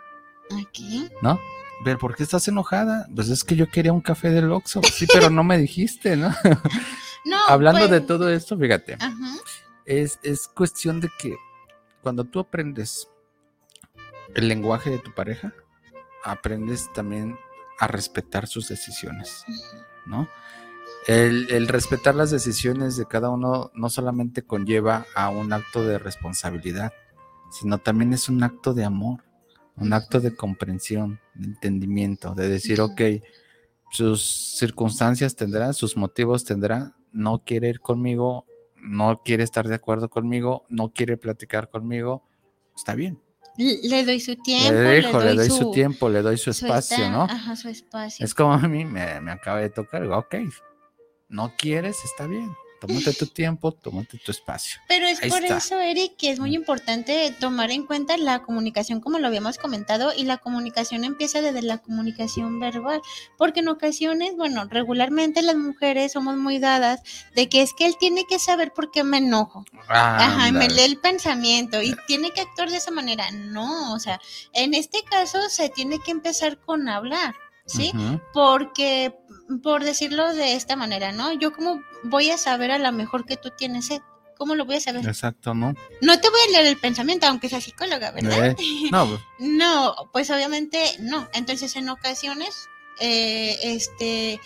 Aquí. 0.61 1.09
¿No? 1.23 1.39
Pero 1.85 1.99
¿por 1.99 2.15
qué 2.15 2.23
estás 2.23 2.47
enojada? 2.49 3.09
Pues 3.15 3.29
es 3.29 3.45
que 3.45 3.57
yo 3.57 3.69
quería 3.69 3.93
un 3.93 4.01
café 4.01 4.31
del 4.31 4.53
Oxxo. 4.53 4.83
Sí, 4.83 5.07
pero 5.13 5.31
no 5.31 5.43
me 5.43 5.59
dijiste, 5.59 6.17
¿no? 6.17 6.29
no 7.25 7.37
Hablando 7.49 7.89
de 7.89 8.01
pues 8.01 8.07
todo 8.07 8.31
esto, 8.31 8.57
fíjate. 8.57 8.99
Es, 9.85 10.21
es 10.23 10.49
cuestión 10.49 11.01
de 11.01 11.11
que 11.19 11.37
cuando 12.03 12.25
tú 12.25 12.39
aprendes 12.41 13.09
el 14.35 14.49
lenguaje 14.49 14.91
de 14.91 14.99
tu 14.99 15.13
pareja, 15.13 15.53
aprendes 16.25 16.93
también 16.93 17.39
a 17.79 17.87
respetar 17.87 18.47
sus 18.47 18.69
decisiones, 18.69 19.45
¿no? 20.07 20.29
El, 21.07 21.51
el, 21.51 21.67
respetar 21.67 22.15
las 22.15 22.31
decisiones 22.31 22.97
de 22.97 23.07
cada 23.07 23.31
uno 23.31 23.73
no 23.75 23.91
solamente 23.91 24.43
conlleva 24.43 25.05
a 25.17 25.31
un 25.31 25.53
acto 25.53 25.85
de 25.85 25.99
responsabilidad, 25.99 26.93
sino 27.51 27.79
también 27.79 28.13
es 28.13 28.29
un 28.29 28.43
acto 28.45 28.73
de 28.73 28.85
amor, 28.85 29.25
un 29.77 29.93
acto 29.93 30.21
de 30.21 30.37
comprensión, 30.37 31.21
de 31.35 31.47
entendimiento, 31.47 32.35
de 32.35 32.49
decir, 32.49 32.81
ok, 32.81 33.01
sus 33.91 34.57
circunstancias 34.57 35.37
tendrán, 35.37 35.75
sus 35.75 35.97
motivos 35.97 36.45
tendrán, 36.45 36.95
no 37.13 37.43
quiere 37.45 37.69
ir 37.69 37.81
conmigo, 37.81 38.47
no 38.77 39.23
quiere 39.23 39.45
estar 39.45 39.69
de 39.69 39.75
acuerdo 39.75 40.09
conmigo, 40.09 40.65
no 40.69 40.93
quiere 40.93 41.17
platicar 41.17 41.69
conmigo, 41.69 42.23
está 42.75 42.95
bien. 42.95 43.21
Le 43.57 44.05
doy 44.05 44.21
su 44.21 44.37
tiempo. 44.37 44.73
Le, 44.73 44.79
dejo, 44.79 45.19
le, 45.19 45.25
doy, 45.25 45.37
le 45.37 45.49
doy 45.49 45.51
su, 45.51 45.71
tiempo, 45.73 46.09
le 46.09 46.23
doy 46.23 46.39
su, 46.39 46.51
espacio, 46.51 46.97
está, 46.97 47.11
¿no? 47.11 47.23
Ajá, 47.25 47.55
su 47.55 47.69
espacio. 47.69 48.25
Es 48.25 48.35
como 48.35 48.55
a 48.55 48.59
mí 48.59 48.85
me, 48.85 49.21
me 49.21 49.33
acaba 49.33 49.61
de 49.61 49.69
tocar, 49.69 50.05
ok, 50.05 50.37
no 51.29 51.53
quieres, 51.57 51.97
está 52.05 52.27
bien. 52.27 52.51
Tómate 52.87 53.13
tu 53.13 53.27
tiempo, 53.27 53.71
tómate 53.73 54.19
tu 54.19 54.31
espacio. 54.33 54.81
Pero 54.89 55.07
es 55.07 55.23
Ahí 55.23 55.31
por 55.31 55.43
está. 55.43 55.59
eso, 55.59 55.79
Eric, 55.79 56.17
que 56.17 56.31
es 56.31 56.41
muy 56.41 56.55
importante 56.55 57.33
tomar 57.39 57.71
en 57.71 57.87
cuenta 57.87 58.17
la 58.17 58.43
comunicación, 58.43 59.01
como 59.01 59.19
lo 59.19 59.29
habíamos 59.29 59.57
comentado, 59.57 60.13
y 60.17 60.25
la 60.25 60.39
comunicación 60.39 61.05
empieza 61.05 61.41
desde 61.41 61.63
la 61.63 61.79
comunicación 61.79 62.59
verbal, 62.59 63.01
porque 63.39 63.61
en 63.61 63.69
ocasiones, 63.69 64.35
bueno, 64.37 64.65
regularmente 64.69 65.43
las 65.43 65.57
mujeres 65.57 66.13
somos 66.13 66.37
muy 66.37 66.59
dadas 66.59 67.01
de 67.37 67.49
que 67.49 67.63
es 67.63 67.73
que 67.73 67.87
él 67.87 67.97
tiene 67.99 68.25
que 68.29 68.39
saber 68.39 68.73
por 68.73 68.91
qué 68.91 69.05
me 69.05 69.19
enojo. 69.19 69.65
Ajá, 69.89 70.51
me 70.51 70.69
lee 70.69 70.83
el 70.83 70.99
pensamiento 70.99 71.81
y 71.83 71.95
tiene 72.07 72.31
que 72.31 72.41
actuar 72.41 72.71
de 72.71 72.79
esa 72.79 72.91
manera. 72.91 73.31
No, 73.31 73.95
o 73.95 73.99
sea, 73.99 74.21
en 74.53 74.75
este 74.75 75.03
caso 75.05 75.39
se 75.49 75.69
tiene 75.69 75.99
que 76.01 76.11
empezar 76.11 76.59
con 76.59 76.89
hablar, 76.89 77.35
¿sí? 77.67 77.93
Porque, 78.33 79.15
por 79.61 79.85
decirlo 79.85 80.35
de 80.35 80.55
esta 80.55 80.77
manera, 80.77 81.13
¿no? 81.13 81.33
Yo 81.33 81.53
como 81.53 81.83
voy 82.05 82.31
a 82.31 82.39
saber 82.39 82.71
a 82.71 82.79
lo 82.79 82.93
mejor 82.93 83.25
que 83.27 83.37
tú 83.37 83.51
tienes 83.57 83.87
sed. 83.87 84.01
¿Cómo 84.39 84.55
lo 84.57 84.65
voy 84.65 84.77
a 84.77 84.81
saber? 84.81 85.07
Exacto, 85.07 85.55
¿no? 85.55 85.75
No 86.01 86.21
te 86.21 86.29
voy 86.29 86.41
a 86.49 86.53
leer 86.53 86.67
el 86.67 86.77
pensamiento, 86.77 87.27
aunque 87.27 87.49
sea 87.49 87.61
psicóloga, 87.61 88.11
¿verdad? 88.11 88.57
Eh, 88.59 88.91
no, 88.91 89.07
pues, 89.09 89.21
No, 89.39 89.95
pues 90.13 90.31
obviamente 90.31 90.97
no. 91.01 91.29
Entonces, 91.33 91.77
en 91.77 91.89
ocasiones, 91.89 92.69
eh, 92.99 93.57
este, 93.63 94.41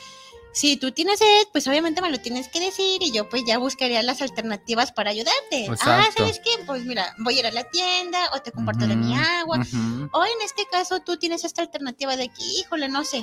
si 0.57 0.79
tú 0.79 0.91
tienes 0.91 1.19
sed, 1.19 1.49
pues 1.53 1.69
obviamente 1.69 2.01
me 2.01 2.11
lo 2.11 2.19
tienes 2.19 2.49
que 2.49 2.61
decir 2.61 3.03
y 3.03 3.13
yo 3.13 3.29
pues 3.29 3.45
ya 3.47 3.59
buscaría 3.59 4.03
las 4.03 4.23
alternativas 4.23 4.91
para 4.91 5.11
ayudarte. 5.11 5.67
Ah, 5.69 5.73
Exacto. 5.75 6.13
¿sabes 6.17 6.41
qué? 6.43 6.65
Pues 6.65 6.85
mira, 6.87 7.15
voy 7.19 7.37
a 7.37 7.41
ir 7.41 7.47
a 7.47 7.51
la 7.51 7.65
tienda 7.65 8.31
o 8.35 8.41
te 8.41 8.53
comparto 8.53 8.87
de 8.87 8.97
mi 8.97 9.15
agua. 9.15 9.59
O 10.13 10.25
en 10.25 10.43
este 10.43 10.65
caso 10.71 11.01
tú 11.01 11.19
tienes 11.19 11.45
esta 11.45 11.61
alternativa 11.61 12.17
de 12.17 12.29
que, 12.31 12.43
híjole, 12.43 12.89
no 12.89 13.05
sé. 13.05 13.23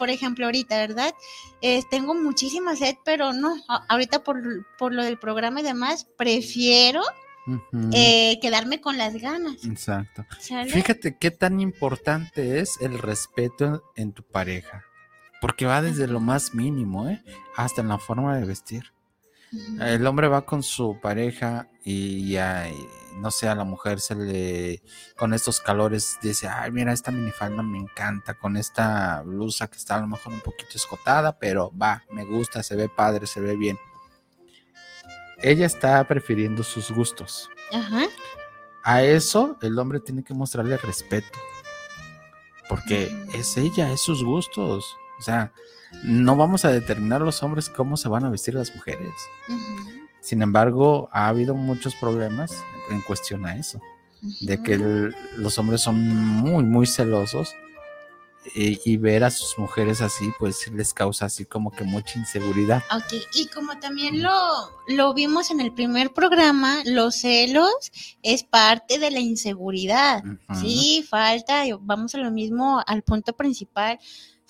Por 0.00 0.08
ejemplo, 0.08 0.46
ahorita, 0.46 0.78
¿verdad? 0.78 1.14
Eh, 1.60 1.82
tengo 1.90 2.14
muchísima 2.14 2.74
sed, 2.74 2.96
pero 3.04 3.34
no, 3.34 3.54
ahorita 3.90 4.24
por, 4.24 4.66
por 4.78 4.94
lo 4.94 5.04
del 5.04 5.18
programa 5.18 5.60
y 5.60 5.62
demás, 5.62 6.06
prefiero 6.16 7.02
eh, 7.92 8.38
quedarme 8.40 8.80
con 8.80 8.96
las 8.96 9.14
ganas. 9.16 9.62
Exacto. 9.66 10.24
¿sale? 10.38 10.70
Fíjate 10.70 11.18
qué 11.18 11.30
tan 11.30 11.60
importante 11.60 12.60
es 12.60 12.80
el 12.80 12.98
respeto 12.98 13.84
en, 13.94 14.12
tu 14.12 14.22
pareja. 14.22 14.86
Porque 15.42 15.66
va 15.66 15.82
desde 15.82 16.06
lo 16.06 16.20
más 16.20 16.54
mínimo, 16.54 17.06
¿eh? 17.06 17.22
Hasta 17.54 17.82
en 17.82 17.88
la 17.88 17.98
forma 17.98 18.38
de 18.38 18.46
vestir. 18.46 18.94
El 19.80 20.06
hombre 20.06 20.28
va 20.28 20.46
con 20.46 20.62
su 20.62 20.98
pareja 20.98 21.68
y 21.84 22.30
ya, 22.30 22.70
y 22.70 22.86
no 23.16 23.30
sé, 23.30 23.48
a 23.48 23.54
la 23.54 23.64
mujer 23.64 24.00
se 24.00 24.14
le, 24.14 24.82
con 25.16 25.34
estos 25.34 25.60
calores, 25.60 26.18
dice, 26.22 26.48
ay, 26.48 26.70
mira, 26.70 26.92
esta 26.92 27.10
minifalda 27.10 27.62
me 27.62 27.78
encanta, 27.78 28.34
con 28.34 28.56
esta 28.56 29.22
blusa 29.22 29.68
que 29.68 29.76
está 29.76 29.96
a 29.96 30.00
lo 30.00 30.06
mejor 30.06 30.32
un 30.32 30.40
poquito 30.40 30.72
escotada, 30.74 31.38
pero 31.38 31.72
va, 31.76 32.04
me 32.10 32.24
gusta, 32.24 32.62
se 32.62 32.76
ve 32.76 32.88
padre, 32.88 33.26
se 33.26 33.40
ve 33.40 33.56
bien. 33.56 33.78
Ella 35.38 35.66
está 35.66 36.02
prefiriendo 36.04 36.62
sus 36.62 36.90
gustos. 36.90 37.48
Ajá. 37.72 38.02
A 38.82 39.02
eso 39.02 39.56
el 39.62 39.78
hombre 39.78 40.00
tiene 40.00 40.22
que 40.22 40.34
mostrarle 40.34 40.76
respeto. 40.76 41.38
Porque 42.68 43.10
Ujú. 43.26 43.38
es 43.38 43.56
ella, 43.56 43.90
es 43.92 44.00
sus 44.00 44.22
gustos. 44.22 44.96
O 45.18 45.22
sea, 45.22 45.52
no 46.04 46.36
vamos 46.36 46.64
a 46.64 46.70
determinar 46.70 47.20
los 47.20 47.42
hombres 47.42 47.68
cómo 47.68 47.96
se 47.96 48.08
van 48.08 48.24
a 48.24 48.30
vestir 48.30 48.54
las 48.54 48.74
mujeres. 48.74 49.12
Sin 50.20 50.42
embargo, 50.42 51.08
ha 51.12 51.28
habido 51.28 51.54
muchos 51.54 51.94
problemas 51.96 52.52
en 52.90 53.00
cuestión 53.02 53.46
a 53.46 53.56
eso. 53.56 53.80
De 54.40 54.62
que 54.62 54.74
el- 54.74 55.14
los 55.36 55.58
hombres 55.58 55.80
son 55.80 55.98
muy, 55.98 56.62
muy 56.64 56.86
celosos. 56.86 57.54
Y, 58.54 58.80
y 58.90 58.96
ver 58.96 59.22
a 59.24 59.30
sus 59.30 59.58
mujeres 59.58 60.00
así, 60.00 60.32
pues 60.38 60.66
les 60.72 60.94
causa 60.94 61.26
así 61.26 61.44
como 61.44 61.70
que 61.70 61.84
mucha 61.84 62.18
inseguridad. 62.18 62.82
Ok, 62.90 63.20
y 63.34 63.46
como 63.48 63.78
también 63.80 64.22
lo, 64.22 64.32
lo 64.88 65.12
vimos 65.12 65.50
en 65.50 65.60
el 65.60 65.74
primer 65.74 66.14
programa, 66.14 66.78
los 66.86 67.16
celos 67.16 67.70
es 68.22 68.42
parte 68.42 68.98
de 68.98 69.10
la 69.10 69.20
inseguridad. 69.20 70.22
Sí, 70.58 71.04
falta, 71.06 71.64
vamos 71.82 72.14
a 72.14 72.18
lo 72.18 72.30
mismo, 72.30 72.82
al 72.86 73.02
punto 73.02 73.34
principal, 73.34 73.98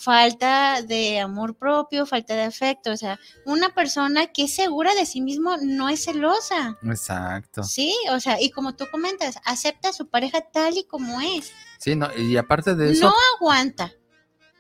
falta 0.01 0.81
de 0.83 1.21
amor 1.21 1.55
propio, 1.57 2.07
falta 2.07 2.35
de 2.35 2.43
afecto. 2.43 2.91
O 2.91 2.97
sea, 2.97 3.19
una 3.45 3.75
persona 3.75 4.27
que 4.29 4.45
es 4.45 4.55
segura 4.55 4.95
de 4.95 5.05
sí 5.07 5.21
mismo 5.21 5.57
no 5.63 5.89
es 5.89 6.05
celosa. 6.05 6.79
Exacto. 6.83 7.63
Sí, 7.63 7.95
o 8.11 8.19
sea, 8.19 8.41
y 8.41 8.51
como 8.51 8.75
tú 8.75 8.87
comentas, 8.91 9.37
acepta 9.45 9.91
a 9.91 9.93
su 9.93 10.09
pareja 10.09 10.41
tal 10.41 10.79
y 10.79 10.85
como 10.85 11.21
es. 11.21 11.53
Sí, 11.79 11.95
no, 11.97 12.09
y 12.17 12.37
aparte 12.37 12.75
de 12.75 12.93
eso. 12.93 13.07
No 13.09 13.15
aguanta, 13.37 13.93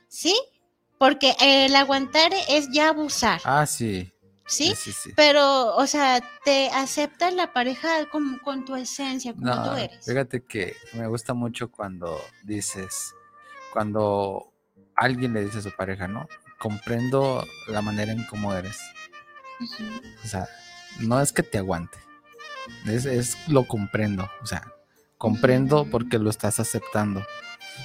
¿sí? 0.09 0.39
Porque 0.99 1.35
el 1.41 1.75
aguantar 1.75 2.31
es 2.49 2.69
ya 2.71 2.91
abusar, 2.91 3.41
Ah, 3.45 3.65
sí. 3.67 4.13
¿sí? 4.47 4.75
Sí, 4.77 4.93
sí. 4.93 5.11
Pero, 5.17 5.75
o 5.77 5.87
sea, 5.87 6.21
te 6.45 6.69
aceptas 6.69 7.33
la 7.33 7.53
pareja 7.55 8.07
con, 8.11 8.39
con 8.41 8.67
tu 8.67 8.77
esencia, 8.77 9.33
como 9.33 9.47
No, 9.47 9.65
tú 9.71 9.77
eres. 9.79 10.05
fíjate 10.05 10.43
que 10.45 10.77
me 10.93 11.07
gusta 11.07 11.33
mucho 11.33 11.71
cuando 11.71 12.21
dices, 12.45 13.15
cuando 13.73 14.50
alguien 15.01 15.33
le 15.33 15.45
dice 15.45 15.59
a 15.59 15.63
su 15.63 15.71
pareja, 15.73 16.07
¿no? 16.07 16.29
Comprendo 16.59 17.45
la 17.67 17.81
manera 17.81 18.13
en 18.13 18.25
cómo 18.27 18.55
eres. 18.55 18.79
O 20.23 20.29
sea, 20.29 20.47
no 21.01 21.21
es 21.21 21.33
que 21.33 21.43
te 21.43 21.59
aguante, 21.59 21.99
es, 22.87 23.07
es 23.07 23.49
lo 23.49 23.65
comprendo. 23.65 24.31
O 24.43 24.47
sea, 24.47 24.63
comprendo 25.17 25.87
porque 25.91 26.19
lo 26.19 26.31
estás 26.31 26.61
aceptando. 26.61 27.25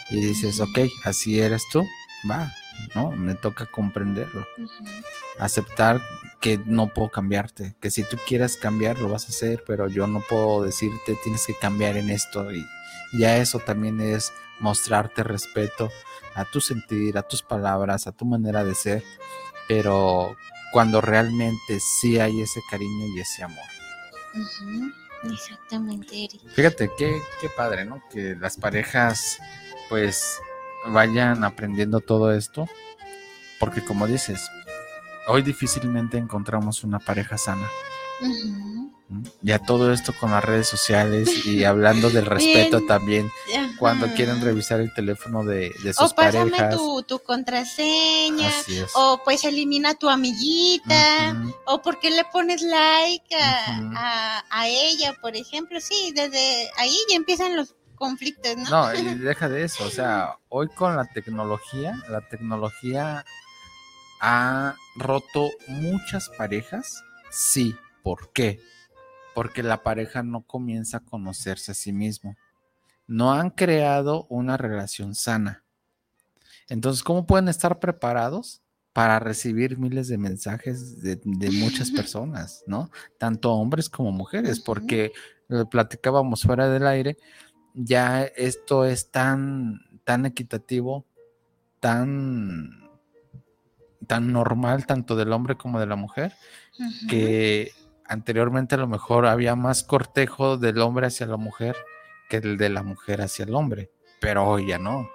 Y 0.10 0.18
dices, 0.18 0.60
ok, 0.60 0.80
así 1.06 1.40
eres 1.40 1.64
tú, 1.72 1.86
va, 2.30 2.52
¿no? 2.96 3.12
Me 3.12 3.34
toca 3.34 3.66
comprenderlo. 3.66 4.46
Aceptar 5.40 6.02
que 6.42 6.60
no 6.66 6.88
puedo 6.94 7.10
cambiarte, 7.10 7.76
que 7.80 7.90
si 7.90 8.04
tú 8.04 8.18
quieres 8.28 8.58
cambiar 8.58 9.00
lo 9.00 9.10
vas 9.10 9.26
a 9.26 9.30
hacer, 9.30 9.64
pero 9.66 9.88
yo 9.88 10.06
no 10.06 10.20
puedo 10.20 10.64
decirte 10.64 11.18
tienes 11.24 11.46
que 11.48 11.56
cambiar 11.56 11.98
en 11.98 12.10
esto 12.10 12.52
y 12.52 12.64
ya 13.14 13.38
eso 13.38 13.60
también 13.60 14.00
es 14.00 14.32
mostrarte 14.60 15.24
respeto 15.24 15.90
a 16.36 16.46
tu 16.46 16.62
sentir, 16.62 17.18
a 17.18 17.24
tus 17.24 17.42
palabras, 17.42 18.08
a 18.08 18.12
tu 18.12 18.26
manera 18.26 18.64
de 18.64 18.76
ser, 18.76 19.04
pero 19.68 20.36
cuando 20.72 21.02
realmente 21.02 21.80
sí 21.80 22.20
hay 22.20 22.42
ese 22.42 22.62
cariño 22.70 23.08
y 23.16 23.22
ese 23.22 23.44
amor. 23.44 23.64
Exactamente, 25.24 26.26
Eric. 26.26 26.42
Fíjate 26.50 26.92
qué, 26.98 27.22
qué 27.42 27.50
padre, 27.50 27.86
¿no? 27.86 28.04
Que 28.12 28.36
las 28.36 28.58
parejas 28.58 29.40
pues 29.90 30.40
vayan 30.88 31.44
aprendiendo 31.44 32.00
todo 32.00 32.34
esto, 32.34 32.68
porque 33.60 33.84
como 33.84 34.08
dices, 34.08 34.50
hoy 35.28 35.42
difícilmente 35.42 36.18
encontramos 36.18 36.84
una 36.84 37.00
pareja 37.00 37.38
sana. 37.38 37.68
Ya 39.42 39.60
todo 39.60 39.94
esto 39.94 40.14
con 40.20 40.32
las 40.32 40.44
redes 40.44 40.68
sociales 40.68 41.46
y 41.46 41.64
hablando 41.66 42.10
del 42.10 42.26
respeto 42.26 42.78
Bien. 42.78 42.88
también, 42.88 43.32
cuando 43.78 44.08
quieren 44.16 44.42
revisar 44.42 44.80
el 44.80 44.92
teléfono 44.96 45.44
de, 45.44 45.72
de 45.84 45.94
sus 45.94 46.12
O 46.12 46.16
pásame 46.16 46.50
parejas. 46.50 46.76
tu, 46.76 47.04
tu 47.04 47.20
contraseña, 47.20 48.52
o 48.96 49.22
pues 49.24 49.44
elimina 49.44 49.92
a 49.92 49.94
tu 49.94 50.10
amiguita, 50.10 51.36
o 51.66 51.82
por 51.84 52.00
qué 52.00 52.10
le 52.10 52.26
pones 52.26 52.64
like 52.64 53.36
a, 53.36 53.92
a, 53.96 54.46
a 54.50 54.68
ella, 54.68 55.14
por 55.22 55.36
ejemplo. 55.36 55.80
Sí, 55.80 56.12
desde 56.16 56.70
ahí 56.78 56.98
ya 57.10 57.16
empiezan 57.16 57.56
los 57.56 57.76
conflictos, 57.96 58.58
¿no? 58.58 58.70
No, 58.92 58.94
y 58.96 59.04
deja 59.20 59.48
de 59.50 59.64
eso, 59.64 59.84
o 59.86 59.92
sea, 59.92 60.40
hoy 60.50 60.68
con 60.70 60.96
la 60.96 61.06
tecnología, 61.06 61.96
la 62.10 62.22
tecnología 62.28 63.24
ha 64.20 64.76
roto 64.96 65.52
muchas 65.68 66.30
parejas. 66.38 67.04
Sí, 67.30 67.76
¿por 68.04 68.32
qué? 68.34 68.60
Porque 69.36 69.62
la 69.62 69.84
pareja 69.84 70.24
no 70.24 70.42
comienza 70.42 70.98
a 70.98 71.00
conocerse 71.02 71.72
a 71.72 71.76
sí 71.76 71.94
mismo. 71.94 72.36
No 73.06 73.34
han 73.34 73.52
creado 73.52 74.26
una 74.30 74.58
relación 74.58 75.14
sana. 75.14 75.64
Entonces, 76.68 77.04
¿cómo 77.04 77.28
pueden 77.28 77.48
estar 77.48 77.80
preparados 77.80 78.64
para 78.94 79.20
recibir 79.20 79.78
miles 79.78 80.08
de 80.08 80.18
mensajes 80.18 81.02
de, 81.02 81.20
de 81.24 81.52
muchas 81.52 81.92
personas, 81.92 82.64
¿no? 82.66 82.90
Tanto 83.20 83.52
hombres 83.54 83.90
como 83.90 84.12
mujeres, 84.12 84.62
porque 84.62 85.12
lo 85.48 85.70
platicábamos 85.70 86.44
fuera 86.44 86.70
del 86.70 86.88
aire, 86.88 87.18
ya 87.74 88.24
esto 88.24 88.86
es 88.86 89.12
tan, 89.12 89.82
tan 90.06 90.26
equitativo, 90.26 91.06
tan, 91.80 92.90
tan 94.08 94.32
normal 94.32 94.86
tanto 94.86 95.16
del 95.16 95.34
hombre 95.34 95.58
como 95.58 95.80
de 95.80 95.86
la 95.86 95.98
mujer, 95.98 96.34
que 97.10 97.74
anteriormente 98.08 98.76
a 98.76 98.80
lo 98.80 98.88
mejor 98.88 99.26
había 99.26 99.56
más 99.56 99.84
cortejo 99.84 100.58
del 100.58 100.80
hombre 100.80 101.08
hacia 101.08 101.28
la 101.28 101.38
mujer 101.38 101.76
que 102.30 102.38
el 102.38 102.58
de 102.58 102.70
la 102.70 102.84
mujer 102.84 103.22
hacia 103.22 103.46
el 103.46 103.54
hombre, 103.54 103.92
pero 104.20 104.48
hoy 104.48 104.68
ya 104.68 104.78
no. 104.78 105.10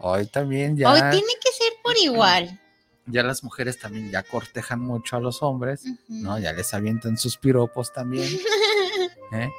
Hoy 0.00 0.26
también 0.26 0.76
ya... 0.76 0.90
Hoy 0.90 1.00
tiene 1.00 1.32
que 1.42 1.52
ser 1.52 1.72
por 1.82 1.96
igual. 1.96 2.60
Ya 3.06 3.22
las 3.22 3.44
mujeres 3.44 3.78
también 3.78 4.10
ya 4.10 4.22
cortejan 4.22 4.80
mucho 4.80 5.16
a 5.16 5.20
los 5.20 5.42
hombres, 5.42 5.84
¿no? 6.08 6.38
Ya 6.38 6.52
les 6.52 6.72
avientan 6.72 7.18
sus 7.18 7.36
piropos 7.36 7.92
también. 7.92 8.28
¿eh? 9.32 9.50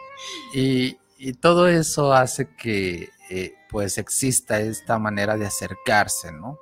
y, 0.54 0.98
todo 1.42 1.68
eso 1.68 2.14
hace 2.14 2.50
que 2.56 3.10
eh, 3.30 3.56
pues 3.70 3.98
exista 3.98 4.60
esta 4.60 5.00
manera 5.00 5.38
de 5.38 5.46
acercarse, 5.46 6.32
¿no? 6.32 6.60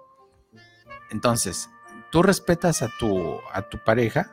Entonces, 1.12 1.70
tú 2.12 2.24
respetas 2.24 2.82
a 2.82 2.90
tu, 2.98 3.40
a 3.52 3.62
tu 3.70 3.78
pareja, 3.84 4.32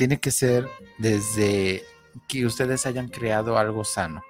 tiene 0.00 0.18
que 0.18 0.30
ser 0.30 0.66
desde 0.96 1.84
que 2.26 2.46
ustedes 2.46 2.86
hayan 2.86 3.08
creado 3.08 3.58
algo 3.58 3.84
sano. 3.84 4.22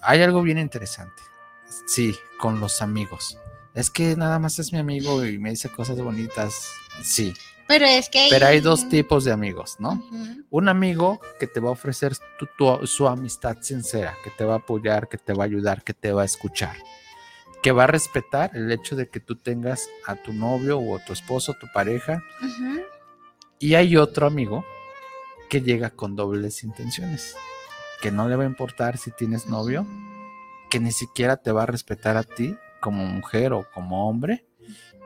Hay 0.00 0.20
algo 0.20 0.42
bien 0.42 0.58
interesante. 0.58 1.22
Sí, 1.86 2.16
con 2.40 2.58
los 2.58 2.82
amigos. 2.82 3.38
Es 3.72 3.88
que 3.88 4.16
nada 4.16 4.40
más 4.40 4.58
es 4.58 4.72
mi 4.72 4.80
amigo 4.80 5.24
y 5.24 5.38
me 5.38 5.50
dice 5.50 5.68
cosas 5.68 6.00
bonitas. 6.00 6.72
Sí. 7.04 7.32
Pero 7.68 7.86
es 7.86 8.08
que... 8.08 8.26
Pero 8.30 8.48
hay 8.48 8.58
dos 8.58 8.88
tipos 8.88 9.22
de 9.22 9.30
amigos, 9.30 9.76
¿no? 9.78 10.04
Un 10.50 10.68
amigo 10.68 11.20
que 11.38 11.46
te 11.46 11.60
va 11.60 11.68
a 11.68 11.72
ofrecer 11.74 12.16
su 12.82 13.06
amistad 13.06 13.58
sincera, 13.60 14.16
que 14.24 14.30
te 14.30 14.44
va 14.44 14.54
a 14.54 14.58
apoyar, 14.58 15.08
que 15.08 15.18
te 15.18 15.34
va 15.34 15.44
a 15.44 15.46
ayudar, 15.46 15.84
que 15.84 15.94
te 15.94 16.10
va 16.10 16.22
a 16.22 16.24
escuchar, 16.24 16.76
que 17.62 17.70
va 17.70 17.84
a 17.84 17.86
respetar 17.86 18.56
el 18.56 18.72
hecho 18.72 18.96
de 18.96 19.08
que 19.08 19.20
tú 19.20 19.36
tengas 19.36 19.88
a 20.04 20.16
tu 20.16 20.32
novio 20.32 20.80
o 20.80 20.96
a 20.96 21.04
tu 21.04 21.12
esposo, 21.12 21.54
tu 21.60 21.68
pareja, 21.72 22.24
y 23.58 23.74
hay 23.74 23.96
otro 23.96 24.26
amigo 24.26 24.64
que 25.48 25.62
llega 25.62 25.90
con 25.90 26.14
dobles 26.14 26.62
intenciones, 26.62 27.36
que 28.00 28.10
no 28.10 28.28
le 28.28 28.36
va 28.36 28.44
a 28.44 28.48
importar 28.48 28.98
si 28.98 29.10
tienes 29.10 29.46
novio, 29.46 29.86
que 30.70 30.80
ni 30.80 30.92
siquiera 30.92 31.36
te 31.36 31.52
va 31.52 31.64
a 31.64 31.66
respetar 31.66 32.16
a 32.16 32.22
ti 32.22 32.56
como 32.80 33.04
mujer 33.04 33.52
o 33.52 33.66
como 33.72 34.08
hombre, 34.08 34.46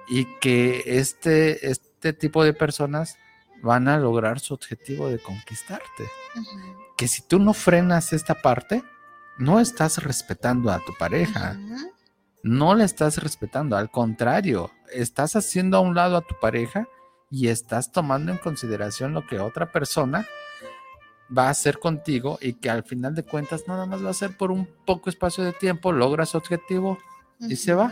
y 0.08 0.26
que 0.40 0.82
este, 0.86 1.70
este 1.70 2.12
tipo 2.12 2.44
de 2.44 2.52
personas 2.52 3.16
van 3.62 3.88
a 3.88 3.96
lograr 3.96 4.40
su 4.40 4.54
objetivo 4.54 5.08
de 5.08 5.18
conquistarte. 5.18 6.10
Que 6.96 7.08
si 7.08 7.22
tú 7.22 7.38
no 7.38 7.54
frenas 7.54 8.12
esta 8.12 8.34
parte, 8.42 8.82
no 9.38 9.60
estás 9.60 10.02
respetando 10.02 10.70
a 10.70 10.80
tu 10.80 10.92
pareja. 10.98 11.58
No 12.42 12.74
le 12.74 12.84
estás 12.84 13.18
respetando, 13.18 13.76
al 13.76 13.88
contrario, 13.90 14.72
estás 14.92 15.36
haciendo 15.36 15.76
a 15.76 15.80
un 15.80 15.94
lado 15.94 16.16
a 16.16 16.22
tu 16.22 16.34
pareja 16.40 16.88
y 17.32 17.48
estás 17.48 17.90
tomando 17.90 18.30
en 18.30 18.36
consideración 18.36 19.14
lo 19.14 19.26
que 19.26 19.40
otra 19.40 19.72
persona 19.72 20.28
va 21.36 21.46
a 21.46 21.50
hacer 21.50 21.78
contigo 21.78 22.38
y 22.42 22.52
que 22.52 22.68
al 22.68 22.84
final 22.84 23.14
de 23.14 23.22
cuentas 23.22 23.66
nada 23.66 23.86
más 23.86 24.04
va 24.04 24.10
a 24.10 24.14
ser 24.14 24.36
por 24.36 24.50
un 24.50 24.68
poco 24.84 25.08
espacio 25.08 25.42
de 25.42 25.54
tiempo, 25.54 25.92
logra 25.92 26.26
su 26.26 26.36
objetivo 26.36 26.98
y 27.40 27.56
se 27.56 27.72
va. 27.72 27.90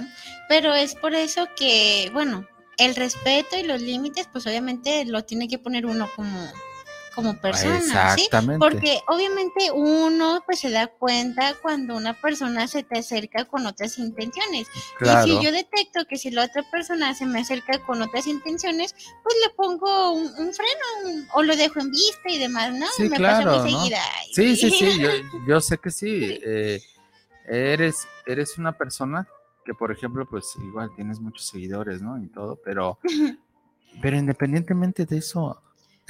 Pero 0.51 0.75
es 0.75 0.95
por 0.95 1.15
eso 1.15 1.49
que, 1.57 2.11
bueno, 2.13 2.47
el 2.77 2.95
respeto 2.95 3.57
y 3.57 3.63
los 3.63 3.81
límites, 3.81 4.29
pues 4.31 4.47
obviamente 4.47 5.07
lo 5.07 5.25
tiene 5.25 5.49
que 5.49 5.59
poner 5.59 5.87
uno 5.87 6.07
como 6.15 6.39
como 7.15 7.39
persona, 7.41 7.79
Exactamente. 7.79 8.59
Porque 8.59 9.01
obviamente 9.09 9.71
uno 9.73 10.43
pues 10.47 10.61
se 10.61 10.71
da 10.71 10.87
cuenta 10.87 11.55
cuando 11.61 11.97
una 11.97 12.15
persona 12.15 12.67
se 12.67 12.83
te 12.83 12.99
acerca 12.99 13.45
con 13.45 13.67
otras 13.67 13.99
intenciones. 13.99 14.69
Y 15.01 15.25
si 15.25 15.45
yo 15.45 15.53
detecto 15.53 16.05
que 16.09 16.17
si 16.17 16.31
la 16.31 16.45
otra 16.45 16.63
persona 16.71 17.15
se 17.15 17.27
me 17.27 17.41
acerca 17.41 17.79
con 17.85 18.03
otras 18.03 18.27
intenciones, 18.27 18.95
pues 19.23 19.35
le 19.45 19.55
pongo 19.55 20.13
un, 20.13 20.31
freno 20.53 21.27
o 21.35 21.43
lo 21.43 21.57
dejo 21.57 21.81
en 21.81 21.91
vista 21.91 22.29
y 22.29 22.39
demás, 22.39 22.73
¿no? 22.73 22.87
Sí, 22.97 23.09
claro, 23.11 23.65
Sí, 24.33 24.57
sí, 24.57 24.71
sí, 24.71 25.01
yo, 25.47 25.61
sé 25.61 25.79
que 25.79 25.91
sí. 25.91 26.39
Eh, 26.43 26.81
eres, 27.47 28.07
eres 28.27 28.59
una 28.59 28.73
persona 28.77 29.27
que, 29.65 29.75
por 29.75 29.91
ejemplo, 29.93 30.27
pues 30.29 30.55
igual 30.63 30.91
tienes 30.95 31.21
muchos 31.21 31.47
seguidores, 31.47 32.01
¿no? 32.01 32.23
Y 32.23 32.29
todo, 32.29 32.61
pero, 32.65 32.99
pero 34.03 34.17
independientemente 34.17 35.05
de 35.05 35.19
eso, 35.19 35.61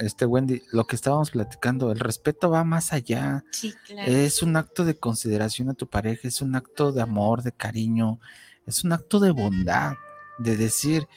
este 0.01 0.25
Wendy, 0.25 0.63
lo 0.71 0.85
que 0.85 0.95
estábamos 0.95 1.31
platicando, 1.31 1.91
el 1.91 1.99
respeto 1.99 2.49
va 2.49 2.63
más 2.63 2.93
allá. 2.93 3.43
Sí, 3.51 3.73
claro. 3.85 4.11
Es 4.11 4.41
un 4.41 4.55
acto 4.55 4.85
de 4.85 4.97
consideración 4.97 5.69
a 5.69 5.73
tu 5.73 5.87
pareja, 5.87 6.27
es 6.27 6.41
un 6.41 6.55
acto 6.55 6.91
de 6.91 7.01
amor, 7.01 7.43
de 7.43 7.51
cariño, 7.51 8.19
es 8.65 8.83
un 8.83 8.93
acto 8.93 9.19
de 9.19 9.31
bondad, 9.31 9.93
de 10.39 10.57
decir, 10.57 11.07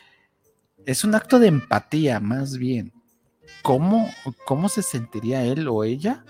es 0.86 1.04
un 1.04 1.14
acto 1.14 1.38
de 1.38 1.48
empatía 1.48 2.20
más 2.20 2.56
bien. 2.58 2.92
¿Cómo, 3.62 4.10
cómo 4.46 4.68
se 4.68 4.82
sentiría 4.82 5.44
él 5.44 5.68
o 5.68 5.84
ella 5.84 6.24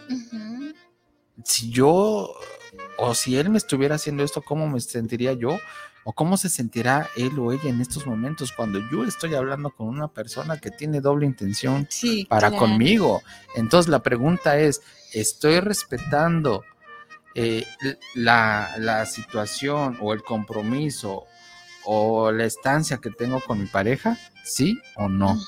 si 1.43 1.71
yo 1.71 2.33
o 2.99 3.15
si 3.15 3.37
él 3.37 3.51
me 3.51 3.59
estuviera 3.59 3.97
haciendo 3.97 4.23
esto, 4.23 4.43
cómo 4.43 4.69
me 4.69 4.81
sentiría 4.81 5.33
yo? 5.33 5.59
O 6.05 6.13
cómo 6.13 6.37
se 6.37 6.49
sentirá 6.49 7.09
él 7.17 7.39
o 7.39 7.53
ella 7.53 7.71
en 7.71 7.81
estos 7.81 8.07
momentos 8.07 8.53
cuando 8.53 8.79
yo 8.91 9.05
estoy 9.05 9.35
hablando 9.35 9.71
con 9.71 9.89
una 9.89 10.09
persona 10.09 10.59
que 10.59 10.71
tiene 10.71 11.01
doble 11.01 11.27
intención 11.27 11.89
para 12.29 12.51
conmigo. 12.51 13.23
Entonces 13.57 13.91
la 13.91 14.03
pregunta 14.03 14.59
es, 14.59 14.83
¿estoy 15.13 15.61
respetando 15.61 16.63
eh, 17.35 17.67
la, 18.15 19.07
situación 19.07 19.99
o 20.01 20.13
el 20.13 20.23
compromiso 20.23 21.25
o 21.85 22.31
la 22.31 22.45
estancia 22.45 22.99
que 22.99 23.11
tengo 23.11 23.41
con 23.41 23.61
mi 23.61 23.67
pareja? 23.67 24.19
¿Sí 24.45 24.79
o 24.97 25.09
no? 25.09 25.39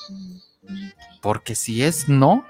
Porque 1.21 1.55
si 1.55 1.83
es 1.83 2.09
no, 2.09 2.45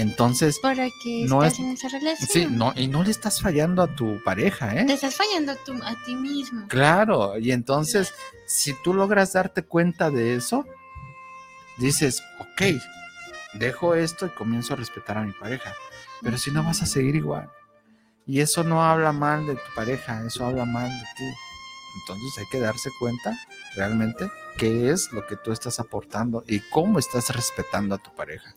entonces, 0.00 0.58
¿para 0.58 0.88
no 1.26 1.44
estás 1.44 1.60
en 1.60 1.70
esa 1.70 1.88
relación? 1.88 2.28
Sí, 2.28 2.46
no, 2.50 2.72
y 2.76 2.88
no 2.88 3.02
le 3.02 3.10
estás 3.10 3.40
fallando 3.40 3.82
a 3.82 3.94
tu 3.94 4.22
pareja, 4.24 4.74
¿eh? 4.74 4.84
Te 4.86 4.94
estás 4.94 5.14
fallando 5.16 5.52
a, 5.52 5.90
a 5.90 6.04
ti 6.04 6.14
mismo. 6.14 6.66
Claro, 6.68 7.38
y 7.38 7.52
entonces, 7.52 8.12
si 8.46 8.74
tú 8.82 8.94
logras 8.94 9.32
darte 9.32 9.62
cuenta 9.62 10.10
de 10.10 10.34
eso, 10.34 10.66
dices, 11.78 12.22
ok, 12.38 12.80
dejo 13.54 13.94
esto 13.94 14.26
y 14.26 14.30
comienzo 14.30 14.74
a 14.74 14.76
respetar 14.76 15.18
a 15.18 15.22
mi 15.22 15.32
pareja. 15.32 15.72
Pero 16.22 16.36
si 16.38 16.50
no, 16.50 16.62
vas 16.62 16.82
a 16.82 16.86
seguir 16.86 17.16
igual. 17.16 17.48
Y 18.26 18.40
eso 18.40 18.62
no 18.62 18.84
habla 18.84 19.12
mal 19.12 19.46
de 19.46 19.54
tu 19.54 19.74
pareja, 19.74 20.22
eso 20.24 20.44
habla 20.46 20.64
mal 20.64 20.88
de 20.88 21.06
ti. 21.16 21.24
Entonces 22.00 22.38
hay 22.38 22.46
que 22.50 22.60
darse 22.60 22.90
cuenta 22.98 23.38
realmente 23.74 24.30
qué 24.58 24.90
es 24.90 25.12
lo 25.12 25.26
que 25.26 25.36
tú 25.36 25.52
estás 25.52 25.80
aportando 25.80 26.44
y 26.46 26.60
cómo 26.60 26.98
estás 26.98 27.34
respetando 27.34 27.94
a 27.94 27.98
tu 27.98 28.14
pareja. 28.14 28.52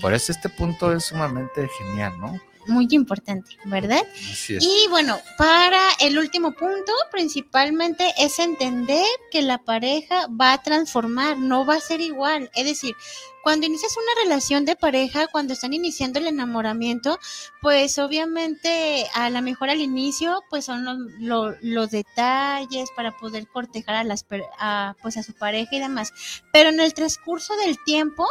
Por 0.00 0.14
eso 0.14 0.32
este 0.32 0.48
punto 0.48 0.92
es 0.92 1.04
sumamente 1.04 1.68
genial, 1.78 2.18
¿no? 2.18 2.40
Muy 2.66 2.86
importante, 2.90 3.56
¿verdad? 3.64 4.02
Y 4.48 4.86
bueno, 4.90 5.18
para 5.38 5.80
el 6.00 6.18
último 6.18 6.52
punto, 6.52 6.92
principalmente 7.10 8.12
es 8.18 8.38
entender 8.38 9.06
que 9.30 9.42
la 9.42 9.58
pareja 9.58 10.26
va 10.28 10.52
a 10.52 10.62
transformar, 10.62 11.38
no 11.38 11.64
va 11.64 11.76
a 11.76 11.80
ser 11.80 12.00
igual. 12.00 12.50
Es 12.54 12.64
decir, 12.66 12.94
cuando 13.42 13.66
inicias 13.66 13.96
una 13.96 14.22
relación 14.24 14.64
de 14.64 14.76
pareja, 14.76 15.26
cuando 15.28 15.54
están 15.54 15.72
iniciando 15.72 16.18
el 16.18 16.26
enamoramiento, 16.26 17.18
pues 17.62 17.98
obviamente 17.98 19.06
a 19.14 19.30
lo 19.30 19.40
mejor 19.40 19.70
al 19.70 19.80
inicio, 19.80 20.42
pues 20.50 20.66
son 20.66 20.84
los, 20.84 21.56
los, 21.62 21.90
detalles 21.90 22.90
para 22.94 23.16
poder 23.16 23.48
cortejar 23.48 23.96
a 23.96 24.04
las 24.04 24.26
a, 24.58 24.94
pues 25.02 25.16
a 25.16 25.22
su 25.22 25.32
pareja 25.34 25.76
y 25.76 25.80
demás. 25.80 26.12
Pero 26.52 26.68
en 26.68 26.80
el 26.80 26.92
transcurso 26.92 27.56
del 27.56 27.82
tiempo, 27.84 28.26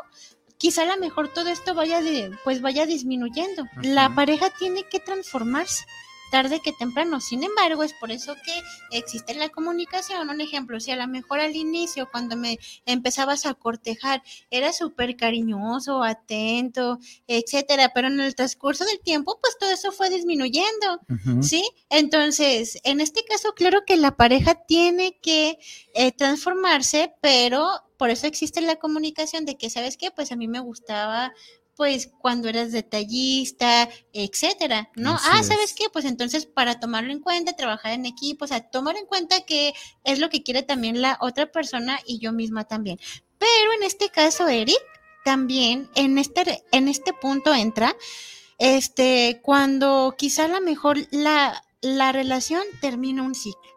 quizá 0.59 0.83
a 0.83 0.85
lo 0.85 0.97
mejor 0.97 1.29
todo 1.29 1.49
esto 1.49 1.73
vaya 1.73 2.01
de, 2.01 2.31
pues 2.43 2.61
vaya 2.61 2.85
disminuyendo. 2.85 3.65
La 3.81 4.13
pareja 4.13 4.51
tiene 4.51 4.83
que 4.83 4.99
transformarse 4.99 5.85
tarde 6.29 6.59
que 6.59 6.73
temprano. 6.73 7.19
Sin 7.19 7.43
embargo, 7.43 7.83
es 7.83 7.93
por 7.93 8.11
eso 8.11 8.35
que 8.35 8.97
existe 8.97 9.33
la 9.33 9.49
comunicación. 9.49 10.29
Un 10.29 10.41
ejemplo, 10.41 10.79
si 10.79 10.91
a 10.91 10.95
lo 10.95 11.07
mejor 11.07 11.39
al 11.39 11.55
inicio, 11.55 12.09
cuando 12.11 12.35
me 12.35 12.59
empezabas 12.85 13.45
a 13.45 13.53
cortejar, 13.53 14.21
era 14.49 14.71
súper 14.71 15.15
cariñoso, 15.15 16.03
atento, 16.03 16.99
etcétera, 17.27 17.91
pero 17.93 18.07
en 18.07 18.19
el 18.19 18.35
transcurso 18.35 18.85
del 18.85 18.99
tiempo, 18.99 19.39
pues 19.41 19.57
todo 19.57 19.71
eso 19.71 19.91
fue 19.91 20.09
disminuyendo, 20.09 20.99
¿sí? 21.41 21.67
Entonces, 21.89 22.79
en 22.83 23.01
este 23.01 23.23
caso, 23.23 23.53
claro 23.53 23.83
que 23.85 23.97
la 23.97 24.15
pareja 24.15 24.55
tiene 24.67 25.17
que 25.21 25.57
eh, 25.93 26.11
transformarse, 26.11 27.13
pero 27.21 27.88
por 27.99 28.09
eso 28.09 28.27
existe 28.27 28.61
la 28.61 28.77
comunicación 28.77 29.43
de 29.43 29.57
que, 29.57 29.69
¿sabes 29.69 29.97
qué? 29.97 30.09
Pues 30.09 30.31
a 30.31 30.37
mí 30.37 30.47
me 30.47 30.61
gustaba 30.61 31.33
pues 31.75 32.09
cuando 32.19 32.47
eras 32.47 32.71
detallista, 32.71 33.89
etcétera, 34.11 34.89
¿no? 34.95 35.17
ah, 35.17 35.43
¿sabes 35.43 35.73
qué? 35.73 35.85
Pues 35.91 36.05
entonces 36.05 36.45
para 36.45 36.79
tomarlo 36.79 37.11
en 37.11 37.19
cuenta, 37.19 37.53
trabajar 37.53 37.93
en 37.93 38.05
equipo, 38.05 38.45
o 38.45 38.47
sea, 38.47 38.69
tomar 38.69 38.95
en 38.97 39.05
cuenta 39.05 39.41
que 39.41 39.73
es 40.05 40.19
lo 40.19 40.29
que 40.29 40.43
quiere 40.43 40.63
también 40.63 41.01
la 41.01 41.17
otra 41.21 41.51
persona 41.51 41.99
y 42.05 42.19
yo 42.19 42.31
misma 42.33 42.65
también. 42.65 42.99
Pero 43.37 43.73
en 43.77 43.83
este 43.83 44.09
caso, 44.09 44.47
Eric, 44.47 44.79
también 45.25 45.89
en 45.95 46.17
este, 46.17 46.63
en 46.71 46.87
este 46.87 47.13
punto 47.13 47.53
entra, 47.53 47.95
este, 48.57 49.39
cuando 49.41 50.15
quizá 50.17 50.45
a 50.45 50.49
lo 50.49 50.61
mejor 50.61 50.97
la, 51.11 51.63
la 51.81 52.11
relación 52.13 52.63
termina 52.81 53.23
un 53.23 53.35
ciclo, 53.35 53.71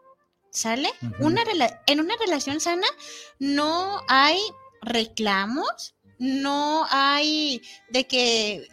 ¿sale? 0.52 0.90
una 1.18 1.42
en 1.86 2.00
una 2.00 2.14
relación 2.16 2.60
sana 2.60 2.86
no 3.38 4.00
hay 4.06 4.38
reclamos, 4.82 5.94
no 6.18 6.86
hay 6.90 7.62
de 7.88 8.06
que 8.06 8.68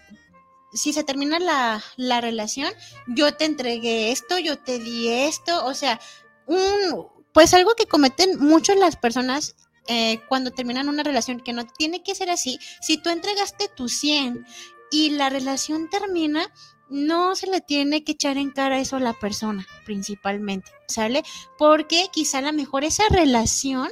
si 0.73 0.93
se 0.93 1.03
termina 1.03 1.39
la, 1.39 1.83
la, 1.97 2.21
relación, 2.21 2.71
yo 3.07 3.33
te 3.35 3.45
entregué 3.45 4.11
esto, 4.11 4.37
yo 4.37 4.59
te 4.59 4.77
di 4.77 5.07
esto, 5.07 5.65
o 5.65 5.73
sea, 5.73 5.99
un, 6.45 7.07
pues 7.33 7.53
algo 7.55 7.73
que 7.75 7.87
cometen 7.87 8.39
muchas 8.39 8.77
las 8.77 8.95
personas 8.95 9.55
eh, 9.87 10.21
cuando 10.27 10.51
terminan 10.51 10.89
una 10.89 11.01
relación, 11.01 11.39
que 11.39 11.53
no 11.53 11.65
tiene 11.65 12.03
que 12.03 12.13
ser 12.13 12.29
así, 12.29 12.59
si 12.81 12.97
tú 12.97 13.09
entregaste 13.09 13.67
tu 13.69 13.89
100 13.89 14.45
y 14.91 15.11
la 15.11 15.29
relación 15.29 15.89
termina, 15.89 16.51
no 16.89 17.35
se 17.35 17.47
le 17.47 17.61
tiene 17.61 18.03
que 18.03 18.13
echar 18.13 18.37
en 18.37 18.51
cara 18.51 18.79
eso 18.79 18.95
a 18.97 18.99
la 18.99 19.13
persona, 19.13 19.67
principalmente, 19.85 20.71
¿sale? 20.87 21.23
Porque 21.57 22.07
quizá 22.11 22.39
a 22.39 22.41
lo 22.41 22.53
mejor 22.53 22.83
esa 22.83 23.03
relación 23.09 23.89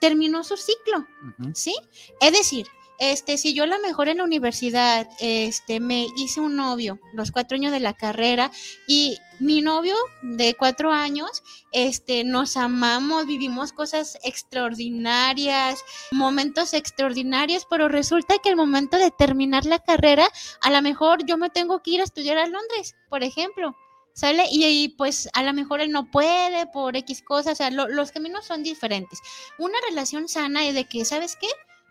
terminó 0.00 0.44
su 0.44 0.56
ciclo, 0.56 1.06
¿sí? 1.54 1.74
Es 2.20 2.32
decir, 2.32 2.66
este, 2.98 3.38
si 3.38 3.54
yo 3.54 3.64
a 3.64 3.66
lo 3.66 3.78
mejor 3.80 4.08
en 4.08 4.18
la 4.18 4.24
universidad, 4.24 5.08
este, 5.20 5.80
me 5.80 6.06
hice 6.16 6.40
un 6.40 6.56
novio 6.56 6.98
los 7.12 7.30
cuatro 7.30 7.56
años 7.56 7.72
de 7.72 7.80
la 7.80 7.94
carrera 7.94 8.50
y 8.86 9.18
mi 9.38 9.60
novio 9.60 9.94
de 10.22 10.54
cuatro 10.54 10.92
años, 10.92 11.42
este, 11.72 12.24
nos 12.24 12.56
amamos, 12.56 13.26
vivimos 13.26 13.72
cosas 13.72 14.18
extraordinarias, 14.24 15.84
momentos 16.10 16.72
extraordinarios, 16.72 17.66
pero 17.68 17.88
resulta 17.88 18.38
que 18.38 18.48
el 18.48 18.56
momento 18.56 18.96
de 18.96 19.10
terminar 19.10 19.66
la 19.66 19.78
carrera, 19.78 20.28
a 20.62 20.70
lo 20.70 20.80
mejor 20.82 21.26
yo 21.26 21.36
me 21.36 21.50
tengo 21.50 21.82
que 21.82 21.92
ir 21.92 22.00
a 22.00 22.04
estudiar 22.04 22.38
a 22.38 22.46
Londres, 22.46 22.94
por 23.08 23.22
ejemplo. 23.22 23.76
¿Sale? 24.14 24.46
Y, 24.50 24.88
pues 24.96 25.28
a 25.34 25.42
lo 25.42 25.52
mejor 25.52 25.82
él 25.82 25.90
no 25.90 26.10
puede 26.10 26.66
por 26.68 26.96
X 26.96 27.20
cosas, 27.20 27.52
o 27.52 27.56
sea, 27.56 27.70
los 27.70 28.12
caminos 28.12 28.46
son 28.46 28.62
diferentes. 28.62 29.20
Una 29.58 29.76
relación 29.90 30.26
sana 30.26 30.64
es 30.64 30.74
de 30.74 30.88
que, 30.88 31.04
¿sabes 31.04 31.36
qué? 31.38 31.48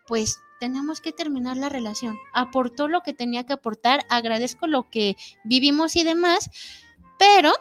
Pues 0.08 0.40
tenemos 0.60 1.02
que 1.02 1.12
terminar 1.12 1.58
la 1.58 1.70
relación. 1.70 2.18
Aportó 2.34 2.88
lo 2.88 3.02
que 3.02 3.14
tenía 3.14 3.46
que 3.46 3.54
aportar, 3.54 4.06
agradezco 4.10 4.68
lo 4.68 4.90
que 4.90 5.18
vivimos 5.44 5.96
y 5.96 6.04
demás, 6.04 6.50
pero 7.18 7.52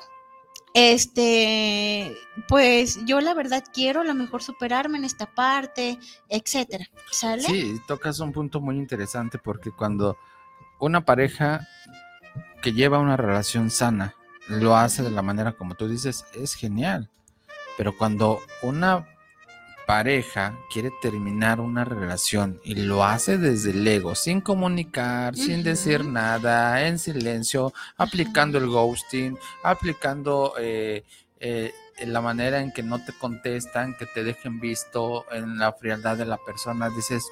este, 0.74 2.16
pues 2.49 2.99
yo 3.07 3.20
la 3.20 3.32
verdad 3.32 3.64
quiero 3.72 4.01
a 4.01 4.05
lo 4.05 4.14
mejor 4.14 4.42
superarme 4.42 4.99
en 4.99 5.05
esta 5.05 5.26
parte, 5.26 5.99
etcétera. 6.28 6.86
¿Sale? 7.12 7.42
Sí, 7.42 7.80
tocas 7.86 8.18
un 8.18 8.32
punto 8.32 8.61
muy 8.61 8.76
interesante 8.76 9.38
porque 9.38 9.70
cuando 9.70 10.18
una 10.80 11.05
pareja 11.05 11.66
que 12.61 12.72
lleva 12.72 12.99
una 12.99 13.16
relación 13.16 13.70
sana 13.70 14.16
lo 14.49 14.76
hace 14.76 15.03
de 15.03 15.11
la 15.11 15.22
manera 15.22 15.53
como 15.53 15.74
tú 15.74 15.88
dices, 15.88 16.24
es 16.34 16.55
genial. 16.55 17.09
Pero 17.76 17.97
cuando 17.97 18.40
una 18.62 19.07
pareja 19.87 20.59
quiere 20.72 20.91
terminar 21.03 21.61
una 21.61 21.85
relación 21.85 22.61
y 22.64 22.74
lo 22.74 23.05
hace 23.05 23.39
desde 23.39 23.70
el 23.70 23.87
ego, 23.87 24.14
sin 24.14 24.41
comunicar, 24.41 25.37
sin 25.37 25.62
decir 25.62 26.05
nada, 26.05 26.87
en 26.87 26.99
silencio, 26.99 27.72
aplicando 27.97 28.59
el 28.59 28.68
ghosting, 28.68 29.39
aplicando 29.62 30.55
eh, 30.59 31.05
eh, 31.41 31.72
la 32.07 32.20
manera 32.20 32.61
en 32.61 32.72
que 32.72 32.82
no 32.82 33.05
te 33.05 33.12
contestan, 33.12 33.97
que 33.97 34.07
te 34.07 34.24
dejen 34.24 34.61
visto 34.61 35.24
en 35.32 35.59
la 35.59 35.72
frialdad 35.72 36.16
de 36.16 36.26
la 36.26 36.39
persona, 36.39 36.91
dices, 36.91 37.24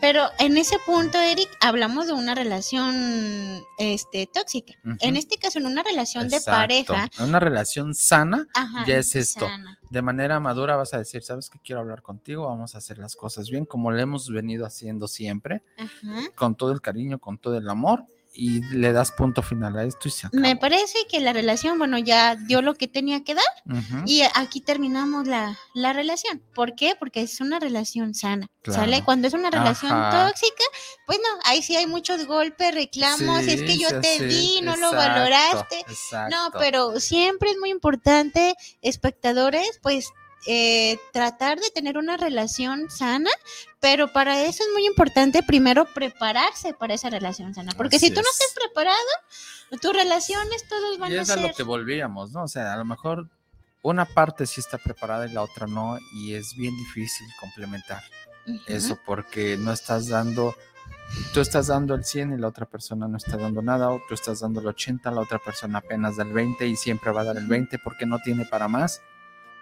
pero 0.00 0.24
en 0.38 0.56
ese 0.56 0.78
punto, 0.84 1.18
Eric, 1.18 1.48
hablamos 1.60 2.06
de 2.06 2.12
una 2.12 2.34
relación 2.34 3.62
este, 3.78 4.26
tóxica. 4.26 4.74
En 5.00 5.16
este 5.16 5.38
caso, 5.38 5.58
en 5.58 5.66
una 5.66 5.82
relación 5.82 6.28
de 6.28 6.40
pareja. 6.40 7.08
Una 7.18 7.40
relación 7.40 7.94
sana, 7.94 8.46
ya 8.86 8.98
es 8.98 9.16
esto. 9.16 9.46
De 9.90 10.02
manera 10.02 10.40
madura 10.40 10.76
vas 10.76 10.92
a 10.94 10.98
decir, 10.98 11.22
¿sabes 11.22 11.48
qué? 11.48 11.58
Quiero 11.64 11.80
hablar 11.80 12.02
contigo, 12.02 12.46
vamos 12.46 12.74
a 12.74 12.78
hacer 12.78 12.98
las 12.98 13.16
cosas 13.16 13.48
bien, 13.50 13.64
como 13.64 13.90
lo 13.90 13.98
hemos 13.98 14.28
venido 14.30 14.66
haciendo 14.66 15.08
siempre, 15.08 15.62
con 16.34 16.54
todo 16.54 16.72
el 16.72 16.80
cariño, 16.80 17.18
con 17.18 17.38
todo 17.38 17.56
el 17.56 17.68
amor 17.68 18.04
y 18.36 18.60
le 18.62 18.92
das 18.92 19.12
punto 19.12 19.42
final 19.42 19.76
a 19.78 19.84
esto 19.84 20.08
y 20.08 20.10
se 20.10 20.26
acabó. 20.26 20.40
Me 20.40 20.56
parece 20.56 20.98
que 21.10 21.20
la 21.20 21.32
relación, 21.32 21.78
bueno, 21.78 21.98
ya 21.98 22.36
dio 22.36 22.60
lo 22.60 22.74
que 22.74 22.86
tenía 22.86 23.24
que 23.24 23.34
dar 23.34 23.44
y 24.04 24.22
aquí 24.34 24.60
terminamos 24.60 25.26
la, 25.26 25.58
la, 25.74 25.92
relación. 25.92 26.42
¿Por 26.54 26.74
qué? 26.74 26.94
Porque 26.98 27.22
es 27.22 27.40
una 27.40 27.58
relación 27.58 28.14
sana, 28.14 28.48
¿sale? 28.64 29.02
Cuando 29.04 29.26
es 29.28 29.34
una 29.34 29.50
relación 29.50 29.90
tóxica, 30.10 30.64
pues 31.06 31.18
no, 31.18 31.40
ahí 31.44 31.62
sí 31.62 31.76
hay 31.76 31.86
muchos 31.86 32.26
golpes, 32.26 32.74
reclamos, 32.74 33.40
es 33.42 33.62
que 33.62 33.78
yo 33.78 34.00
te 34.00 34.24
di, 34.26 34.60
no 34.62 34.76
lo 34.76 34.92
valoraste. 34.92 35.84
No, 36.30 36.50
pero 36.58 37.00
siempre 37.00 37.50
es 37.50 37.56
muy 37.58 37.70
importante, 37.70 38.54
espectadores, 38.82 39.80
pues 39.82 40.12
eh, 40.46 40.98
tratar 41.12 41.58
de 41.58 41.70
tener 41.70 41.98
una 41.98 42.16
relación 42.16 42.90
sana, 42.90 43.30
pero 43.80 44.12
para 44.12 44.42
eso 44.42 44.62
es 44.62 44.68
muy 44.72 44.86
importante 44.86 45.42
primero 45.42 45.86
prepararse 45.92 46.72
para 46.74 46.94
esa 46.94 47.10
relación 47.10 47.54
sana, 47.54 47.72
porque 47.76 47.98
si 47.98 48.10
tú 48.10 48.20
no 48.20 48.30
estás 48.30 48.52
preparado, 48.54 48.96
tus 49.80 49.92
relaciones 49.92 50.66
todos 50.68 50.98
van 50.98 51.12
y 51.12 51.16
a 51.16 51.24
ser... 51.24 51.38
es 51.38 51.44
a 51.44 51.48
lo 51.48 51.54
que 51.54 51.62
volvíamos, 51.62 52.32
¿no? 52.32 52.44
O 52.44 52.48
sea, 52.48 52.72
a 52.72 52.76
lo 52.76 52.84
mejor 52.84 53.28
una 53.82 54.04
parte 54.04 54.46
sí 54.46 54.60
está 54.60 54.78
preparada 54.78 55.26
y 55.26 55.32
la 55.32 55.42
otra 55.42 55.66
no, 55.66 55.98
y 56.12 56.34
es 56.34 56.54
bien 56.56 56.76
difícil 56.76 57.26
complementar 57.40 58.02
eso 58.68 58.96
porque 59.04 59.56
no 59.56 59.72
estás 59.72 60.08
dando 60.08 60.54
tú 61.32 61.40
estás 61.40 61.68
dando 61.68 61.94
el 61.94 62.04
100 62.04 62.34
y 62.34 62.36
la 62.36 62.48
otra 62.48 62.66
persona 62.66 63.08
no 63.08 63.16
está 63.16 63.36
dando 63.36 63.62
nada, 63.62 63.90
o 63.90 64.00
tú 64.08 64.14
estás 64.14 64.40
dando 64.40 64.60
el 64.60 64.66
80, 64.66 65.10
la 65.10 65.20
otra 65.20 65.38
persona 65.38 65.78
apenas 65.78 66.16
da 66.16 66.24
el 66.24 66.32
20 66.32 66.66
y 66.66 66.76
siempre 66.76 67.12
va 67.12 67.22
a 67.22 67.24
dar 67.24 67.36
el 67.36 67.46
20 67.46 67.78
porque 67.78 68.06
no 68.06 68.18
tiene 68.18 68.44
para 68.44 68.68
más. 68.68 69.02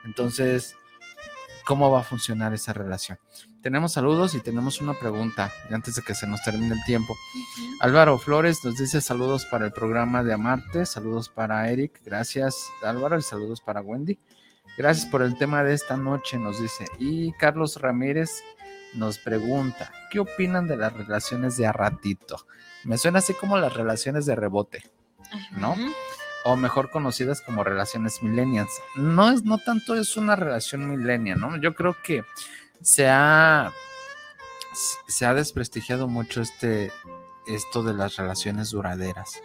Entonces, 0.04 0.76
¿cómo 1.64 1.90
va 1.90 2.00
a 2.00 2.04
funcionar 2.04 2.52
esa 2.54 2.72
relación? 2.72 3.18
Tenemos 3.62 3.92
saludos 3.92 4.34
y 4.34 4.40
tenemos 4.40 4.80
una 4.80 4.94
pregunta 4.94 5.50
antes 5.70 5.94
de 5.94 6.02
que 6.02 6.14
se 6.14 6.26
nos 6.26 6.42
termine 6.42 6.74
el 6.74 6.84
tiempo. 6.84 7.16
Álvaro 7.80 8.18
Flores 8.18 8.64
nos 8.64 8.76
dice 8.76 9.00
saludos 9.00 9.46
para 9.46 9.64
el 9.64 9.72
programa 9.72 10.22
de 10.22 10.34
Amarte, 10.34 10.84
saludos 10.84 11.30
para 11.30 11.70
Eric, 11.70 12.02
gracias 12.04 12.66
Álvaro 12.82 13.18
y 13.18 13.22
saludos 13.22 13.60
para 13.60 13.80
Wendy. 13.80 14.18
Gracias 14.76 15.06
por 15.06 15.22
el 15.22 15.38
tema 15.38 15.62
de 15.62 15.72
esta 15.72 15.96
noche, 15.96 16.36
nos 16.36 16.60
dice. 16.60 16.86
Y 16.98 17.32
Carlos 17.32 17.80
Ramírez 17.80 18.42
nos 18.94 19.18
pregunta, 19.18 19.92
¿qué 20.10 20.20
opinan 20.20 20.66
de 20.66 20.76
las 20.76 20.92
relaciones 20.92 21.56
de 21.56 21.66
a 21.66 21.72
ratito? 21.72 22.46
Me 22.84 22.98
suena 22.98 23.20
así 23.20 23.34
como 23.34 23.56
las 23.56 23.72
relaciones 23.72 24.26
de 24.26 24.34
rebote, 24.34 24.82
¿no? 25.52 25.76
O 26.44 26.56
mejor 26.56 26.90
conocidas 26.90 27.40
como 27.40 27.64
relaciones 27.64 28.22
millennials. 28.22 28.70
No 28.96 29.30
es, 29.30 29.44
no 29.44 29.58
tanto 29.58 29.94
es 29.96 30.16
una 30.16 30.36
relación 30.36 30.88
millennial, 30.88 31.40
¿no? 31.40 31.56
Yo 31.56 31.74
creo 31.74 31.96
que 32.02 32.22
se 32.82 33.08
ha, 33.08 33.72
se 35.08 35.26
ha 35.26 35.34
desprestigiado 35.34 36.06
mucho 36.06 36.42
este, 36.42 36.92
esto 37.46 37.82
de 37.82 37.94
las 37.94 38.16
relaciones 38.16 38.70
duraderas. 38.70 39.40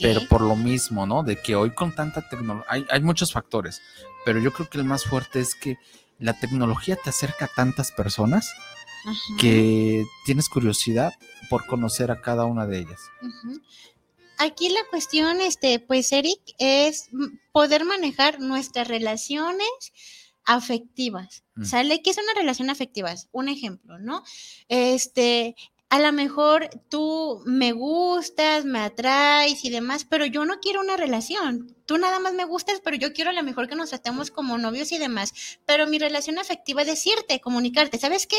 Pero 0.00 0.26
por 0.28 0.40
lo 0.40 0.56
mismo, 0.56 1.04
¿no? 1.04 1.22
De 1.22 1.36
que 1.36 1.54
hoy 1.54 1.70
con 1.74 1.94
tanta 1.94 2.26
tecnología, 2.26 2.66
hay, 2.70 2.86
hay, 2.88 3.02
muchos 3.02 3.32
factores, 3.32 3.82
pero 4.24 4.38
yo 4.38 4.50
creo 4.50 4.70
que 4.70 4.78
el 4.78 4.84
más 4.84 5.04
fuerte 5.04 5.40
es 5.40 5.54
que 5.54 5.76
la 6.18 6.32
tecnología 6.32 6.96
te 6.96 7.10
acerca 7.10 7.44
a 7.44 7.50
tantas 7.54 7.92
personas 7.92 8.50
que 9.38 10.04
tienes 10.24 10.48
curiosidad 10.48 11.12
por 11.50 11.66
conocer 11.66 12.10
a 12.10 12.22
cada 12.22 12.44
una 12.44 12.66
de 12.66 12.78
ellas 12.78 13.00
aquí 14.38 14.68
la 14.68 14.80
cuestión, 14.90 15.40
este, 15.40 15.78
pues, 15.78 16.12
Eric, 16.12 16.40
es 16.58 17.08
poder 17.52 17.84
manejar 17.84 18.40
nuestras 18.40 18.88
relaciones 18.88 19.68
afectivas. 20.44 21.42
Mm. 21.56 21.64
¿Sale? 21.64 22.02
¿Qué 22.02 22.10
es 22.10 22.18
una 22.18 22.34
relación 22.34 22.70
afectiva? 22.70 23.12
Un 23.32 23.48
ejemplo, 23.48 23.98
¿no? 23.98 24.22
Este, 24.68 25.56
a 25.88 26.00
lo 26.00 26.12
mejor 26.12 26.68
tú 26.88 27.42
me 27.46 27.72
gustas, 27.72 28.64
me 28.64 28.80
atraes 28.80 29.64
y 29.64 29.70
demás, 29.70 30.04
pero 30.04 30.26
yo 30.26 30.44
no 30.44 30.58
quiero 30.58 30.80
una 30.80 30.96
relación. 30.96 31.76
Tú 31.86 31.96
nada 31.98 32.18
más 32.18 32.34
me 32.34 32.44
gustas, 32.44 32.80
pero 32.82 32.96
yo 32.96 33.12
quiero 33.12 33.30
a 33.30 33.32
lo 33.32 33.44
mejor 33.44 33.68
que 33.68 33.76
nos 33.76 33.90
tratemos 33.90 34.32
como 34.32 34.58
novios 34.58 34.90
y 34.90 34.98
demás. 34.98 35.32
Pero 35.64 35.86
mi 35.86 36.00
relación 36.00 36.38
afectiva 36.38 36.82
es 36.82 36.88
decirte, 36.88 37.40
comunicarte, 37.40 37.98
¿sabes 37.98 38.26
qué? 38.26 38.38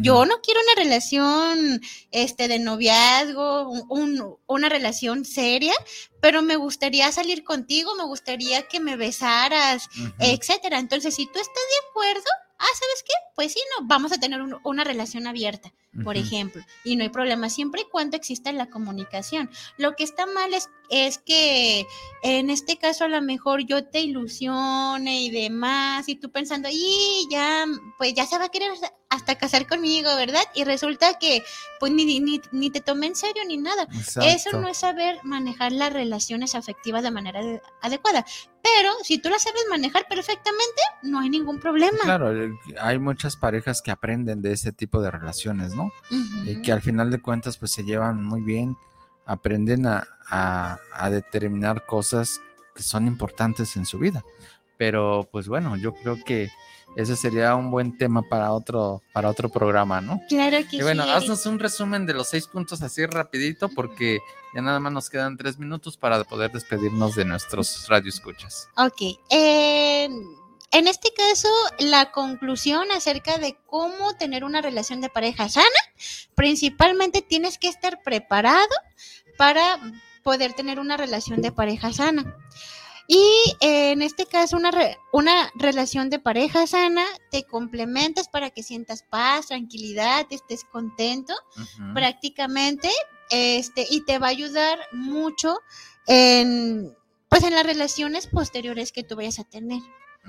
Yo 0.00 0.24
no 0.24 0.40
quiero 0.40 0.60
una 0.62 0.82
relación 0.82 1.82
este, 2.12 2.48
de 2.48 2.58
noviazgo, 2.58 3.70
una 4.46 4.68
relación 4.70 5.26
seria, 5.26 5.74
pero 6.22 6.40
me 6.40 6.56
gustaría 6.56 7.12
salir 7.12 7.44
contigo, 7.44 7.94
me 7.96 8.04
gustaría 8.04 8.62
que 8.62 8.80
me 8.80 8.96
besaras, 8.96 9.88
etcétera. 10.18 10.78
Entonces, 10.78 11.14
si 11.14 11.26
tú 11.26 11.38
estás 11.38 11.54
de 11.54 11.88
acuerdo, 11.90 12.30
ah, 12.58 12.64
¿sabes 12.64 13.04
qué? 13.04 13.12
Pues 13.34 13.52
sí, 13.52 13.60
no, 13.78 13.86
vamos 13.86 14.12
a 14.12 14.18
tener 14.18 14.40
una 14.62 14.84
relación 14.84 15.26
abierta, 15.26 15.72
por 16.04 16.16
ejemplo, 16.16 16.62
y 16.84 16.96
no 16.96 17.02
hay 17.02 17.10
problema, 17.10 17.48
siempre 17.48 17.82
y 17.82 17.90
cuando 17.90 18.16
exista 18.16 18.52
la 18.52 18.70
comunicación. 18.70 19.50
Lo 19.78 19.94
que 19.94 20.04
está 20.04 20.26
mal 20.26 20.52
es, 20.54 20.68
es 20.90 21.18
que 21.18 21.86
en 22.22 22.50
este 22.50 22.76
caso 22.76 23.04
a 23.04 23.08
lo 23.08 23.20
mejor 23.22 23.64
yo 23.66 23.86
te 23.86 24.00
ilusione 24.00 25.22
y 25.22 25.30
demás, 25.30 26.08
y 26.08 26.16
tú 26.16 26.30
pensando, 26.30 26.68
y 26.70 27.26
ya, 27.30 27.66
pues 27.98 28.14
ya 28.14 28.26
se 28.26 28.38
va 28.38 28.46
a 28.46 28.50
querer 28.50 28.72
hasta 29.08 29.36
casar 29.36 29.66
conmigo, 29.66 30.14
¿verdad? 30.16 30.42
Y 30.54 30.64
resulta 30.64 31.18
que 31.18 31.44
pues 31.78 31.92
ni, 31.92 32.20
ni, 32.20 32.40
ni 32.50 32.70
te 32.70 32.80
tomé 32.80 33.06
en 33.06 33.16
serio 33.16 33.42
ni 33.46 33.56
nada. 33.56 33.86
Eso 34.22 34.58
no 34.60 34.68
es 34.68 34.78
saber 34.78 35.18
manejar 35.22 35.72
las 35.72 35.92
relaciones 35.92 36.54
afectivas 36.54 37.02
de 37.02 37.10
manera 37.10 37.40
adecuada. 37.82 38.24
Pero 38.62 38.90
si 39.04 39.18
tú 39.18 39.28
las 39.30 39.42
sabes 39.42 39.62
manejar 39.70 40.06
perfectamente, 40.08 40.82
no 41.02 41.20
hay 41.20 41.30
ningún 41.30 41.60
problema. 41.60 41.98
Claro, 42.02 42.36
eh, 42.36 42.52
hay 42.80 42.98
muchas 42.98 43.36
parejas 43.36 43.80
que 43.80 43.92
aprenden 43.92 44.42
de 44.42 44.52
ese 44.52 44.72
tipo 44.72 45.00
de 45.00 45.10
relaciones, 45.10 45.74
¿no? 45.74 45.92
Y 46.44 46.60
que 46.62 46.72
al 46.72 46.82
final 46.82 47.10
de 47.10 47.22
cuentas 47.22 47.58
pues 47.58 47.72
se 47.72 47.84
llevan 47.84 48.24
muy 48.24 48.40
bien, 48.40 48.76
aprenden 49.24 49.86
a, 49.86 50.06
a 50.30 51.10
determinar 51.10 51.86
cosas 51.86 52.40
que 52.74 52.82
son 52.82 53.06
importantes 53.06 53.76
en 53.76 53.86
su 53.86 53.98
vida. 53.98 54.24
Pero 54.76 55.28
pues 55.30 55.48
bueno, 55.48 55.76
yo 55.76 55.94
creo 55.94 56.22
que 56.24 56.50
ese 56.96 57.14
sería 57.14 57.54
un 57.54 57.70
buen 57.70 57.98
tema 57.98 58.22
para 58.22 58.52
otro, 58.52 59.02
para 59.12 59.28
otro 59.28 59.50
programa, 59.50 60.00
¿no? 60.00 60.20
Claro 60.28 60.56
que 60.68 60.76
y 60.76 60.82
bueno, 60.82 61.02
haznos 61.02 61.44
un 61.44 61.58
resumen 61.58 62.06
de 62.06 62.14
los 62.14 62.28
seis 62.28 62.46
puntos 62.46 62.82
así 62.82 63.04
rapidito, 63.04 63.68
porque 63.68 64.20
ya 64.54 64.62
nada 64.62 64.80
más 64.80 64.92
nos 64.92 65.10
quedan 65.10 65.36
tres 65.36 65.58
minutos 65.58 65.98
para 65.98 66.24
poder 66.24 66.50
despedirnos 66.50 67.14
de 67.14 67.26
nuestros 67.26 67.86
radioescuchas. 67.88 68.68
Ok. 68.78 69.18
en 69.30 70.88
este 70.88 71.10
caso, 71.12 71.48
la 71.78 72.10
conclusión 72.12 72.90
acerca 72.90 73.36
de 73.36 73.58
cómo 73.66 74.16
tener 74.16 74.42
una 74.42 74.62
relación 74.62 75.02
de 75.02 75.10
pareja 75.10 75.50
sana, 75.50 75.66
principalmente 76.34 77.20
tienes 77.20 77.58
que 77.58 77.68
estar 77.68 78.02
preparado 78.02 78.74
para 79.36 79.78
poder 80.22 80.54
tener 80.54 80.80
una 80.80 80.96
relación 80.96 81.42
de 81.42 81.52
pareja 81.52 81.92
sana. 81.92 82.36
Y 83.08 83.22
eh, 83.60 83.92
en 83.92 84.02
este 84.02 84.26
caso, 84.26 84.56
una, 84.56 84.70
una 85.12 85.50
relación 85.54 86.10
de 86.10 86.18
pareja 86.18 86.66
sana, 86.66 87.04
te 87.30 87.44
complementas 87.44 88.28
para 88.28 88.50
que 88.50 88.62
sientas 88.62 89.04
paz, 89.04 89.48
tranquilidad, 89.48 90.26
estés 90.30 90.64
contento 90.64 91.34
prácticamente, 91.94 92.90
este, 93.30 93.86
y 93.88 94.02
te 94.02 94.18
va 94.18 94.26
a 94.28 94.30
ayudar 94.30 94.78
mucho 94.92 95.58
en, 96.06 96.96
pues, 97.28 97.44
en 97.44 97.54
las 97.54 97.66
relaciones 97.66 98.26
posteriores 98.26 98.92
que 98.92 99.04
tú 99.04 99.16
vayas 99.16 99.38
a 99.38 99.44
tener. 99.44 99.82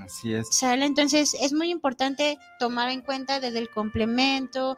Así 0.03 0.33
es. 0.33 0.47
¿Sale? 0.51 0.85
Entonces, 0.85 1.35
es 1.39 1.53
muy 1.53 1.69
importante 1.69 2.37
tomar 2.59 2.89
en 2.89 3.01
cuenta 3.01 3.39
desde 3.39 3.59
el 3.59 3.69
complemento, 3.69 4.77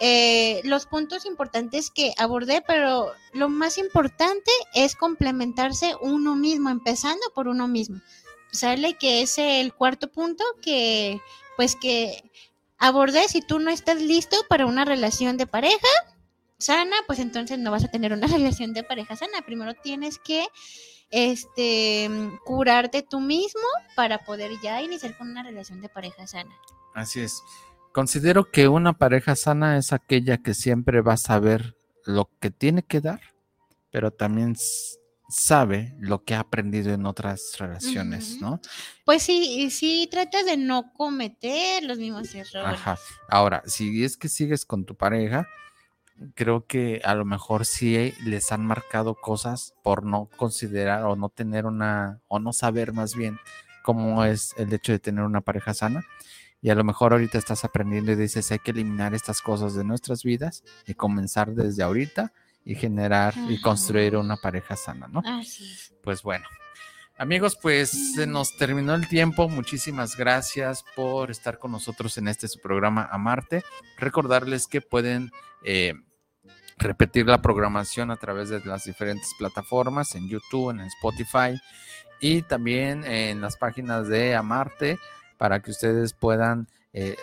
eh, 0.00 0.60
los 0.64 0.86
puntos 0.86 1.24
importantes 1.24 1.90
que 1.90 2.12
abordé, 2.18 2.62
pero 2.66 3.12
lo 3.32 3.48
más 3.48 3.78
importante 3.78 4.50
es 4.74 4.94
complementarse 4.94 5.94
uno 6.00 6.36
mismo, 6.36 6.68
empezando 6.68 7.22
por 7.34 7.48
uno 7.48 7.68
mismo. 7.68 8.00
Sale 8.52 8.94
que 8.94 9.22
es 9.22 9.38
el 9.38 9.72
cuarto 9.72 10.10
punto 10.10 10.44
que, 10.60 11.20
pues 11.56 11.76
que 11.76 12.30
abordé, 12.78 13.28
si 13.28 13.40
tú 13.40 13.58
no 13.58 13.70
estás 13.70 14.00
listo 14.02 14.36
para 14.48 14.66
una 14.66 14.84
relación 14.84 15.36
de 15.36 15.46
pareja 15.46 15.88
sana, 16.58 16.96
pues 17.06 17.18
entonces 17.18 17.58
no 17.58 17.70
vas 17.70 17.84
a 17.84 17.90
tener 17.90 18.12
una 18.12 18.26
relación 18.26 18.74
de 18.74 18.82
pareja 18.82 19.16
sana. 19.16 19.42
Primero 19.42 19.74
tienes 19.74 20.18
que 20.18 20.46
este 21.10 22.10
curarte 22.44 23.02
tú 23.02 23.20
mismo 23.20 23.66
para 23.94 24.24
poder 24.24 24.52
ya 24.62 24.82
iniciar 24.82 25.16
con 25.16 25.30
una 25.30 25.42
relación 25.42 25.80
de 25.80 25.88
pareja 25.88 26.26
sana. 26.26 26.54
Así 26.94 27.20
es. 27.20 27.42
Considero 27.92 28.50
que 28.50 28.68
una 28.68 28.92
pareja 28.98 29.36
sana 29.36 29.78
es 29.78 29.92
aquella 29.92 30.38
que 30.38 30.54
siempre 30.54 31.00
va 31.00 31.14
a 31.14 31.18
saber 31.18 31.76
lo 32.04 32.30
que 32.40 32.50
tiene 32.50 32.82
que 32.82 33.00
dar, 33.00 33.20
pero 33.90 34.10
también 34.10 34.54
sabe 35.28 35.94
lo 35.98 36.24
que 36.24 36.34
ha 36.34 36.40
aprendido 36.40 36.92
en 36.92 37.06
otras 37.06 37.56
relaciones, 37.58 38.40
¿no? 38.40 38.60
Pues 39.04 39.22
sí, 39.22 39.70
sí 39.70 40.08
trata 40.10 40.42
de 40.44 40.56
no 40.56 40.92
cometer 40.92 41.82
los 41.84 41.98
mismos 41.98 42.34
errores. 42.34 42.78
Ajá. 42.78 42.98
Ahora, 43.28 43.62
si 43.66 44.04
es 44.04 44.16
que 44.16 44.28
sigues 44.28 44.64
con 44.64 44.84
tu 44.84 44.94
pareja, 44.96 45.48
creo 46.34 46.66
que 46.66 47.00
a 47.04 47.14
lo 47.14 47.24
mejor 47.24 47.66
sí 47.66 48.14
les 48.24 48.52
han 48.52 48.64
marcado 48.64 49.14
cosas 49.14 49.74
por 49.82 50.04
no 50.04 50.28
considerar 50.36 51.04
o 51.04 51.16
no 51.16 51.28
tener 51.28 51.66
una, 51.66 52.20
o 52.28 52.38
no 52.38 52.52
saber 52.52 52.92
más 52.92 53.14
bien 53.14 53.38
cómo 53.82 54.24
es 54.24 54.54
el 54.56 54.72
hecho 54.72 54.92
de 54.92 54.98
tener 54.98 55.24
una 55.24 55.40
pareja 55.40 55.74
sana 55.74 56.04
y 56.60 56.70
a 56.70 56.74
lo 56.74 56.84
mejor 56.84 57.12
ahorita 57.12 57.38
estás 57.38 57.64
aprendiendo 57.64 58.12
y 58.12 58.16
dices, 58.16 58.50
hay 58.50 58.58
que 58.58 58.70
eliminar 58.72 59.14
estas 59.14 59.40
cosas 59.40 59.74
de 59.74 59.84
nuestras 59.84 60.24
vidas 60.24 60.64
y 60.86 60.94
comenzar 60.94 61.54
desde 61.54 61.82
ahorita 61.82 62.32
y 62.64 62.74
generar 62.74 63.34
y 63.48 63.60
construir 63.60 64.16
una 64.16 64.36
pareja 64.36 64.74
sana, 64.74 65.06
¿no? 65.06 65.22
Pues 66.02 66.22
bueno. 66.22 66.44
Amigos, 67.18 67.56
pues 67.56 68.14
se 68.14 68.26
nos 68.26 68.58
terminó 68.58 68.94
el 68.94 69.08
tiempo. 69.08 69.48
Muchísimas 69.48 70.18
gracias 70.18 70.84
por 70.94 71.30
estar 71.30 71.58
con 71.58 71.72
nosotros 71.72 72.18
en 72.18 72.28
este 72.28 72.46
su 72.46 72.60
programa 72.60 73.08
Amarte. 73.10 73.64
Recordarles 73.96 74.66
que 74.66 74.82
pueden 74.82 75.30
eh, 75.64 75.94
repetir 76.76 77.26
la 77.26 77.40
programación 77.40 78.10
a 78.10 78.16
través 78.16 78.50
de 78.50 78.60
las 78.66 78.84
diferentes 78.84 79.30
plataformas, 79.38 80.14
en 80.14 80.28
YouTube, 80.28 80.72
en 80.72 80.80
Spotify 80.80 81.58
y 82.20 82.42
también 82.42 83.02
en 83.04 83.40
las 83.40 83.56
páginas 83.56 84.08
de 84.08 84.34
Amarte 84.34 84.98
para 85.38 85.60
que 85.60 85.70
ustedes 85.70 86.12
puedan 86.12 86.68
eh, 86.92 87.16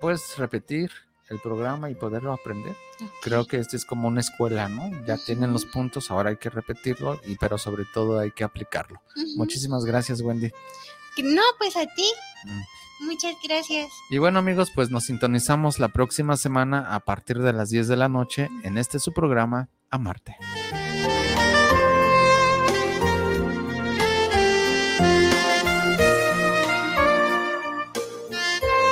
pues 0.00 0.38
repetir 0.38 0.92
el 1.30 1.38
programa 1.40 1.90
y 1.90 1.94
poderlo 1.94 2.32
aprender. 2.32 2.76
Creo 3.22 3.46
que 3.46 3.56
este 3.56 3.76
es 3.76 3.84
como 3.84 4.08
una 4.08 4.20
escuela, 4.20 4.68
¿no? 4.68 4.90
Ya 5.06 5.16
tienen 5.16 5.52
los 5.52 5.64
puntos, 5.64 6.10
ahora 6.10 6.30
hay 6.30 6.36
que 6.36 6.50
repetirlo, 6.50 7.20
y 7.24 7.36
pero 7.36 7.56
sobre 7.56 7.84
todo 7.94 8.18
hay 8.18 8.32
que 8.32 8.44
aplicarlo. 8.44 9.00
Muchísimas 9.36 9.84
gracias, 9.84 10.20
Wendy. 10.20 10.50
No, 11.22 11.42
pues 11.58 11.76
a 11.76 11.86
ti. 11.86 12.10
Mm. 12.44 13.06
Muchas 13.06 13.34
gracias. 13.42 13.90
Y 14.10 14.18
bueno 14.18 14.38
amigos, 14.38 14.70
pues 14.74 14.90
nos 14.90 15.04
sintonizamos 15.04 15.78
la 15.78 15.88
próxima 15.88 16.36
semana 16.36 16.94
a 16.94 17.00
partir 17.00 17.38
de 17.38 17.52
las 17.52 17.70
10 17.70 17.88
de 17.88 17.96
la 17.96 18.08
noche 18.10 18.48
en 18.62 18.76
este 18.76 18.98
su 18.98 19.12
programa 19.12 19.70
Amarte. 19.90 20.36